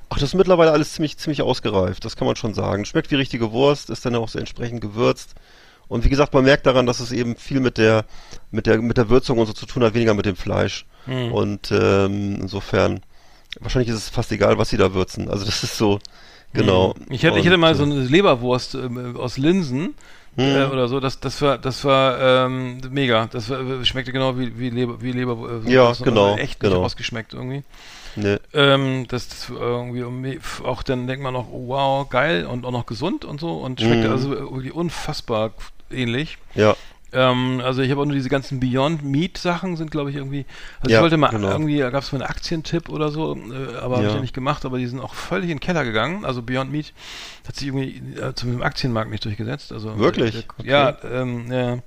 [0.09, 2.85] ach, das ist mittlerweile alles ziemlich, ziemlich ausgereift, das kann man schon sagen.
[2.85, 5.35] Schmeckt wie richtige Wurst, ist dann auch so entsprechend gewürzt.
[5.89, 8.05] Und wie gesagt, man merkt daran, dass es eben viel mit der,
[8.53, 10.87] mit der, mit der Würzung und so zu tun hat, weniger mit dem Fleisch.
[11.07, 11.33] Hm.
[11.33, 13.01] Und ähm, insofern,
[13.59, 15.29] wahrscheinlich ist es fast egal, was sie da würzen.
[15.29, 15.99] Also das ist so,
[16.53, 16.95] genau.
[16.97, 17.13] Mhm.
[17.13, 19.95] Ich hätte, ich Und, hätte mal äh, so eine Leberwurst ähm, aus Linsen
[20.41, 20.57] Mhm.
[20.57, 21.01] äh, oder so.
[21.01, 23.27] Das, das war, das war ähm, mega.
[23.31, 25.63] Das war, schmeckte genau wie, wie Leber, wie Leber.
[25.67, 26.77] äh, Ja, hat genau, Echt genau.
[26.77, 27.63] nicht ausgeschmeckt irgendwie.
[28.17, 32.73] Ne, Ähm, das, das irgendwie auch dann denkt man noch, oh, wow, geil und auch
[32.73, 34.11] noch gesund und so und schmeckt Mhm.
[34.11, 35.53] also wirklich unfassbar
[35.91, 36.39] ähnlich.
[36.55, 36.75] ja,
[37.13, 40.47] Ähm, also ich habe auch nur diese ganzen Beyond Meat Sachen sind glaube ich irgendwie.
[40.81, 41.51] Also Ja, ich wollte mal genau.
[41.51, 44.17] irgendwie, da gab es mal einen Aktientipp oder so, äh, aber habe ich Ja.
[44.17, 44.65] ja nicht gemacht.
[44.65, 46.25] Aber die sind auch völlig in den Keller gegangen.
[46.25, 46.93] Also Beyond Meat
[47.49, 49.73] hat sich irgendwie äh, zum Aktienmarkt nicht durchgesetzt.
[49.73, 50.35] Also Wirklich?
[50.37, 50.71] Äh, Okay.
[50.71, 51.79] Ja, ähm, ja,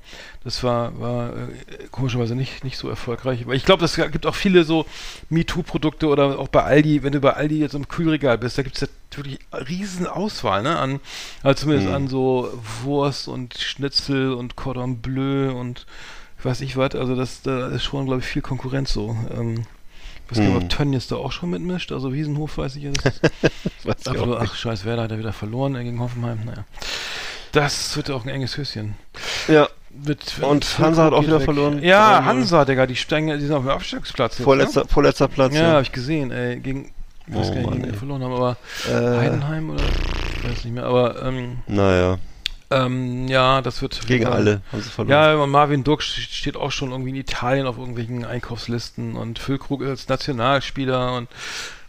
[0.43, 3.43] das war war äh, komischerweise nicht nicht so erfolgreich.
[3.43, 4.85] Aber ich glaube, das gibt auch viele so
[5.29, 7.03] MeToo-Produkte oder auch bei Aldi.
[7.03, 8.87] Wenn du bei Aldi jetzt im Kühlregal bist, da gibt es ja
[9.17, 10.77] wirklich riesen Auswahl, ne?
[10.79, 10.99] An,
[11.43, 11.95] also zumindest Mhm.
[11.95, 12.51] an so
[12.83, 15.85] Wurst und Schnitzel und Cordon Bleu und
[16.39, 16.95] ich weiß nicht was.
[16.95, 19.15] Also das, da ist schon, glaube ich, viel Konkurrenz so.
[19.37, 19.65] Ähm,
[20.25, 20.57] ich weiß nicht, Mhm.
[20.63, 21.91] ob Tönnies da auch schon mitmischt.
[21.91, 22.91] Also Wiesenhof weiß ich ja.
[22.91, 23.21] Das
[23.83, 24.55] weiß ich ach, nicht.
[24.57, 26.39] scheiß Werder hat er wieder verloren gegen Hoffenheim.
[26.45, 26.63] Naja.
[27.51, 28.95] Das wird auch ein enges Höschen.
[29.47, 31.45] Ja, Mit, Und Hansa hat auch wieder weg.
[31.45, 31.83] verloren.
[31.83, 32.25] Ja, 3-0.
[32.25, 34.39] Hansa, Digga, die steigen, die sind auf dem Abstiegsplatz.
[34.39, 35.53] jetzt, vorletzter, vorletzter Platz.
[35.53, 35.59] Ne?
[35.59, 36.91] Ja, habe ich gesehen, ey, gegen,
[37.27, 37.93] ich weiß Oh gar nicht, Mann, ey.
[37.93, 38.57] verloren haben, aber
[38.87, 42.17] Äh, Heidenheim oder, ich weiß nicht mehr, aber, ähm, naja,
[42.71, 44.05] ähm, ja, das wird.
[44.07, 45.11] gegen ja, alle haben sie verloren.
[45.11, 49.83] Ja, und Marvin Duck steht auch schon irgendwie in Italien auf irgendwelchen Einkaufslisten und Füllkrug
[49.83, 51.29] als Nationalspieler und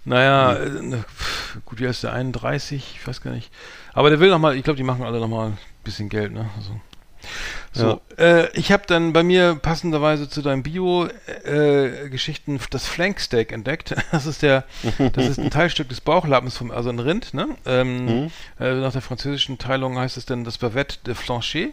[0.04, 1.04] naja, äh, ne,
[1.64, 2.96] gut, wie heißt der 31?
[3.00, 3.50] Ich weiß gar nicht.
[3.94, 6.50] Aber der will nochmal, ich glaube, die machen alle nochmal ein bisschen Geld, ne?
[6.58, 6.78] Also.
[7.76, 13.94] So, äh, ich habe dann bei mir passenderweise zu deinem Bio-Geschichten das Flanksteak entdeckt.
[14.12, 14.64] Das ist der,
[15.12, 17.48] das ist ein Teilstück des Bauchlappens vom, also ein Rind, ne?
[17.66, 18.30] Ähm, Mhm.
[18.60, 21.68] äh, nach der französischen Teilung heißt es dann das Bavette de Flancher.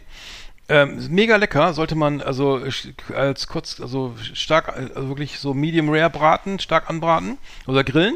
[0.68, 2.60] Ähm, mega lecker, sollte man also
[3.14, 8.14] als kurz, also stark, also wirklich so medium rare braten, stark anbraten oder grillen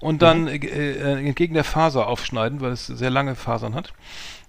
[0.00, 3.92] und dann äh, äh, entgegen der Faser aufschneiden, weil es sehr lange Fasern hat.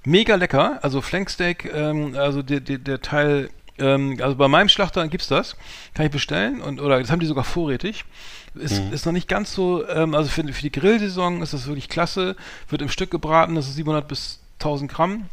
[0.04, 5.08] Mega lecker, also Flanksteak, ähm, also der, der, der Teil, ähm, also bei meinem Schlachter
[5.08, 5.56] gibt's das,
[5.94, 8.06] kann ich bestellen und oder das haben die sogar vorrätig.
[8.54, 11.88] Ist, ist noch nicht ganz so, ähm, also für, für die Grillsaison ist das wirklich
[11.88, 12.36] klasse,
[12.68, 15.26] wird im Stück gebraten, das ist 700 bis 1000 Gramm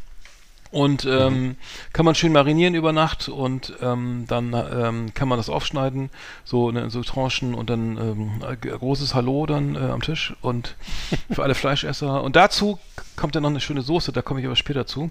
[0.71, 1.55] und ähm,
[1.93, 6.09] kann man schön marinieren über Nacht und ähm, dann ähm, kann man das aufschneiden,
[6.43, 10.75] so ne, so Tranchen und dann ähm, ein großes Hallo dann äh, am Tisch und
[11.31, 12.23] für alle Fleischesser.
[12.23, 12.79] Und dazu
[13.15, 15.09] kommt dann noch eine schöne Soße, da komme ich aber später zu.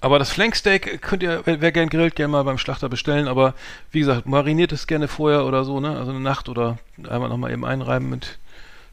[0.00, 3.28] Aber das Flanksteak könnt ihr, wer, wer gern grillt, gerne mal beim Schlachter bestellen.
[3.28, 3.54] Aber
[3.92, 5.96] wie gesagt, mariniert es gerne vorher oder so, ne?
[5.96, 6.78] Also eine Nacht oder
[7.08, 8.40] einmal nochmal eben einreiben mit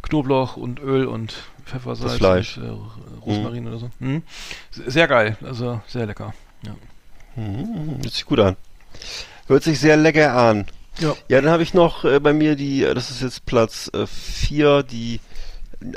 [0.01, 1.33] Knoblauch und Öl und
[1.65, 2.57] Pfeffersalz Das Fleisch.
[2.57, 3.89] und äh, Rosmarin oder so.
[3.99, 4.23] Mhm.
[4.71, 6.33] Sehr geil, also sehr lecker.
[6.63, 6.75] Ja.
[7.35, 8.55] Mhm, hört sich gut an.
[9.47, 10.65] Hört sich sehr lecker an.
[10.99, 11.15] Ja.
[11.27, 14.83] Ja, dann habe ich noch äh, bei mir die, äh, das ist jetzt Platz 4,
[14.83, 15.19] die,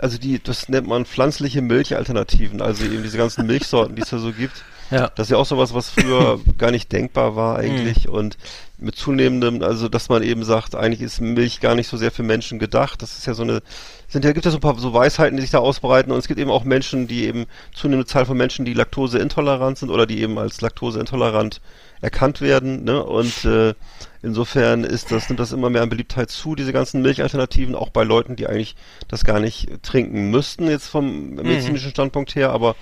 [0.00, 4.18] also die, das nennt man pflanzliche Milchalternativen, also eben diese ganzen Milchsorten, die es da
[4.18, 4.64] so gibt.
[4.92, 5.10] Ja.
[5.14, 8.36] Das ist ja auch sowas, was früher gar nicht denkbar war eigentlich und
[8.78, 12.22] mit zunehmendem, also dass man eben sagt, eigentlich ist Milch gar nicht so sehr für
[12.22, 13.00] Menschen gedacht.
[13.00, 13.62] Das ist ja so eine,
[14.08, 16.28] sind ja, gibt ja so ein paar so Weisheiten, die sich da ausbreiten und es
[16.28, 20.20] gibt eben auch Menschen, die eben, zunehmende Zahl von Menschen, die laktoseintolerant sind oder die
[20.20, 21.60] eben als laktoseintolerant
[22.02, 23.02] erkannt werden, ne?
[23.02, 23.74] Und äh,
[24.22, 28.02] insofern ist das, nimmt das immer mehr an Beliebtheit zu, diese ganzen Milchalternativen, auch bei
[28.02, 28.74] Leuten, die eigentlich
[29.06, 32.74] das gar nicht trinken müssten, jetzt vom medizinischen Standpunkt her, aber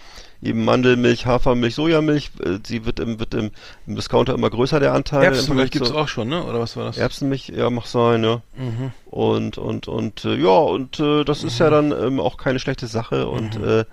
[0.43, 3.51] eben Mandelmilch, Hafermilch, Sojamilch, äh, sie wird im, wird im,
[3.87, 5.25] im Discounter immer größer, der Anteil.
[5.25, 6.45] Erbsenmilch es auch schon, ne?
[6.45, 6.97] Oder was war das?
[6.97, 8.43] Erbsenmilch, ja, mag sein, ja.
[8.57, 8.93] Mhm.
[9.07, 12.87] Und, und, und, äh, ja, und äh, das ist ja dann ähm, auch keine schlechte
[12.87, 13.29] Sache.
[13.29, 13.65] Und Mhm.
[13.65, 13.85] äh,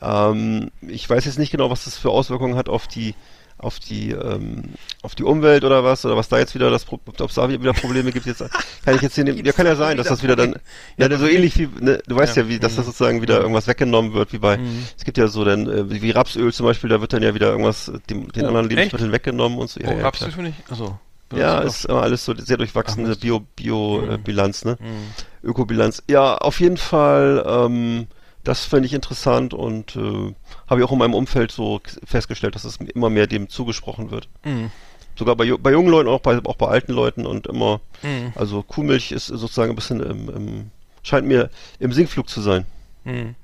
[0.00, 3.14] ähm, ich weiß jetzt nicht genau, was das für Auswirkungen hat auf die
[3.62, 4.64] auf die ähm,
[5.02, 7.72] auf die Umwelt oder was oder was da jetzt wieder das ob es da wieder
[7.72, 8.40] Probleme gibt jetzt
[8.84, 10.56] kann ich jetzt hier nehmen, ja kann ja sein dass das wieder dann
[10.96, 12.48] ja, so ähnlich wie ne, du weißt ja, Ja.
[12.48, 12.90] wie dass das Mhm.
[12.90, 14.86] sozusagen wieder irgendwas weggenommen wird wie bei Mhm.
[14.98, 17.50] es gibt ja so dann äh, wie Rapsöl zum Beispiel da wird dann ja wieder
[17.50, 18.76] irgendwas äh, dem, den Oh, anderen echt?
[18.76, 20.70] Lebensmitteln weggenommen und so oh, ja, ja, Rapsöl finde ich?
[20.72, 20.98] Achso.
[21.34, 23.20] ja ist immer alles so sehr durchwachsene Ach, Mist.
[23.20, 24.22] Bio Bio äh, Mhm.
[24.24, 24.76] Bilanz ne.
[24.80, 25.48] Mhm.
[25.48, 26.02] Ökobilanz.
[26.08, 28.06] Ja, auf jeden Fall, ähm,
[28.44, 30.34] das finde ich interessant und äh,
[30.68, 34.28] habe ich auch in meinem Umfeld so festgestellt, dass es immer mehr dem zugesprochen wird.
[34.44, 34.70] Mhm.
[35.16, 38.32] Sogar bei, bei jungen Leuten, auch bei, auch bei alten Leuten und immer, Mhm.
[38.34, 40.70] also Kuhmilch ist sozusagen ein bisschen im, im
[41.04, 42.64] scheint mir im Sinkflug zu sein.
[43.04, 43.34] Mhm.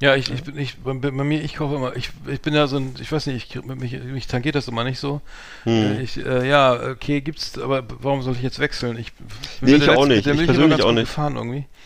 [0.00, 2.66] Ja, ich, ich bin ich bei, bei mir, ich koche immer, ich, ich bin ja
[2.66, 5.20] so ein, ich weiß nicht, ich, mich, mich tangiert das immer nicht so.
[5.62, 6.00] Hm.
[6.00, 8.98] Ich, äh, ja, okay, gibt's, aber warum soll ich jetzt wechseln?
[8.98, 9.12] Ich
[9.60, 10.26] Nee, ich auch letzten- nicht.
[10.26, 11.06] Der Ich persönlich auch gut nicht.
[11.08, 11.66] gefahren irgendwie.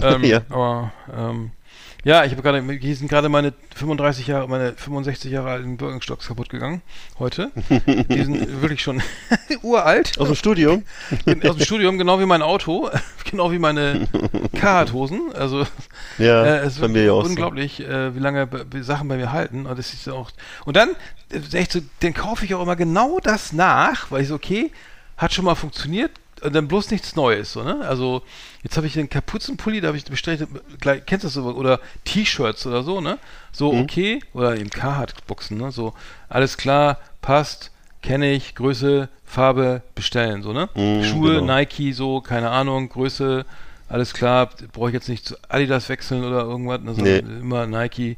[0.00, 0.42] Ähm, Ja.
[0.50, 1.50] Aber ähm,
[2.04, 6.28] Ja, ich habe gerade, hier sind gerade meine 35 Jahre, meine 65 Jahre alten Birkenstocks
[6.28, 6.80] kaputt gegangen
[7.18, 7.50] heute.
[7.68, 9.02] Die sind wirklich schon
[9.62, 10.16] uralt.
[10.18, 10.84] Aus dem Studium?
[11.44, 12.88] Aus dem Studium, genau wie mein Auto,
[13.28, 14.06] genau wie meine
[14.54, 15.32] Carhartt-Hosen.
[15.34, 15.66] Also
[16.18, 18.48] Ja, äh, es bei ist mir unglaublich, äh, wie lange
[18.80, 19.66] Sachen bei mir halten.
[19.66, 20.30] Und das ist auch.
[20.64, 20.90] Und dann,
[21.32, 24.70] äh, echt so, den kaufe ich auch immer genau das nach, weil ich so, okay,
[25.16, 26.12] hat schon mal funktioniert.
[26.42, 27.80] Und dann bloß nichts Neues, so, ne?
[27.86, 28.22] Also,
[28.62, 30.46] jetzt habe ich den Kapuzenpulli, da habe ich bestellt,
[30.80, 33.18] gleich, kennst du das so, oder T-Shirts oder so, ne?
[33.52, 33.80] So, Mhm.
[33.80, 35.70] okay, oder eben Carhartt-Boxen, ne?
[35.72, 35.94] So,
[36.28, 37.70] alles klar, passt,
[38.02, 40.68] kenne ich, Größe, Farbe, bestellen, so, ne?
[40.74, 41.46] Mhm, Schuhe, genau.
[41.46, 43.44] Nike, so, keine Ahnung, Größe,
[43.88, 47.18] alles klar, brauche ich jetzt nicht zu Adidas wechseln oder irgendwas, also Nee.
[47.18, 48.16] immer Nike,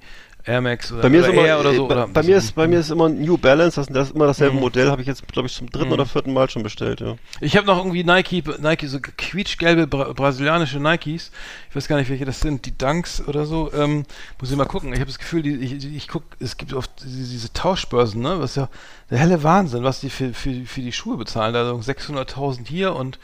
[0.51, 1.87] Air Max oder, Bei mir, ist oder immer, Air oder so.
[1.89, 4.27] bei, oder bei, mir ist, bei mir ist immer New Balance, das, das ist immer
[4.27, 4.61] dasselbe Mhm.
[4.61, 5.93] Modell, habe ich jetzt, glaube ich, zum dritten Mhm.
[5.93, 7.17] oder vierten Mal schon bestellt, ja.
[7.41, 11.31] Ich habe noch irgendwie Nike, Nike, so quietschgelbe bra brasilianische Nikes.
[11.71, 13.73] Ich weiß gar nicht, welche das sind, die Dunks oder so.
[13.73, 14.05] Ähm,
[14.41, 14.93] muss ich mal gucken.
[14.93, 18.41] Ich habe das Gefühl, die, ich, ich guck, es gibt oft diese, diese Tauschbörsen, ne?
[18.41, 18.69] Was ja
[19.11, 21.55] der helle Wahnsinn, was die für, für, für die Schuhe bezahlen.
[21.55, 23.19] Also 600.000 hier und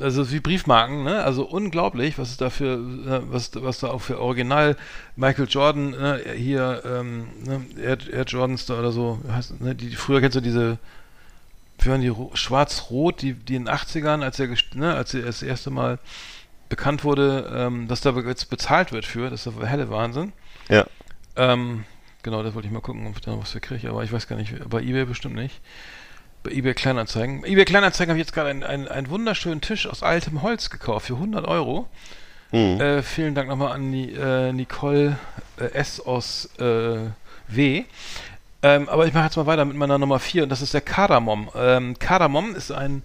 [0.00, 1.22] also wie Briefmarken, ne?
[1.24, 4.76] Also unglaublich, was es da für, äh, was, was da auch für Original
[5.16, 6.20] Michael Jordan ne?
[6.36, 7.64] hier, ähm, ne?
[7.82, 9.74] Air, Air Jordans da oder so, heißt, ne?
[9.74, 10.78] die, früher kennst du diese
[11.80, 15.22] wie waren die ro- schwarz-rot, die, die in den 80ern, als er, ne, als er
[15.22, 15.98] das erste Mal
[16.68, 20.32] bekannt wurde, ähm, dass da jetzt bezahlt wird für, das ist der helle Wahnsinn.
[20.68, 20.86] Ja.
[21.36, 21.84] Ähm,
[22.22, 24.12] genau, das wollte ich mal gucken, ob ich da noch was für kriege, aber ich
[24.12, 25.60] weiß gar nicht, bei eBay bestimmt nicht.
[26.42, 27.42] Bei eBay Kleinanzeigen.
[27.42, 30.70] Bei eBay Kleinanzeigen habe ich jetzt gerade einen, einen, einen wunderschönen Tisch aus altem Holz
[30.70, 31.88] gekauft für 100 Euro.
[32.52, 32.80] Mhm.
[32.80, 35.18] Äh, vielen Dank nochmal an die, äh, Nicole
[35.58, 36.00] äh, S.
[36.00, 37.10] aus äh,
[37.48, 37.84] W.
[38.62, 40.80] Ähm, aber ich mache jetzt mal weiter mit meiner Nummer 4 und das ist der
[40.80, 41.50] Kardamom.
[41.54, 43.04] Ähm, Kardamom ist ein,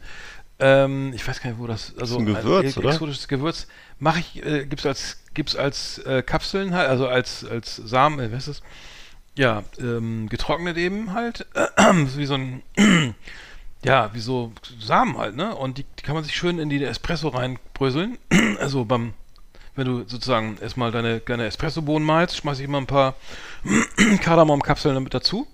[0.60, 2.94] ähm, ich weiß gar nicht, wo das, also ein Gewürz, ein oder?
[2.94, 3.68] exotisches Gewürz.
[4.00, 8.32] Mache ich, äh, gibt's als, gibt's als äh, Kapseln halt, also als, als Samen, äh,
[8.32, 8.70] was ist das?
[9.36, 11.48] Ja, ähm, getrocknet eben halt,
[12.16, 12.62] wie so ein,
[13.84, 15.56] ja, wie so Samen halt, ne?
[15.56, 18.18] Und die, die kann man sich schön in die Espresso reinbröseln.
[18.60, 19.14] also beim,
[19.76, 23.16] wenn du sozusagen erstmal deine, deine Espresso-Bohnen malst, schmeiß ich immer ein paar
[24.22, 25.48] Kardamom-Kapseln damit dazu.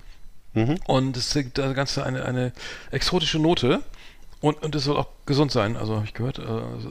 [0.54, 0.78] Mhm.
[0.86, 2.52] Und es gibt das Ganze eine, eine
[2.92, 3.82] exotische Note.
[4.42, 6.40] Und, und es soll auch gesund sein, also habe ich gehört.
[6.40, 6.42] Äh,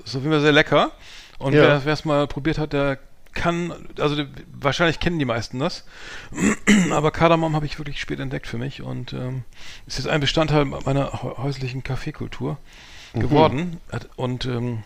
[0.05, 0.93] ist auf jeden Fall sehr lecker.
[1.39, 1.85] Und Ja.
[1.85, 2.99] wer es mal probiert hat, der
[3.39, 5.85] kann, also wahrscheinlich kennen die meisten das.
[6.91, 9.45] Aber Kardamom habe ich wirklich spät entdeckt für mich und ähm,
[9.87, 12.59] ist jetzt ein Bestandteil meiner hä- häuslichen Kaffeekultur
[13.15, 13.21] Mhm.
[13.21, 13.81] geworden
[14.17, 14.83] und ähm,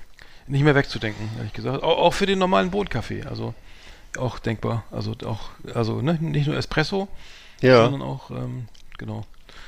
[0.46, 1.82] nicht mehr wegzudenken, ehrlich gesagt.
[1.82, 3.52] Auch, auch für den normalen Bohnenkaffee, also
[4.16, 4.84] auch denkbar.
[4.92, 7.08] Also auch, also ne, nicht nur Espresso,
[7.62, 7.82] Ja.
[7.82, 9.24] sondern auch, ähm, genau.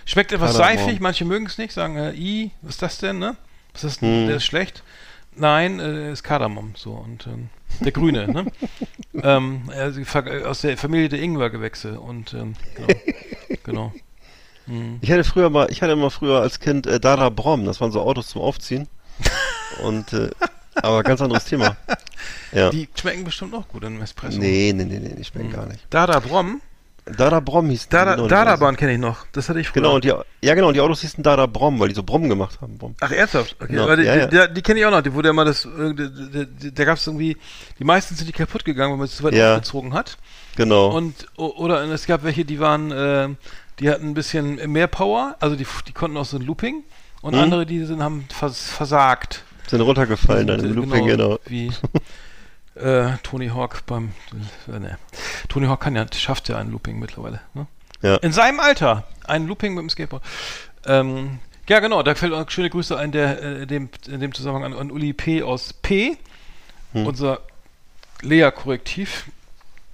[0.06, 0.78] Schmeckt etwas Kardamom.
[0.86, 3.36] seifig, manche mögen es nicht, sagen, äh, i, was ist das denn, ne?
[3.72, 4.20] Was ist das denn?
[4.20, 4.26] Hm.
[4.28, 4.84] Der ist schlecht.
[5.34, 7.48] Nein, äh, ist Kardamom, so, und ähm,
[7.80, 8.46] der Grüne, ne?
[9.22, 9.70] ähm,
[10.44, 12.88] aus der Familie der Ingwergewächse und, ähm, genau.
[13.64, 13.92] genau.
[14.66, 14.98] Hm.
[15.00, 17.92] Ich hatte früher mal, ich hatte immer früher als Kind äh, Dara Brom, das waren
[17.92, 18.88] so Autos zum Aufziehen.
[19.82, 20.30] Und, äh,
[20.76, 21.76] aber ganz anderes Thema.
[22.52, 22.70] Ja.
[22.70, 24.38] Die schmecken bestimmt auch gut im Espresso.
[24.38, 25.54] Nee, nee, nee, nee, die schmecken Hm.
[25.56, 25.86] gar nicht.
[25.90, 26.60] Dada Brom,
[27.06, 29.82] Dada Brom hieß Dada, genau, Bahn kenne ich noch, das hatte ich früher.
[29.82, 30.12] Genau, und die,
[30.42, 32.78] ja genau, und die Autos hießen Dada Brom, weil die so Brom gemacht haben.
[32.78, 32.94] Brom.
[33.00, 33.56] Ach, ernsthaft?
[33.60, 34.26] Okay, Genau, die, ja, ja.
[34.48, 37.36] die, die, kenne ich auch noch, die wurde ja mal das, da, gab es irgendwie,
[37.78, 39.52] die meisten sind die kaputt gegangen, weil man es zu weit Ja.
[39.56, 40.16] aufgezogen hat.
[40.56, 40.88] Genau.
[40.96, 43.28] Und, oder es gab welche, die waren, äh,
[43.80, 46.84] die hatten ein bisschen mehr Power, also die, die konnten auch so ein Looping.
[47.20, 47.40] Und Mhm.
[47.40, 49.44] andere, die sind, haben vers versagt.
[49.66, 51.38] sind runtergefallen dann im äh, Looping, genau.
[51.46, 51.70] Wie
[52.74, 54.12] äh, Tony Hawk beim,
[54.68, 54.98] äh, ne.
[55.48, 57.40] Tony Hawk kann ja, schafft ja ein Looping mittlerweile.
[57.54, 57.66] Ne?
[58.02, 58.16] Ja.
[58.16, 59.04] In seinem Alter.
[59.24, 60.22] Ein Looping mit dem Skateboard.
[60.86, 61.38] Ähm,
[61.68, 64.78] ja, genau, da fällt auch schöne Grüße ein, der, äh, dem, in dem Zusammenhang an,
[64.78, 65.42] an Uli P.
[65.42, 66.18] aus P.
[66.92, 67.06] Hm.
[67.06, 67.40] Unser
[68.20, 69.26] Lea-Korrektiv.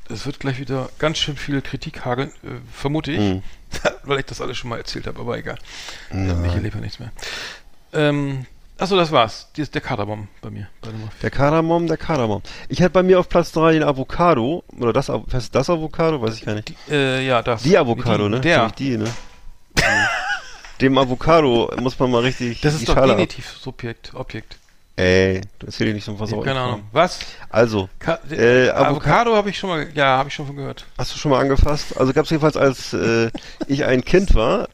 [0.09, 3.43] Es wird gleich wieder ganz schön viel Kritik hageln, äh, vermute ich, Mhm.
[4.03, 5.59] weil ich das alles schon mal erzählt habe, aber egal.
[6.13, 6.45] Ja.
[6.45, 7.13] Ich erlebe ja nichts mehr.
[7.93, 8.47] Ähm,
[8.81, 9.49] achso, das war's.
[9.57, 10.69] Die ist der Kardamom bei mir.
[10.81, 10.89] Bei.
[11.23, 12.43] Der Kardamom, der Kardamom.
[12.69, 16.21] Ich hatte bei mir auf Platz 3 den Avocado, oder das, was ist das Avocado?
[16.21, 16.69] Weiß ich gar nicht.
[16.69, 17.63] Die, äh, ja, das.
[17.63, 18.41] Die Avocado, die, ne?
[18.41, 18.57] Der.
[18.57, 19.11] Ziemlich Die, ne?
[20.81, 23.19] Dem Avocado muss man mal richtig Das ist doch Schale ab.
[23.19, 24.57] Genitiv-Subjekt, Objekt.
[24.97, 26.45] Ey, du erzähl dir nicht so hab Versorgung.
[26.45, 26.83] keine Ahnung.
[26.93, 27.21] Was?
[27.49, 30.57] Also, Ka Äh, äh, Avoca- Avocado habe ich schon mal, ja, habe ich schon von
[30.57, 30.85] gehört.
[30.99, 31.97] hast du schon mal angefasst?
[31.99, 33.31] Also gab es jedenfalls, als äh,
[33.67, 34.69] ich ein Kind war,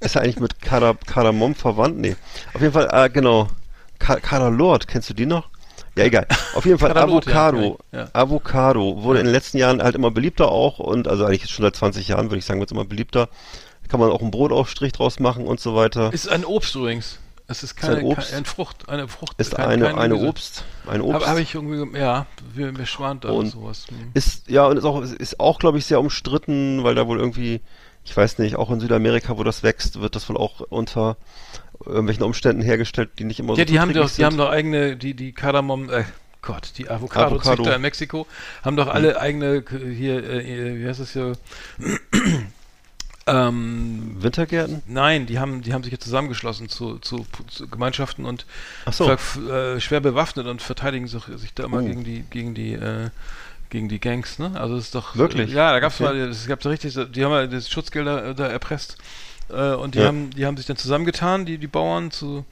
[0.00, 1.98] ist er eigentlich mit Kardamom verwandt?
[1.98, 2.16] Nee.
[2.54, 3.48] Auf jeden Fall, äh, genau.
[3.98, 5.48] Ka Kadalord, kennst du die noch?
[5.96, 6.26] Ja, egal.
[6.54, 7.78] Auf jeden Fall ja, Avocado.
[7.90, 11.48] kenn ich, Avocado wurde in den letzten Jahren halt immer beliebter auch und also eigentlich
[11.50, 13.28] schon seit 20 Jahren würde ich sagen, wird es immer beliebter.
[13.88, 16.12] Kann man auch einen Brotaufstrich draus machen und so weiter.
[16.12, 17.18] Ist ein Obst übrigens.
[17.48, 18.32] Es ist keine, ein Obst?
[18.32, 19.34] keine Frucht, eine Frucht.
[19.38, 20.16] Ist kein- eine, kein eine.
[20.16, 21.14] Obst, ein Obst.
[21.14, 23.86] Habe hab ich irgendwie, ja, mir, mir schwant da Und sowas.
[23.88, 24.10] Hm.
[24.14, 27.60] Ist, ja, und ist auch, ist auch, glaube ich, sehr umstritten, weil da wohl irgendwie,
[28.06, 31.16] ich weiß nicht, auch in Südamerika, wo das wächst, wird das wohl auch unter
[31.84, 34.38] irgendwelchen Umständen hergestellt, die nicht immer so Ja, die haben doch, zuträglich die haben sind.
[34.40, 36.04] doch eigene, die, die Kardamom, äh,
[36.40, 37.34] Gott, die Avocado.
[37.34, 38.26] Avocado-Züchter in Mexiko
[38.64, 41.32] haben doch alle eigene, k- hier, äh, wie heißt das hier,
[43.26, 44.82] ähm, Wintergärten?
[44.86, 48.46] Nein, die haben, die haben sich jetzt zusammengeschlossen zu, zu, zu Gemeinschaften und
[48.92, 49.10] so.
[49.10, 51.84] äh, schwer bewaffnet und verteidigen sich, sich da immer Oh.
[51.84, 53.10] gegen die, gegen die, äh,
[53.70, 54.52] gegen die Gangs, ne?
[54.54, 55.52] Also es ist doch Wirklich?
[55.52, 56.04] Ja, da gab's Okay.
[56.04, 58.96] mal, es gab da richtig, so- die haben ja das Schutzgelder da erpresst
[59.50, 60.06] äh, und die Ja.
[60.06, 62.44] haben, die haben sich dann zusammengetan, die die Bauern zu,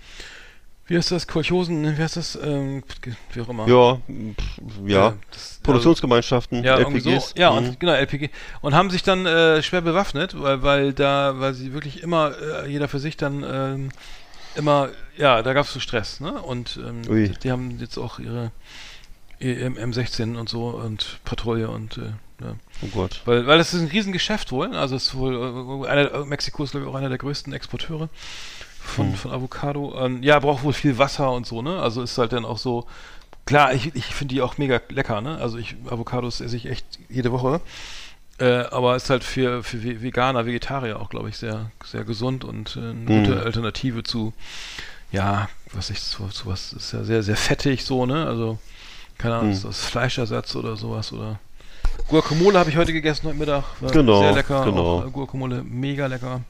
[0.87, 2.83] wie heißt das, Kolchosen, wie heißt das, ähm,
[3.33, 3.67] wie auch immer.
[3.67, 3.99] Ja,
[4.87, 5.09] ja.
[5.09, 7.31] Äh, das- Produktionsgemeinschaften, ja, LPGs.
[7.31, 7.35] so.
[7.37, 7.59] Ja, mhm.
[7.59, 8.31] und genau, LPG.
[8.61, 12.33] Und haben sich dann äh, schwer bewaffnet, weil, weil da, weil sie wirklich immer,
[12.65, 13.89] äh, jeder für sich dann ähm,
[14.57, 16.33] immer, ja, da gab es so Stress, ne?
[16.43, 17.03] Und ähm,
[17.43, 18.51] die haben jetzt auch ihre
[19.45, 22.13] ihr M- M16 und so und Patrouille und äh,
[22.45, 22.55] ja.
[22.83, 23.23] Oh Gott.
[23.27, 24.75] Weil, weil das ist ein Riesengeschäft wohl.
[24.75, 28.09] Also es ist wohl äh, einer, Mexiko ist glaube ich auch einer der größten Exporteure
[28.81, 29.15] von, Hm.
[29.15, 29.95] von Avocado.
[29.99, 31.81] Ähm, ja, braucht wohl viel Wasser und so, ne?
[31.81, 32.87] Also ist halt dann auch so.
[33.47, 35.37] Klar, ich, ich finde die auch mega lecker, ne?
[35.39, 37.61] Also ich Avocados esse ich echt jede Woche.
[38.39, 42.43] Äh, aber ist halt für, für Ve- Veganer, Vegetarier auch, glaube ich, sehr, sehr gesund
[42.45, 43.07] und äh, eine Mhm.
[43.07, 44.33] gute Alternative zu,
[45.13, 48.27] ja, was ich so, sowas ist ja sehr, sehr fettig so, ne?
[48.27, 48.59] Also,
[49.25, 51.39] keine Ahnung, ist das Fleischersatz oder sowas oder
[52.09, 53.65] Guacamole habe ich heute gegessen heute Mittag.
[53.81, 54.65] War Genau, Sehr lecker.
[54.67, 54.99] genau.
[54.99, 56.43] Auch, äh, Guacamole, mega lecker.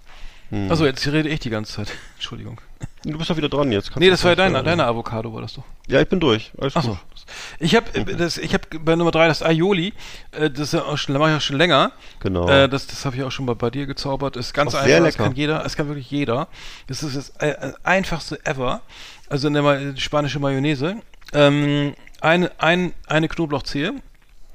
[0.51, 0.71] Hm.
[0.73, 1.93] Achso, jetzt rede ich die ganze Zeit.
[2.17, 2.61] Entschuldigung.
[3.05, 3.89] Du bist doch wieder dran jetzt.
[3.91, 4.67] Kannst Nee, das war ja gleich deine, sagen.
[4.67, 5.63] deine Avocado, war das doch.
[5.87, 6.51] Ja, ich bin durch.
[6.59, 6.99] Alles Achso.
[7.61, 9.93] Ich habe das, ich habe bei Nummer drei das Aioli,
[10.33, 11.93] äh, das ja auch schon, mache ich auch schon länger.
[12.19, 12.49] Genau.
[12.49, 14.37] Äh, das das habe ich auch schon bei, bei dir gezaubert.
[14.37, 15.25] Ist ganz Auch einfach, sehr das lecker.
[15.25, 16.49] kann jeder, es kann wirklich jeder.
[16.89, 18.81] Das ist das äh, äh, einfachste ever.
[19.29, 20.97] Also in der Ma spanische Mayonnaise.
[21.33, 21.95] Ähm,
[22.25, 23.95] eine, ein, eine Knoblauchzehe,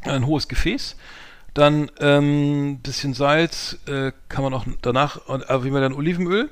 [0.04, 0.96] ein hohes Gefäß,
[1.54, 6.50] dann ähm, bisschen Salz, äh, kann man auch danach, aber wie man dann Olivenöl,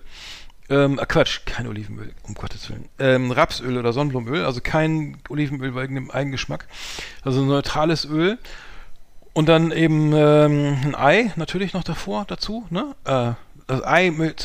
[0.69, 2.89] ähm, ah, Quatsch, kein Olivenöl, um Gottes Willen.
[2.99, 6.67] Ähm, Rapsöl oder Sonnenblumenöl, also kein Olivenöl wegen dem Eigengeschmack.
[7.23, 8.37] Also neutrales Öl.
[9.33, 12.95] Und dann eben ähm, ein Ei natürlich noch davor dazu, ne?
[13.05, 13.33] Äh,
[13.67, 14.35] das Ei mü-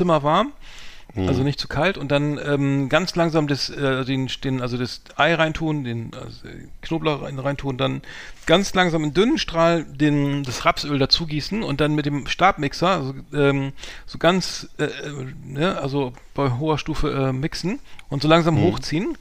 [1.12, 1.98] zimmerwarm, also nicht zu kalt.
[1.98, 6.48] Und dann ähm, ganz langsam das, äh, den, den, also das Ei reintun, den also
[6.82, 8.02] Knoblauch rein- reintun, dann
[8.47, 12.89] ganz langsam in dünnen Strahl den, das Rapsöl dazu gießen und dann mit dem Stabmixer,
[12.89, 13.72] also, ähm,
[14.06, 14.90] so ganz, äh, äh,
[15.44, 17.78] ne, also bei hoher Stufe äh, mixen
[18.09, 19.16] und so langsam hochziehen.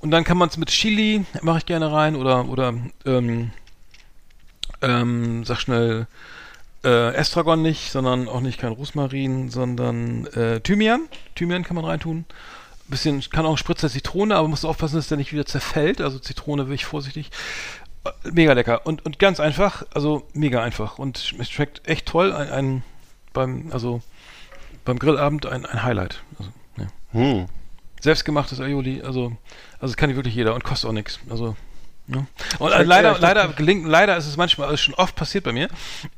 [0.00, 2.74] Und dann kann man es mit Chili, mache ich gerne rein, oder, oder
[3.06, 3.50] ähm,
[4.80, 6.08] ähm, sag schnell,
[6.84, 11.08] äh, Estragon nicht, sondern auch nicht kein Rosmarin, sondern äh, Thymian.
[11.34, 12.24] Thymian kann man reintun.
[12.88, 16.00] Bisschen, kann auch ein Spritzer Zitrone, aber musst aufpassen, dass der nicht wieder zerfällt.
[16.00, 17.30] Also Zitrone will ich vorsichtig.
[18.04, 22.32] Äh, Mega lecker und, und ganz einfach, also mega einfach und es schmeckt echt toll.
[22.32, 22.82] Ein, ein
[23.32, 24.02] beim, also
[24.84, 26.22] beim Grillabend ein, ein Highlight.
[26.38, 26.86] Also, ja.
[27.12, 27.46] Hm.
[28.00, 29.36] Selbstgemachtes Aioli, also,
[29.74, 31.20] also das kann nicht wirklich jeder und kostet auch nichts.
[31.30, 31.56] Also,
[32.14, 32.26] ja.
[32.58, 35.68] Und äh, leider, leider gelingt, leider ist es manchmal, also schon oft passiert bei mir,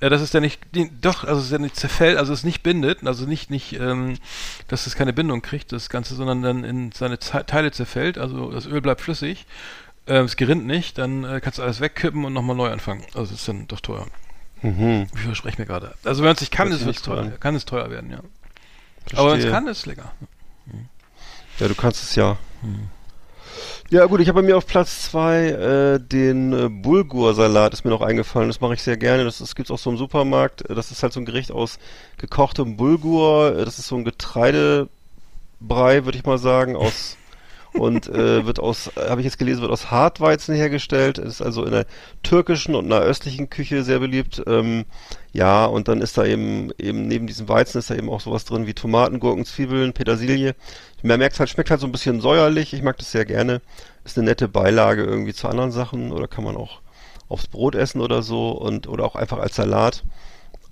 [0.01, 2.63] äh, dass es ja nicht, die, doch, also es ja nicht zerfällt, also es nicht
[2.63, 4.19] bindet, also nicht, nicht, ähm,
[4.69, 8.51] dass es keine Bindung kriegt, das Ganze, sondern dann in seine Ze Teile zerfällt, also
[8.51, 9.47] das Öl bleibt flüssig,
[10.07, 13.05] äh, es gerinnt nicht, dann äh, kannst du alles wegkippen und nochmal neu anfangen.
[13.15, 14.07] Also das ist dann doch teuer.
[14.63, 15.07] Mhm.
[15.15, 15.95] Ich verspreche mir gerade.
[16.05, 18.21] Also wenn man es nicht kann, ist sich es teuer, kann es teuer werden, ja.
[19.13, 19.51] Aber wenn es Verstehe.
[19.51, 20.13] kann, ist es lecker.
[21.59, 22.37] Ja, du kannst es ja.
[22.63, 22.89] Hm.
[23.95, 27.93] Ja gut, ich habe bei mir auf Platz zwei äh, den äh, Bulgur-Salat, ist mir
[27.93, 28.49] noch eingefallen.
[28.49, 29.23] Das mache ich sehr gerne.
[29.23, 30.69] Das, das gibt's auch so im Supermarkt.
[30.69, 31.79] Äh, Das ist halt so ein Gericht aus
[32.19, 33.57] gekochtem Bulgur.
[33.57, 34.89] Äh, Das ist so ein Getreidebrei,
[36.05, 37.17] würde ich mal sagen, aus
[37.75, 41.19] und äh, wird aus, äh, habe ich jetzt gelesen, wird aus Hartweizen hergestellt.
[41.19, 41.87] Ist also in der
[42.23, 44.43] türkischen und nahöstlichen Küche sehr beliebt.
[44.47, 44.85] Ähm,
[45.33, 48.45] ja, und dann ist da eben eben neben diesem Weizen ist da eben auch sowas
[48.45, 50.55] drin wie Tomaten, Gurken, Zwiebeln, Petersilie.
[51.03, 52.73] Man merkt halt, schmeckt halt so ein bisschen säuerlich.
[52.73, 53.61] Ich mag das sehr gerne.
[54.05, 56.81] Ist eine nette Beilage irgendwie zu anderen Sachen oder kann man auch
[57.29, 60.05] aufs Brot essen oder so und oder auch einfach als Salat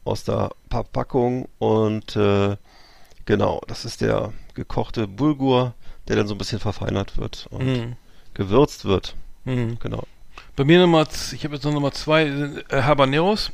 [0.05, 2.57] aus der Verpackung und äh,
[3.25, 5.75] genau, das ist der gekochte Bulgur,
[6.09, 7.97] der dann so ein bisschen verfeinert wird und Mhm.
[8.35, 9.15] gewürzt wird.
[9.45, 9.79] Mhm.
[9.81, 10.05] Genau.
[10.57, 12.25] Bei mir Nummer, z- ich habe jetzt noch Nummer zwei,
[12.69, 13.53] äh, Habaneros.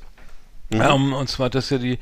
[0.70, 0.80] Mhm.
[0.82, 1.98] Ähm, und zwar das ist ja die,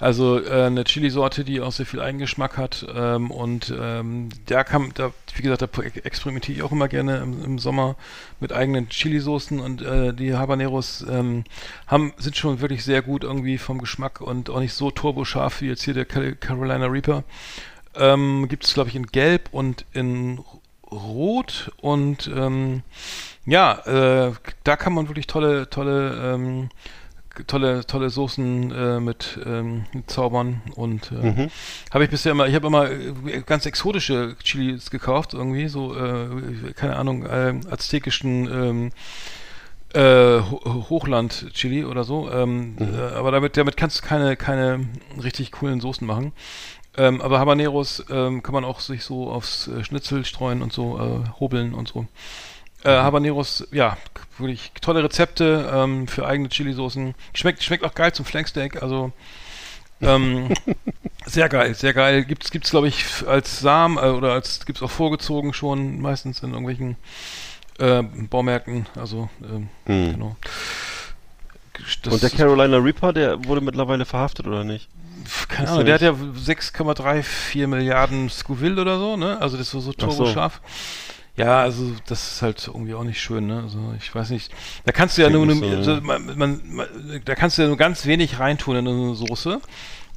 [0.00, 2.84] also äh, eine Chili-Sorte, die auch sehr viel Eigengeschmack hat.
[2.92, 7.44] Ähm, und ähm, da kann, da, wie gesagt, da experimentiere ich auch immer gerne im,
[7.44, 7.94] im Sommer
[8.40, 11.44] mit eigenen Chili-Soßen und äh, die Habaneros ähm,
[11.86, 15.66] haben, sind schon wirklich sehr gut irgendwie vom Geschmack und auch nicht so turboscharf wie
[15.68, 17.22] jetzt hier der Carolina Reaper.
[17.98, 20.40] Ähm, Gibt es, glaube ich, in Gelb und in
[20.90, 21.72] Rot.
[21.80, 22.82] Und ähm,
[23.46, 24.32] ja, äh,
[24.64, 26.68] da kann man wirklich tolle, tolle, ähm,
[27.46, 30.62] tolle, tolle Soßen äh, mit ähm, zaubern.
[30.74, 31.50] Und äh, Mhm.
[31.92, 36.72] habe ich bisher immer, ich habe immer äh, ganz exotische Chilis gekauft, irgendwie, so, äh,
[36.74, 38.90] keine Ahnung, äh, aztekischen ähm,
[39.94, 42.30] äh, Ho- Hochland-Chili oder so.
[42.30, 44.86] Ähm, äh, aber damit, damit kannst du keine, keine
[45.22, 46.32] richtig coolen Soßen machen.
[46.98, 50.98] Ähm, aber Habaneros ähm, kann man auch sich so aufs äh, Schnitzel streuen und so
[50.98, 52.06] äh, hobeln und so.
[52.82, 53.96] Äh, Habaneros, ja,
[54.36, 57.14] wirklich tolle Rezepte ähm, für eigene Chili-Soßen.
[57.34, 59.12] Schmeckt, schmeckt auch geil zum Flanksteak, also
[60.00, 60.52] ähm,
[61.26, 62.24] sehr geil, sehr geil.
[62.24, 66.50] Gibt's, gibt's glaube ich als Samen äh, oder als gibt's auch vorgezogen schon, meistens in
[66.50, 66.96] irgendwelchen
[67.78, 70.12] äh, Baumärkten, also ähm, Mhm.
[70.12, 70.36] genau.
[72.02, 74.88] Das Und der Carolina Reaper, der wurde mittlerweile verhaftet oder nicht?
[75.48, 79.40] Keine Ahnung, der hat ja 6,34 Milliarden Scoville oder so, ne?
[79.40, 80.16] Also das ist so, so Ach so.
[80.16, 80.60] turboscharf.
[81.36, 83.62] Ja, also das ist halt irgendwie auch nicht schön, ne?
[83.62, 84.52] Also ich weiß nicht.
[84.84, 86.86] Da kannst du ja nur, so, also, man, man, man,
[87.24, 89.60] da kannst du ja nur ganz wenig reintun in eine Soße.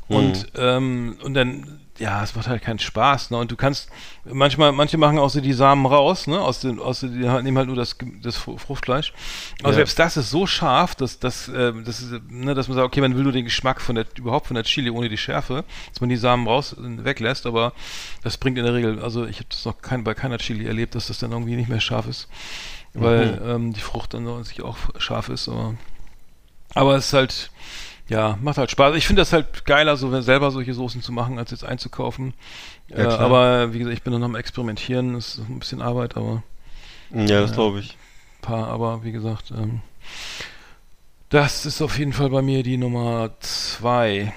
[0.07, 3.37] Und, ähm, und dann, ja, es macht halt keinen Spaß, ne?
[3.37, 3.89] Und du kannst,
[4.25, 6.39] manchmal, manche machen auch so die Samen raus, ne?
[6.39, 9.13] Aus den, aus den, die nehmen halt nur das, das Fru- Fruchtfleisch.
[9.59, 9.75] Aber Ja.
[9.75, 13.01] selbst das ist so scharf, dass, dass, äh, das ist, ne, dass man sagt, okay,
[13.01, 16.01] man will nur den Geschmack von der, überhaupt von der Chili ohne die Schärfe, dass
[16.01, 17.73] man die Samen raus, äh, weglässt, aber
[18.23, 20.95] das bringt in der Regel, also ich habe das noch kein, bei keiner Chili erlebt,
[20.95, 22.27] dass das dann irgendwie nicht mehr scharf ist.
[22.93, 25.75] Weil, ähm, die Frucht dann an sich auch scharf ist, aber,
[26.73, 27.51] aber es ist halt,
[28.11, 28.95] ja, macht halt Spaß.
[28.97, 32.33] Ich finde das halt geiler, so selber solche Soßen zu machen, als jetzt einzukaufen.
[32.89, 36.17] Ja, äh, aber wie gesagt, ich bin noch am Experimentieren, das ist ein bisschen Arbeit,
[36.17, 36.43] aber
[37.13, 37.55] Ja, das Ja.
[37.55, 37.97] glaube ich.
[38.41, 39.81] paar, aber wie gesagt, ähm,
[41.29, 44.33] das ist auf jeden Fall bei mir die Nummer zwei.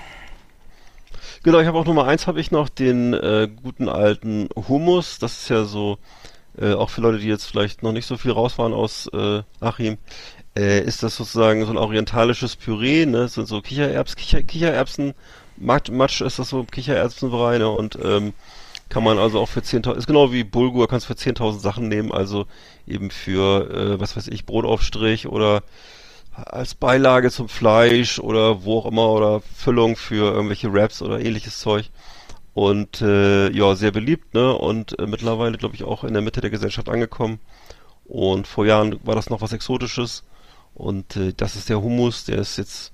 [1.42, 5.18] Genau, ich habe auch Nummer eins habe ich noch den äh, guten alten Hummus.
[5.18, 5.98] Das ist ja so,
[6.56, 9.42] äh, auch für Leute, die jetzt vielleicht noch nicht so viel raus waren aus äh,
[9.60, 9.98] Achim,
[10.56, 13.18] äh, ist das sozusagen so ein orientalisches Püree, ne?
[13.18, 15.14] Das sind so Kichererbs, Kicher, Kichererbsen,
[15.56, 17.68] Matsch, Matsch ist das so im Kichererbsenbereich, ne?
[17.68, 18.32] Und ähm,
[18.88, 22.12] kann man also auch für 10.000, ist genau wie Bulgur, kannst für 10.000 Sachen nehmen,
[22.12, 22.46] also
[22.86, 25.62] eben für, äh, was weiß ich, Brotaufstrich oder
[26.34, 31.58] als Beilage zum Fleisch oder wo auch immer oder Füllung für irgendwelche Wraps oder ähnliches
[31.60, 31.90] Zeug.
[32.54, 34.54] Und äh, ja, sehr beliebt, ne?
[34.56, 37.40] Und äh, mittlerweile, glaube ich, auch in der Mitte der Gesellschaft angekommen.
[38.04, 40.22] Und vor Jahren war das noch was Exotisches.
[40.74, 42.92] Und äh, das ist der Hummus, der ist jetzt,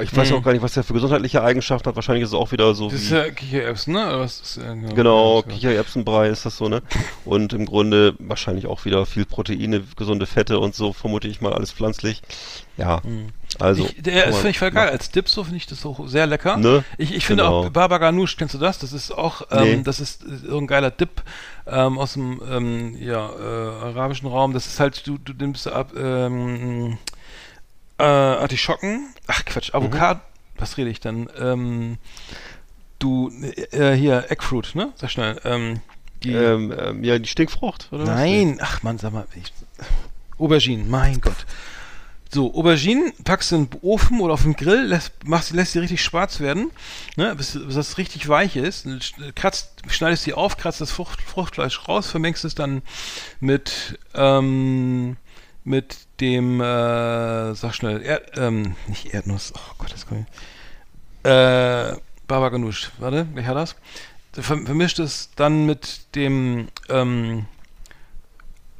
[0.00, 0.36] ich weiß Mhm.
[0.36, 1.96] auch gar nicht, was der für gesundheitliche Eigenschaften hat.
[1.96, 4.12] Wahrscheinlich ist es auch wieder so Das ist ja Kichererbsen, ne?
[4.18, 6.82] Was ist, äh, Genau, ja, Kichererbsenbrei ist das so, ne?
[7.24, 11.52] Und im Grunde wahrscheinlich auch wieder viel Proteine, gesunde Fette und so, vermute ich mal,
[11.52, 12.22] alles pflanzlich.
[12.76, 13.02] Ja,
[13.58, 13.84] also.
[13.84, 14.84] ich, der ist finde ich voll geil.
[14.86, 14.92] machen.
[14.94, 16.56] Als Dip so finde ich das auch sehr lecker.
[16.56, 16.84] Ne?
[16.96, 17.64] Ich, ich finde Genau.
[17.66, 18.78] auch Baba Ganoush, kennst du das?
[18.78, 19.82] Das ist auch, ähm, Nee.
[19.82, 21.22] das ist äh, so ein geiler Dip
[21.66, 24.54] ähm, aus dem ähm, ja, äh, arabischen Raum.
[24.54, 26.96] Das ist halt, du, du nimmst ab ähm,
[28.00, 30.20] äh, Artischocken, ach Quatsch, Avocado,
[30.56, 31.28] was rede ich denn?
[31.38, 31.98] Ähm,
[32.98, 33.30] du,
[33.72, 34.92] äh, hier, Eggfruit, ne?
[34.96, 35.40] Sag schnell.
[35.44, 35.80] Ähm,
[36.22, 38.02] die, Ähm, ähm, ja, die Stinkfrucht, oder?
[38.02, 38.08] was?
[38.10, 39.52] Nein, ach man, sag mal, ich,
[40.38, 41.46] Auberginen, mein Gott.
[42.32, 45.80] So, Auberginen packst du in den Ofen oder auf den Grill, lässt, machst, lässt sie
[45.80, 46.70] richtig schwarz werden,
[47.16, 48.86] ne, bis, bis das richtig weich ist.
[49.34, 52.82] Kratzt, schneidest sie auf, kratzt das Frucht, Fruchtfleisch raus, vermengst es dann
[53.40, 55.16] mit, ähm,
[55.64, 61.30] mit dem, äh, sag schnell, Erd, ähm, nicht Erdnuss, oh Gott, das kann ich.
[61.30, 63.76] Äh, Baba Ganoush, warte, wer hat das?
[64.32, 67.46] Ver vermischt es dann mit dem, ähm,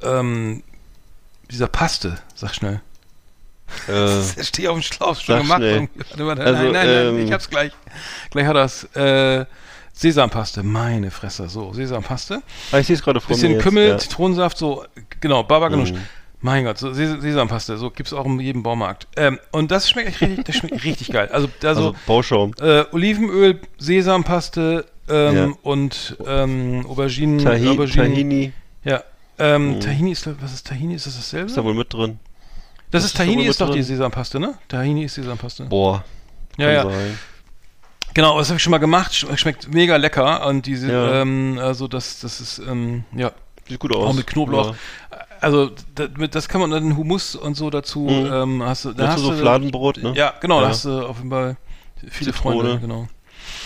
[0.01, 0.63] ähm,
[1.49, 2.81] dieser Paste, sag schnell.
[3.87, 5.61] Äh, Ich stehe auf dem Schlauch, schon gemacht.
[5.61, 7.71] Warte, warte, Also, nein, nein, nein, ähm, ich hab's gleich.
[8.29, 8.83] Gleich hat das.
[8.95, 9.45] Äh,
[9.93, 11.47] Sesampaste, meine Fresse.
[11.49, 12.41] So, Sesampaste.
[12.71, 13.97] ah, ich sehe es gerade vor Bisschen mir jetzt, Kümmel, ja.
[13.97, 14.85] Zitronensaft, so,
[15.19, 15.91] genau, Baba Ganoush.
[15.91, 16.01] Mhm.
[16.43, 19.07] Mein Gott, so Ses Sesampaste, so gibt's auch in jedem Baumarkt.
[19.15, 21.29] Ähm, und das schmeckt echt richtig, das schmeckt richtig geil.
[21.31, 22.53] Also, also, Also Bauschaum.
[22.59, 25.51] äh, Olivenöl, Sesampaste ähm, Ja.
[25.61, 28.11] und ähm, Auberginen, Tahi Auberginen.
[28.13, 28.53] Tahini
[28.83, 29.03] Ja.
[29.37, 29.79] Ähm, Mhm.
[29.81, 30.95] Tahini ist, was ist Tahini?
[30.95, 31.47] Ist das dasselbe?
[31.47, 32.19] ist da wohl mit drin.
[32.89, 33.83] das das ist ist Tahini, ist mit doch die drin.
[33.87, 34.55] Sesampaste, ne?
[34.67, 35.65] Tahini ist Sesampaste.
[35.65, 36.03] Boah,
[36.57, 36.83] ja, ja.
[36.83, 37.19] sein.
[38.13, 39.11] Genau, das habe ich schon mal gemacht.
[39.13, 40.45] Sch- Schmeckt mega lecker.
[40.47, 41.21] Und diese, Ja.
[41.21, 43.31] ähm, also das, das ist, ähm, ja,
[43.67, 44.09] Sieht gut aus.
[44.09, 44.75] auch mit Knoblauch.
[45.11, 45.25] Ja.
[45.41, 48.01] Also da- mit- das kann man dann Hummus und so dazu.
[48.01, 48.31] Mhm.
[48.31, 50.13] Ähm, hast du, da Dazu hast so du, Fladenbrot, ne?
[50.15, 50.57] Ja, genau.
[50.59, 50.69] Da Ja.
[50.69, 51.57] hast du auf jeden Fall
[52.09, 52.55] viele Zitrone.
[52.59, 52.79] Freunde.
[52.79, 53.07] Genau.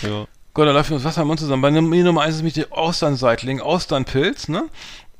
[0.02, 0.26] Ja.
[0.54, 1.60] Gott, da läuft mir das Wasser im Mund zusammen.
[1.62, 4.64] Bei Nummer Nummer eins ist nämlich der Austernseitling, Austernpilz, ne?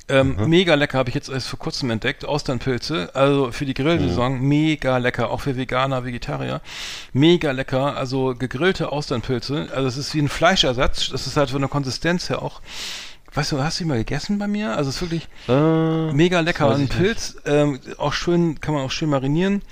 [0.08, 2.24] Ähm, Mega lecker, habe ich jetzt erst vor kurzem entdeckt.
[2.24, 6.60] Austernpilze, also für die Grillsaison, mega lecker, auch für Veganer, Vegetarier.
[7.12, 9.68] Mega lecker, also gegrillte Austernpilze.
[9.74, 12.60] Also es ist wie ein Fleischersatz, das ist halt von der Konsistenz her auch.
[13.36, 14.76] Weißt du, hast du die mal gegessen bei mir?
[14.76, 16.70] Also es ist wirklich Äh, mega lecker.
[16.74, 16.88] Ein.
[16.88, 19.62] Pilz, ähm, auch schön, kann man auch schön marinieren.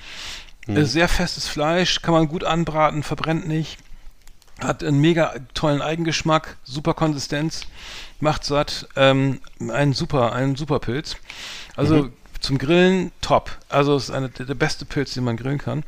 [0.66, 0.76] Hm.
[0.76, 3.78] Äh, sehr festes Fleisch, kann man gut anbraten, verbrennt nicht.
[4.60, 7.62] Hat einen mega tollen Eigengeschmack, super Konsistenz,
[8.20, 8.86] macht satt.
[8.96, 9.40] Ähm,
[9.72, 11.16] ein super, ein super Pilz.
[11.74, 12.12] Also Mhm.
[12.40, 13.50] zum Grillen top.
[13.68, 15.82] Also es ist eine, der, beste Pilz, den man grillen kann.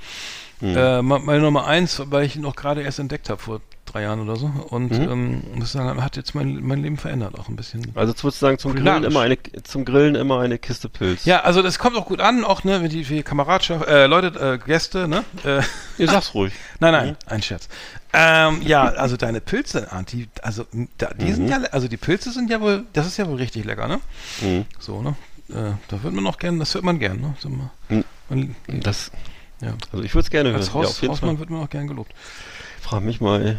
[0.60, 0.76] Mhm.
[0.76, 3.60] Äh, meine Nummer eins, weil ich ihn noch gerade erst entdeckt habe vor
[3.96, 4.46] drei Jahren oder so.
[4.68, 5.08] Und Mhm.
[5.10, 7.92] ähm, muss sagen, hat jetzt mein, mein Leben verändert auch ein bisschen.
[7.94, 11.24] Also jetzt würdest du sagen, zum Grillen immer eine zum Grillen immer eine Kiste Pilz.
[11.24, 14.38] Ja, also das kommt auch gut an, auch ne, wenn die die Kameradschaft, äh, Leute,
[14.38, 15.24] äh, Gäste, ne?
[15.44, 15.62] Äh,
[15.98, 16.52] Ihr sag's ruhig.
[16.80, 17.68] nein, nein, ein Scherz.
[18.12, 20.64] Ähm, ja, also deine Pilze, ah, die, also
[20.98, 23.64] da, die sind ja, also die Pilze sind ja wohl, das ist ja wohl richtig
[23.64, 24.00] lecker, ne?
[24.42, 24.64] Mhm.
[24.78, 25.14] So, ne?
[25.48, 27.34] Äh, da wird man auch gern, das hört man gern, ne?
[27.40, 28.04] Sag mal, Mhm.
[28.28, 29.10] man, Das,
[29.60, 29.72] ja.
[29.92, 30.58] also ich würde es gerne hören.
[30.60, 32.12] Als ja, Haus, jeden Hausmann wird man auch gern gelobt.
[32.80, 33.56] Frag mich mal, ey.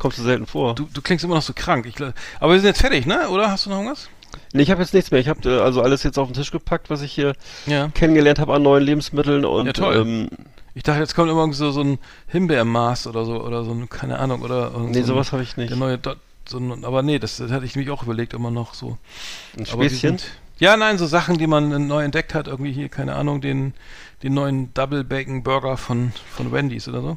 [0.00, 0.74] Kommst du selten vor?
[0.74, 1.84] Du, du klingst immer noch so krank.
[1.86, 1.94] Ich,
[2.40, 3.28] aber wir sind jetzt fertig, ne?
[3.28, 4.08] Oder hast du noch irgendwas?
[4.54, 5.20] Nee, ich habe jetzt nichts mehr.
[5.20, 7.34] Ich habe äh, also alles jetzt auf den Tisch gepackt, was ich hier
[7.66, 7.88] Ja.
[7.88, 9.96] kennengelernt habe an neuen Lebensmitteln und Ja, toll.
[9.96, 10.28] ähm,
[10.74, 11.98] Ich dachte, jetzt kommt immer so, so ein
[12.28, 14.70] Himbeermaß oder so, oder so, ein, keine Ahnung, oder.
[14.78, 15.68] nee, so sowas habe ich nicht.
[15.70, 15.98] Der neue
[16.48, 18.96] so ein, aber nee, das, das hatte ich mich auch überlegt, immer noch so.
[19.58, 20.18] Ein Späßchen.
[20.18, 23.74] sind- Ja, nein, so Sachen, die man neu entdeckt hat, irgendwie hier, keine Ahnung, den,
[24.22, 27.16] den neuen Double Bacon Burger von, von Wendy's oder so.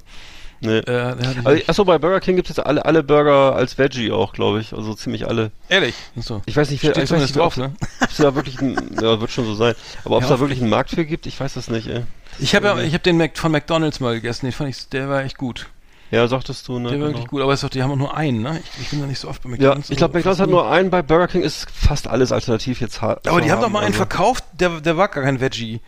[0.63, 0.79] Nee.
[0.79, 4.11] Äh, Also, nicht- achso, bei Burger King gibt es jetzt alle, alle Burger als Veggie
[4.11, 4.73] auch, glaube ich.
[4.73, 5.51] Also ziemlich alle.
[5.69, 5.95] Ehrlich?
[6.15, 6.41] So.
[6.45, 8.07] Ich weiß nicht, wer, Steht ich weiß nicht zumindest drauf, ob ne?
[8.09, 9.75] es da wirklich ein, ja, wird schon so sein.
[10.05, 12.03] Aber ob es Ja, da wirklich einen Markt für gibt, ich weiß das nicht, ey.
[12.39, 15.07] Ich habe ja, ich habe den Mac, von McDonalds mal gegessen, den fand ich, der
[15.09, 15.67] war echt gut.
[16.11, 16.89] Ja, sagtest du, ne?
[16.89, 17.07] Der war genau.
[17.09, 18.59] wirklich gut, aber es ist doch, die haben auch nur einen, ne?
[18.75, 19.89] Ich, ich bin da nicht so oft bei Ja, McDonalds.
[19.89, 23.27] ich glaube, McDonalds hat nur einen, bei Burger King ist fast alles alternativ jetzt hart.
[23.27, 23.97] Aber die haben doch mal einen also.
[23.97, 25.81] verkauft, der, der war gar kein Veggie.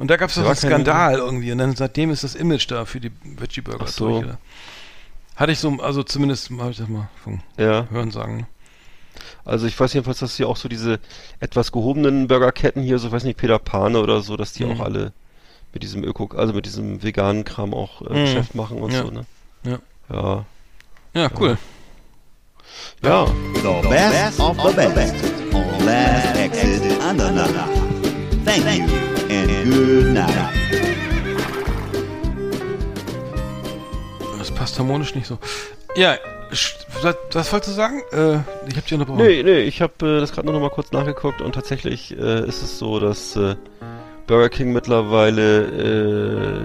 [0.00, 1.52] Und da gab es doch einen Skandal irgendwie.
[1.52, 4.08] Und dann seitdem ist das Image da für die Veggie Burger Ach so.
[4.08, 4.24] durch.
[4.24, 4.38] Oder?
[5.36, 8.38] Hatte ich so, also zumindest habe ich das mal von Ja, Hören sagen.
[8.38, 8.46] ne?
[9.44, 11.00] also ich weiß jedenfalls, dass hier auch so diese
[11.38, 14.72] etwas gehobenen Burgerketten hier, so ich weiß nicht, Peter Pane oder so, dass die Mhm.
[14.72, 15.12] auch alle
[15.74, 18.24] mit diesem Öko, also mit diesem veganen Kram auch äh, Mhm.
[18.24, 19.02] Geschäft machen und Ja.
[19.02, 19.26] so, ne?
[19.64, 19.78] Ja.
[20.10, 20.44] Ja.
[21.12, 21.58] Ja, cool.
[23.02, 23.26] Ja.
[23.26, 25.14] The best of the best
[25.52, 26.80] on Last Exit.
[28.46, 30.50] Thank you and good night.
[34.38, 35.38] Das passt harmonisch nicht so.
[35.96, 36.14] Ja,
[36.52, 38.00] sch- was, wolltest du sagen?
[38.12, 38.36] Äh,
[38.68, 39.22] ich habe dich unterbrochen.
[39.24, 42.46] Nee, nee, ich habe äh, das gerade nur noch mal kurz nachgeguckt und tatsächlich äh,
[42.46, 43.56] ist es so, dass äh,
[44.26, 45.64] Burger King mittlerweile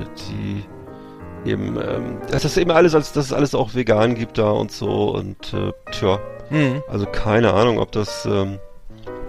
[0.01, 4.37] äh, die eben, ähm, dass das eben alles, als dass es alles auch vegan gibt
[4.37, 6.19] da und so und äh, tja,
[6.51, 6.83] Mhm.
[6.87, 8.59] also keine Ahnung, ob das ähm,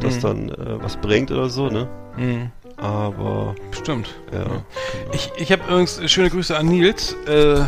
[0.00, 0.20] das Mhm.
[0.20, 1.88] dann äh, was bringt oder so, ne?
[2.16, 2.50] Mhm.
[2.76, 4.14] Aber Stimmt.
[4.32, 4.40] ja.
[4.40, 4.46] Ja.
[5.12, 7.64] Ich, ich habe übrigens äh, schöne Grüße an Nils, äh, äh,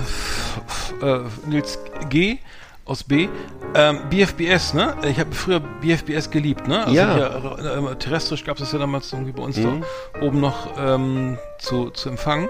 [1.46, 1.78] Nils
[2.10, 2.38] G
[2.84, 3.28] aus B.
[3.74, 4.94] Ähm, BFBS, ne?
[5.08, 6.80] Ich habe früher BFBS geliebt, ne?
[6.84, 7.14] Also Ja.
[7.14, 9.82] Hier, äh, terrestrisch gab es das ja damals irgendwie bei uns Mhm.
[10.14, 12.48] da oben noch ähm, zu, zu empfangen.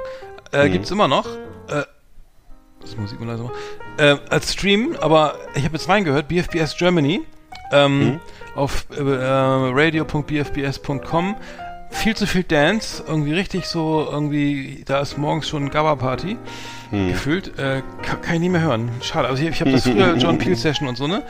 [0.52, 0.72] Äh, Mhm.
[0.72, 1.26] Gibt's immer noch.
[1.68, 1.82] Äh,
[2.80, 3.55] das Musik mal leise machen.
[3.98, 7.22] Äh, als Stream, aber ich habe jetzt reingehört, BFBS Germany
[7.72, 8.20] ähm, Mhm.
[8.55, 11.36] auf äh, äh, radio.bfbs.com.
[11.90, 16.36] Viel zu viel Dance, irgendwie richtig so, irgendwie, da ist morgens schon Gabba-Party
[16.90, 17.09] Hm.
[17.09, 17.59] gefühlt.
[17.59, 18.90] Äh, kann, kann ich nicht mehr hören.
[19.02, 19.28] Schade.
[19.28, 21.23] Also ich, ich habe das früher John Peel Session und so, ne?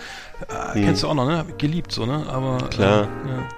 [0.75, 1.45] Äh, Kennst du auch noch, ne?
[1.59, 2.25] Geliebt, so, ne?
[2.29, 2.59] Aber.
[2.63, 2.71] Hm.
[2.71, 3.03] Klar.
[3.03, 3.49] Äh, ja.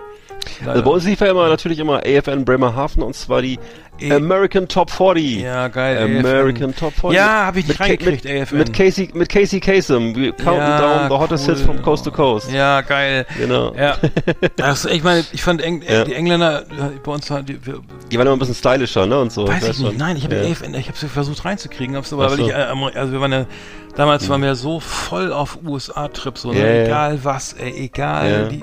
[0.66, 3.58] Also bei uns lief ja immer natürlich immer AFN Bremerhaven und zwar die
[4.02, 5.40] E- American Top 40.
[5.42, 5.98] Ja, geil.
[6.02, 7.16] American Top 40.
[7.18, 8.56] Ja, habe ich nicht Mit reingekriegt, mit, AFN.
[8.58, 10.14] Mit Casey, mit Casey Kasem.
[10.16, 11.54] Wir counten Ja, down the hottest cool.
[11.54, 12.50] hits from coast to coast.
[12.50, 13.26] Ja, geil.
[13.38, 13.74] Genau.
[13.74, 13.96] Ja.
[14.56, 16.04] Das, ich meine, ich fand Eng Ja.
[16.04, 16.64] die Engländer
[17.04, 19.18] bei uns halt, die, Die waren immer ein bisschen stylischer, ne?
[19.20, 19.46] Und so.
[19.46, 19.98] weiß ich nicht.
[19.98, 20.50] Nein, ich habe ja.
[20.50, 22.46] AFN, ich habe sie versucht reinzukriegen, aber Ach weil so.
[22.46, 23.46] ich, äh, also wir waren ja
[23.96, 26.84] damals waren wir so voll auf USA-Trips, so, ne?
[26.84, 28.48] Egal was, ey, egal.
[28.50, 28.62] Die,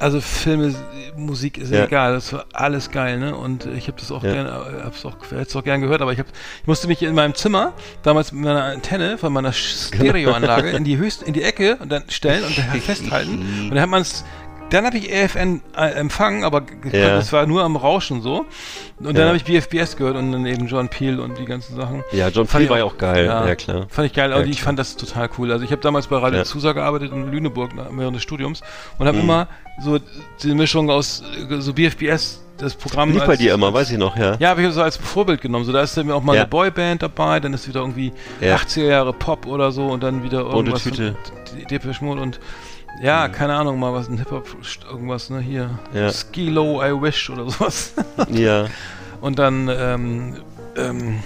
[0.00, 0.74] also Filme,
[1.16, 1.84] Musik ist Ja.
[1.84, 3.36] egal, das war alles geil, ne?
[3.36, 4.32] Und ich habe das auch Ja.
[4.32, 6.26] gerne, äh, hab's auch, hätte auch gern gehört, aber ich hab,
[6.62, 10.96] ich musste mich in meinem Zimmer damals mit meiner Antenne von meiner Stereoanlage in die
[10.96, 14.24] höchste, in die Ecke und dann stellen und festhalten und dann hat man es
[14.70, 17.18] dann habe ich AFN äh, empfangen, aber Ja.
[17.18, 18.46] es war nur am Rauschen so.
[18.98, 19.26] Und dann Ja.
[19.26, 22.02] habe ich BFBS gehört und dann eben John Peel und die ganzen Sachen.
[22.12, 23.26] Ja, John Peel ich war ja auch- geil.
[23.26, 23.46] Ja.
[23.46, 23.86] Ja, klar.
[23.88, 24.64] Fand ich geil, aber ich klar.
[24.66, 25.52] fand das total cool.
[25.52, 26.42] Also ich habe damals bei Radio.
[26.44, 28.60] Zusa gearbeitet in Lüneburg während des Studiums
[28.98, 29.24] und habe Mhm.
[29.24, 29.48] immer
[29.82, 29.98] so
[30.42, 33.12] die Mischung aus äh, so BFBS das Programm.
[33.12, 34.36] Lief bei dir immer, weiß ich noch, ja.
[34.38, 35.64] Ja, habe ich so als Vorbild genommen.
[35.64, 36.42] So, da ist dann auch mal Ja.
[36.42, 38.54] eine Boyband dabei, dann ist wieder irgendwie Ja.
[38.56, 40.82] 80er Jahre Pop oder so und dann wieder irgendwas.
[40.82, 41.16] Tüte.
[41.22, 42.38] Von De- Depeche Mode und
[43.00, 44.46] ja, keine Ahnung, mal was, ein Hip-Hop,
[44.90, 45.78] irgendwas, ne, hier.
[45.94, 46.10] Ja.
[46.12, 47.94] Skilo, I Wish oder sowas.
[48.30, 48.66] Ja.
[49.20, 50.36] und dann, ähm,
[50.76, 51.22] ähm,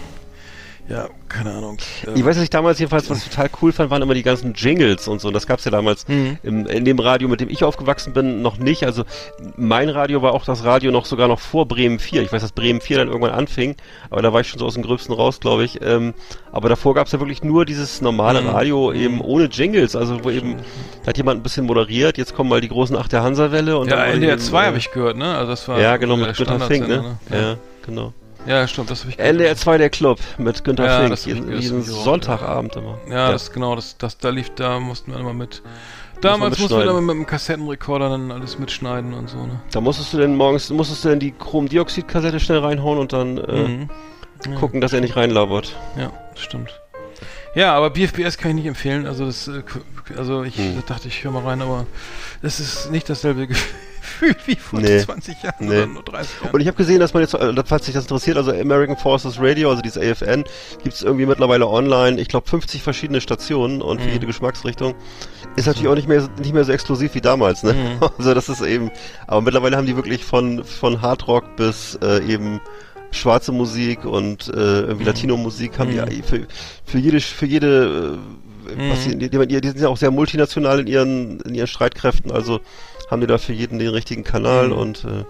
[0.88, 1.78] ja, keine Ahnung.
[2.06, 4.52] äh, Ich weiß, was ich damals jedenfalls, was total cool fand, waren immer die ganzen
[4.54, 5.28] Jingles und so.
[5.28, 6.38] Und das gab's ja damals Mhm.
[6.42, 8.84] im, in dem Radio, mit dem ich aufgewachsen bin, noch nicht.
[8.84, 9.04] Also
[9.56, 12.22] mein Radio war auch das Radio noch sogar noch vor Bremen 4.
[12.22, 13.76] Ich weiß, dass Bremen 4 dann irgendwann anfing,
[14.10, 15.80] aber da war ich schon so aus dem Gröbsten raus, glaube ich.
[15.82, 16.12] Ähm,
[16.52, 18.48] aber davor gab's ja wirklich nur dieses normale Mhm.
[18.48, 19.96] Radio eben ohne Jingles.
[19.96, 20.56] Also wo eben,
[21.02, 23.78] da hat jemand ein bisschen moderiert, jetzt kommen mal die großen Acht der Hansa-Welle.
[23.78, 25.34] und ja, NDR eben, 2 äh, habe ich gehört, ne?
[25.34, 27.38] Also das war Ja, genau, mit Günter Fink, Standardsender, ne?
[27.40, 27.56] Ja,
[27.86, 28.12] genau.
[28.46, 29.32] Ja, stimmt, das habe ich gehört.
[29.34, 32.98] NDR 2 der Club mit Günter Ja, Fink, das jeden, jeden Sonntagabend immer.
[33.08, 35.62] Ja, das genau, das, das da lief, da mussten wir immer mit.
[36.20, 39.60] Damals mussten wir dann mit dem Kassettenrekorder dann alles mitschneiden und so, ne?
[39.72, 43.68] Da musstest du denn morgens, musstest du denn die Chromdioxid-Kassette schnell reinhauen und dann äh,
[43.68, 43.90] Mhm.
[44.46, 44.56] Ja.
[44.56, 45.74] gucken, dass er nicht reinlabert.
[45.98, 46.78] Ja, stimmt.
[47.54, 49.06] Ja, aber BFBS kann ich nicht empfehlen.
[49.06, 49.62] Also das, äh,
[50.18, 50.82] also ich Hm.
[50.86, 51.86] dachte, ich höre mal rein, aber
[52.42, 53.72] das ist nicht dasselbe Gefühl
[54.46, 55.00] wie vor Nee.
[55.00, 55.76] 20 Jahren Nee.
[55.78, 56.54] oder nur 30 Jahren.
[56.54, 59.36] Und ich habe gesehen, dass man jetzt, äh, falls sich das interessiert, also American Forces
[59.38, 60.44] Radio, also dieses AFN,
[60.82, 64.12] gibt's irgendwie mittlerweile online, ich glaube 50 verschiedene Stationen und für Mhm.
[64.14, 64.94] jede Geschmacksrichtung.
[65.56, 67.72] Ist natürlich auch nicht mehr, nicht mehr so exklusiv wie damals, ne?
[67.74, 68.08] Mhm.
[68.18, 68.90] Also das ist eben,
[69.26, 72.60] aber mittlerweile haben die wirklich von, von Hardrock bis äh, eben
[73.12, 75.06] schwarze Musik und äh, irgendwie Mhm.
[75.06, 76.06] Latino-Musik haben Mhm.
[76.10, 76.46] die für,
[76.84, 78.16] für jede, für jede,
[78.66, 79.18] äh, was Mhm.
[79.20, 82.60] die, die, die sind ja auch sehr multinational in ihren, in ihren Streitkräften, also
[83.10, 84.72] haben die da für jeden den richtigen Kanal Mhm.
[84.72, 85.24] und äh,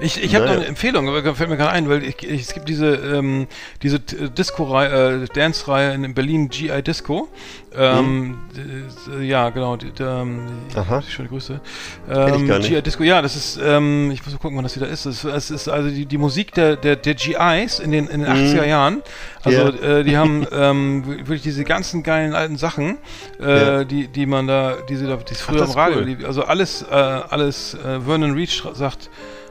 [0.00, 0.58] Ich, ich habe Naja.
[0.58, 3.46] eine Empfehlung, aber fällt mir gerade ein, weil ich, ich, es gibt diese ähm,
[3.82, 7.28] diese äh, Disco-Reihe, äh, Dance-Reihe in Berlin, GI Disco.
[7.76, 9.76] Ähm, d- ja, genau.
[9.76, 10.46] Die, die, ähm,
[10.76, 11.02] Aha.
[11.02, 11.60] Schöne Grüße.
[12.08, 12.60] ich Ähm.
[12.62, 15.06] GI Disco, ja, das ist, ähm, ich muss mal gucken, wann das wieder ist.
[15.06, 18.64] Es, ist also die, die Musik der, der, der GIs in den, in den 80er
[18.66, 19.02] Jahren.
[19.42, 19.98] Also Ja.
[19.98, 22.98] äh, die haben ähm, wirklich diese ganzen geilen alten Sachen,
[23.40, 23.84] äh, Ja.
[23.84, 26.04] die, die man da, die sie da, die früher das im Radio, cool.
[26.04, 26.24] lief.
[26.24, 29.10] also alles, äh, alles, äh, Vernon Reach sagt,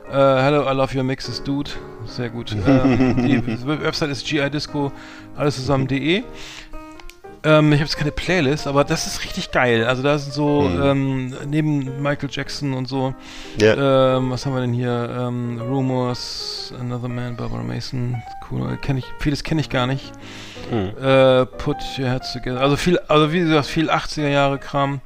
[0.10, 1.72] äh, Hello, I love your mixes, dude.
[2.06, 2.56] Sehr gut.
[2.68, 4.91] ähm, die Website ist gidisco,
[5.35, 6.23] alles zusammen.de.
[7.45, 9.84] Ähm, ich habe jetzt keine Playlist, aber das ist richtig geil.
[9.85, 10.81] Also da sind so, Mhm.
[10.84, 13.14] ähm, neben Michael Jackson und so,
[13.60, 14.15] ja.
[14.18, 15.10] ähm, was haben wir denn hier?
[15.19, 18.15] Ähm, Rumors, Another Man, Barbara Mason,
[18.49, 18.77] cool.
[18.81, 20.14] Kenn ich, vieles kenne ich gar nicht.
[20.69, 20.91] Hm.
[21.03, 22.61] Äh, put Your Heads Together.
[22.61, 25.02] Also viel, also wie gesagt, viel 80er Jahre Kram.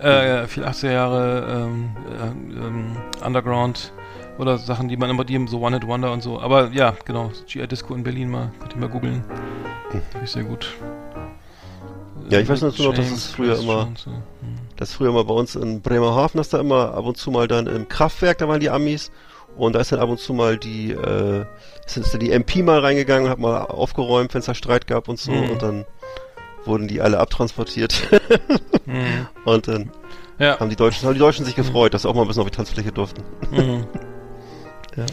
[0.00, 3.92] Äh, viel 80er Jahre ähm, äh, ähm, Underground
[4.38, 6.40] oder Sachen, die man immer, die so One Hit Wonder und so.
[6.40, 9.24] Aber ja, genau, GI Disco in Berlin mal, könnt ihr mal googeln.
[9.90, 10.74] Finde ich sehr gut.
[12.30, 13.86] Ja, ich weiß nur noch, dass es früher immer-.
[13.86, 14.58] Hm.
[14.76, 17.66] Das früher mal bei uns in Bremerhaven, dass da immer ab und zu mal dann
[17.66, 19.10] im Kraftwerk, da waren die Amis.
[19.56, 21.44] Und da ist dann ab und zu mal die, äh,
[21.84, 25.08] ist dann die MP mal reingegangen und hat mal aufgeräumt, wenn es da Streit gab
[25.08, 25.32] und so.
[25.32, 25.50] Mhm.
[25.50, 25.84] Und dann
[26.64, 28.08] wurden die alle abtransportiert.
[28.88, 29.26] Hm.
[29.44, 29.90] und dann
[30.38, 30.58] Ja.
[30.58, 32.50] haben die Deutschen, haben die Deutschen sich gefreut, dass sie auch mal ein bisschen auf
[32.50, 33.22] die Tanzfläche durften.
[33.50, 33.86] Mhm.
[34.96, 35.06] Ja.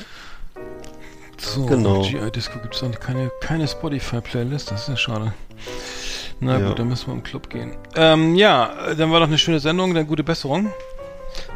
[1.37, 2.01] So, Genau.
[2.01, 5.33] GI Disco gibt es dann keine, keine Spotify-Playlist, das ist ja schade.
[6.39, 6.67] Na Ja.
[6.69, 7.77] gut, dann müssen wir im Club gehen.
[7.95, 10.71] Ähm, ja, dann war doch eine schöne Sendung, dann gute Besserung.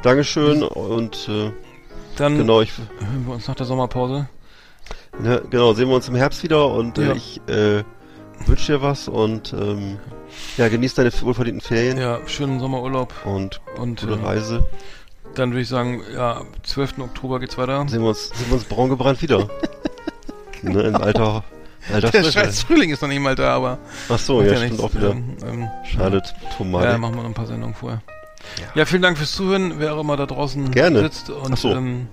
[0.04, 1.52] Dankeschön und äh,
[2.18, 4.30] Dann genau, ich hören wir uns nach der Sommerpause.
[5.20, 7.14] ne, genau, sehen wir uns im Herbst wieder und äh, Ja.
[7.14, 7.84] ich äh,
[8.46, 9.98] wünsche dir was und ähm,
[10.58, 14.68] ja, genieß deine wohlverdienten Ferien Ja, schönen Sommerurlaub und und gute äh, Reise.
[15.36, 17.00] dann würde ich sagen, ja, 12.
[17.00, 17.86] Oktober geht's weiter.
[17.88, 19.48] Sehen wir uns, sehen wir uns braun gebrannt wieder.
[20.62, 21.44] ne, im Alter,
[21.94, 23.78] alter Der scheiß Frühling ist noch nicht mal da, aber
[24.10, 25.12] Ach so, macht ja, stimmt auch wieder.
[25.12, 26.22] Ähm, ähm, Schade,
[26.58, 26.88] Tomate.
[26.90, 28.02] Ja, machen wir noch ein paar Sendungen vorher.
[28.74, 28.86] Ja.
[28.86, 31.00] vielen Dank fürs Zuhören, wer auch immer da draußen Gerne.
[31.02, 31.30] sitzt.
[31.30, 31.72] Und, Ach so.
[31.72, 32.08] ähm,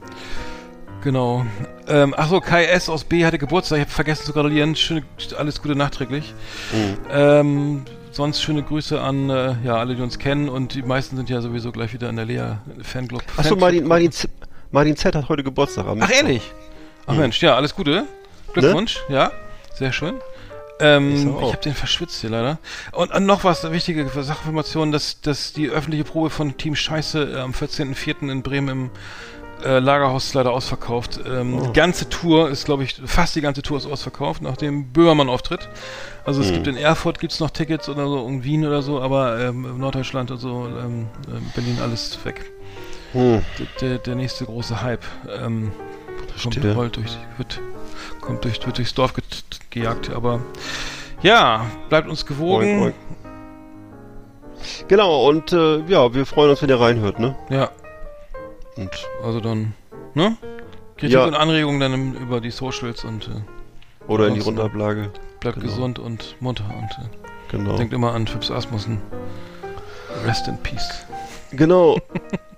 [1.03, 1.47] genau.
[1.89, 2.89] Ähm, achso, Kai S.
[2.89, 3.25] aus B.
[3.25, 3.79] hatte Geburtstag.
[3.79, 4.75] Ich habe vergessen zu gratulieren.
[4.77, 5.03] Schöne,
[5.39, 6.35] alles Gute nachträglich.
[6.73, 6.97] Mhm.
[7.11, 7.83] Ähm,
[8.17, 10.49] sonst schöne Grüße an äh, ja, alle, die uns kennen.
[10.49, 13.23] Und die meisten sind ja sowieso gleich wieder in der Lea-Fanclub.
[13.37, 14.31] Ach so, Martin, Martin, Z,
[14.71, 15.87] Martin Z hat heute Geburtstag.
[15.87, 16.43] Am Ach, ehrlich?
[17.07, 17.21] Ach Mhm.
[17.21, 18.05] Mensch, ja, alles Gute.
[18.53, 19.31] Glückwunsch, ja.
[19.75, 20.17] Sehr schön.
[20.79, 21.53] Ich Ähm, ich auch.
[21.53, 22.59] habe den verschwitzt hier leider.
[22.93, 27.35] Und, und noch was, eine wichtige Sachinformation, dass, dass die öffentliche Probe von Team Scheiße
[27.37, 28.31] äh, am 14.04.
[28.31, 28.91] in Bremen im
[29.65, 31.21] äh, Lagerhaus ist leider ausverkauft.
[31.27, 31.67] Ähm, Oh.
[31.67, 35.29] Die ganze Tour ist, glaube ich, fast die ganze Tour ist ausverkauft, nach dem Böhmermann
[35.29, 35.69] auftritt.
[36.25, 36.55] Also es Hm.
[36.55, 40.31] gibt in Erfurt gibt's noch Tickets oder so, in Wien oder so, aber ähm, Norddeutschland
[40.31, 42.51] und so, ähm, äh, Berlin alles weg.
[43.13, 43.43] Hm.
[43.81, 45.05] Der, der, nächste große Hype
[45.41, 45.73] ähm,
[46.43, 47.61] kommt, rollt durch, wird,
[48.21, 49.23] kommt durch, wird durchs Dorf ge
[49.71, 50.11] gejagt.
[50.11, 50.41] Aber
[51.23, 52.83] ja, bleibt uns gewogen.
[52.83, 52.95] Oink, oink.
[54.89, 57.37] Genau, und äh, ja, wir freuen uns, wenn ihr reinhört, ne?
[57.49, 57.71] Ja,
[58.77, 58.91] Und
[59.23, 59.75] also dann,
[60.15, 60.37] ne?
[60.97, 61.25] Kritik Ja.
[61.25, 65.11] und Anregungen dann im, über die Socials und äh, Oder in die Rundablage.
[65.41, 65.67] bleibt Genau.
[65.73, 67.09] gesund und munter und äh,
[67.51, 67.77] Genau.
[67.77, 69.01] denkt immer an Phipps Asmussen.
[70.25, 71.05] Rest in Peace.
[71.53, 71.99] Genau.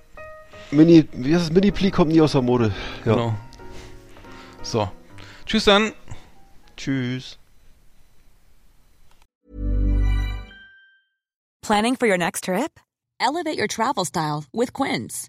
[0.71, 1.53] Mini, wie heißt es?
[1.53, 2.73] Mini-Pli kommt nie aus der Mode.
[3.05, 3.13] Ja.
[3.15, 3.35] Genau.
[4.63, 4.91] So.
[5.47, 5.93] Tschüss dann.
[6.77, 7.39] Tschüss.
[11.63, 12.81] Planning for your next trip?
[13.21, 15.29] Elevate your travel style with Quince.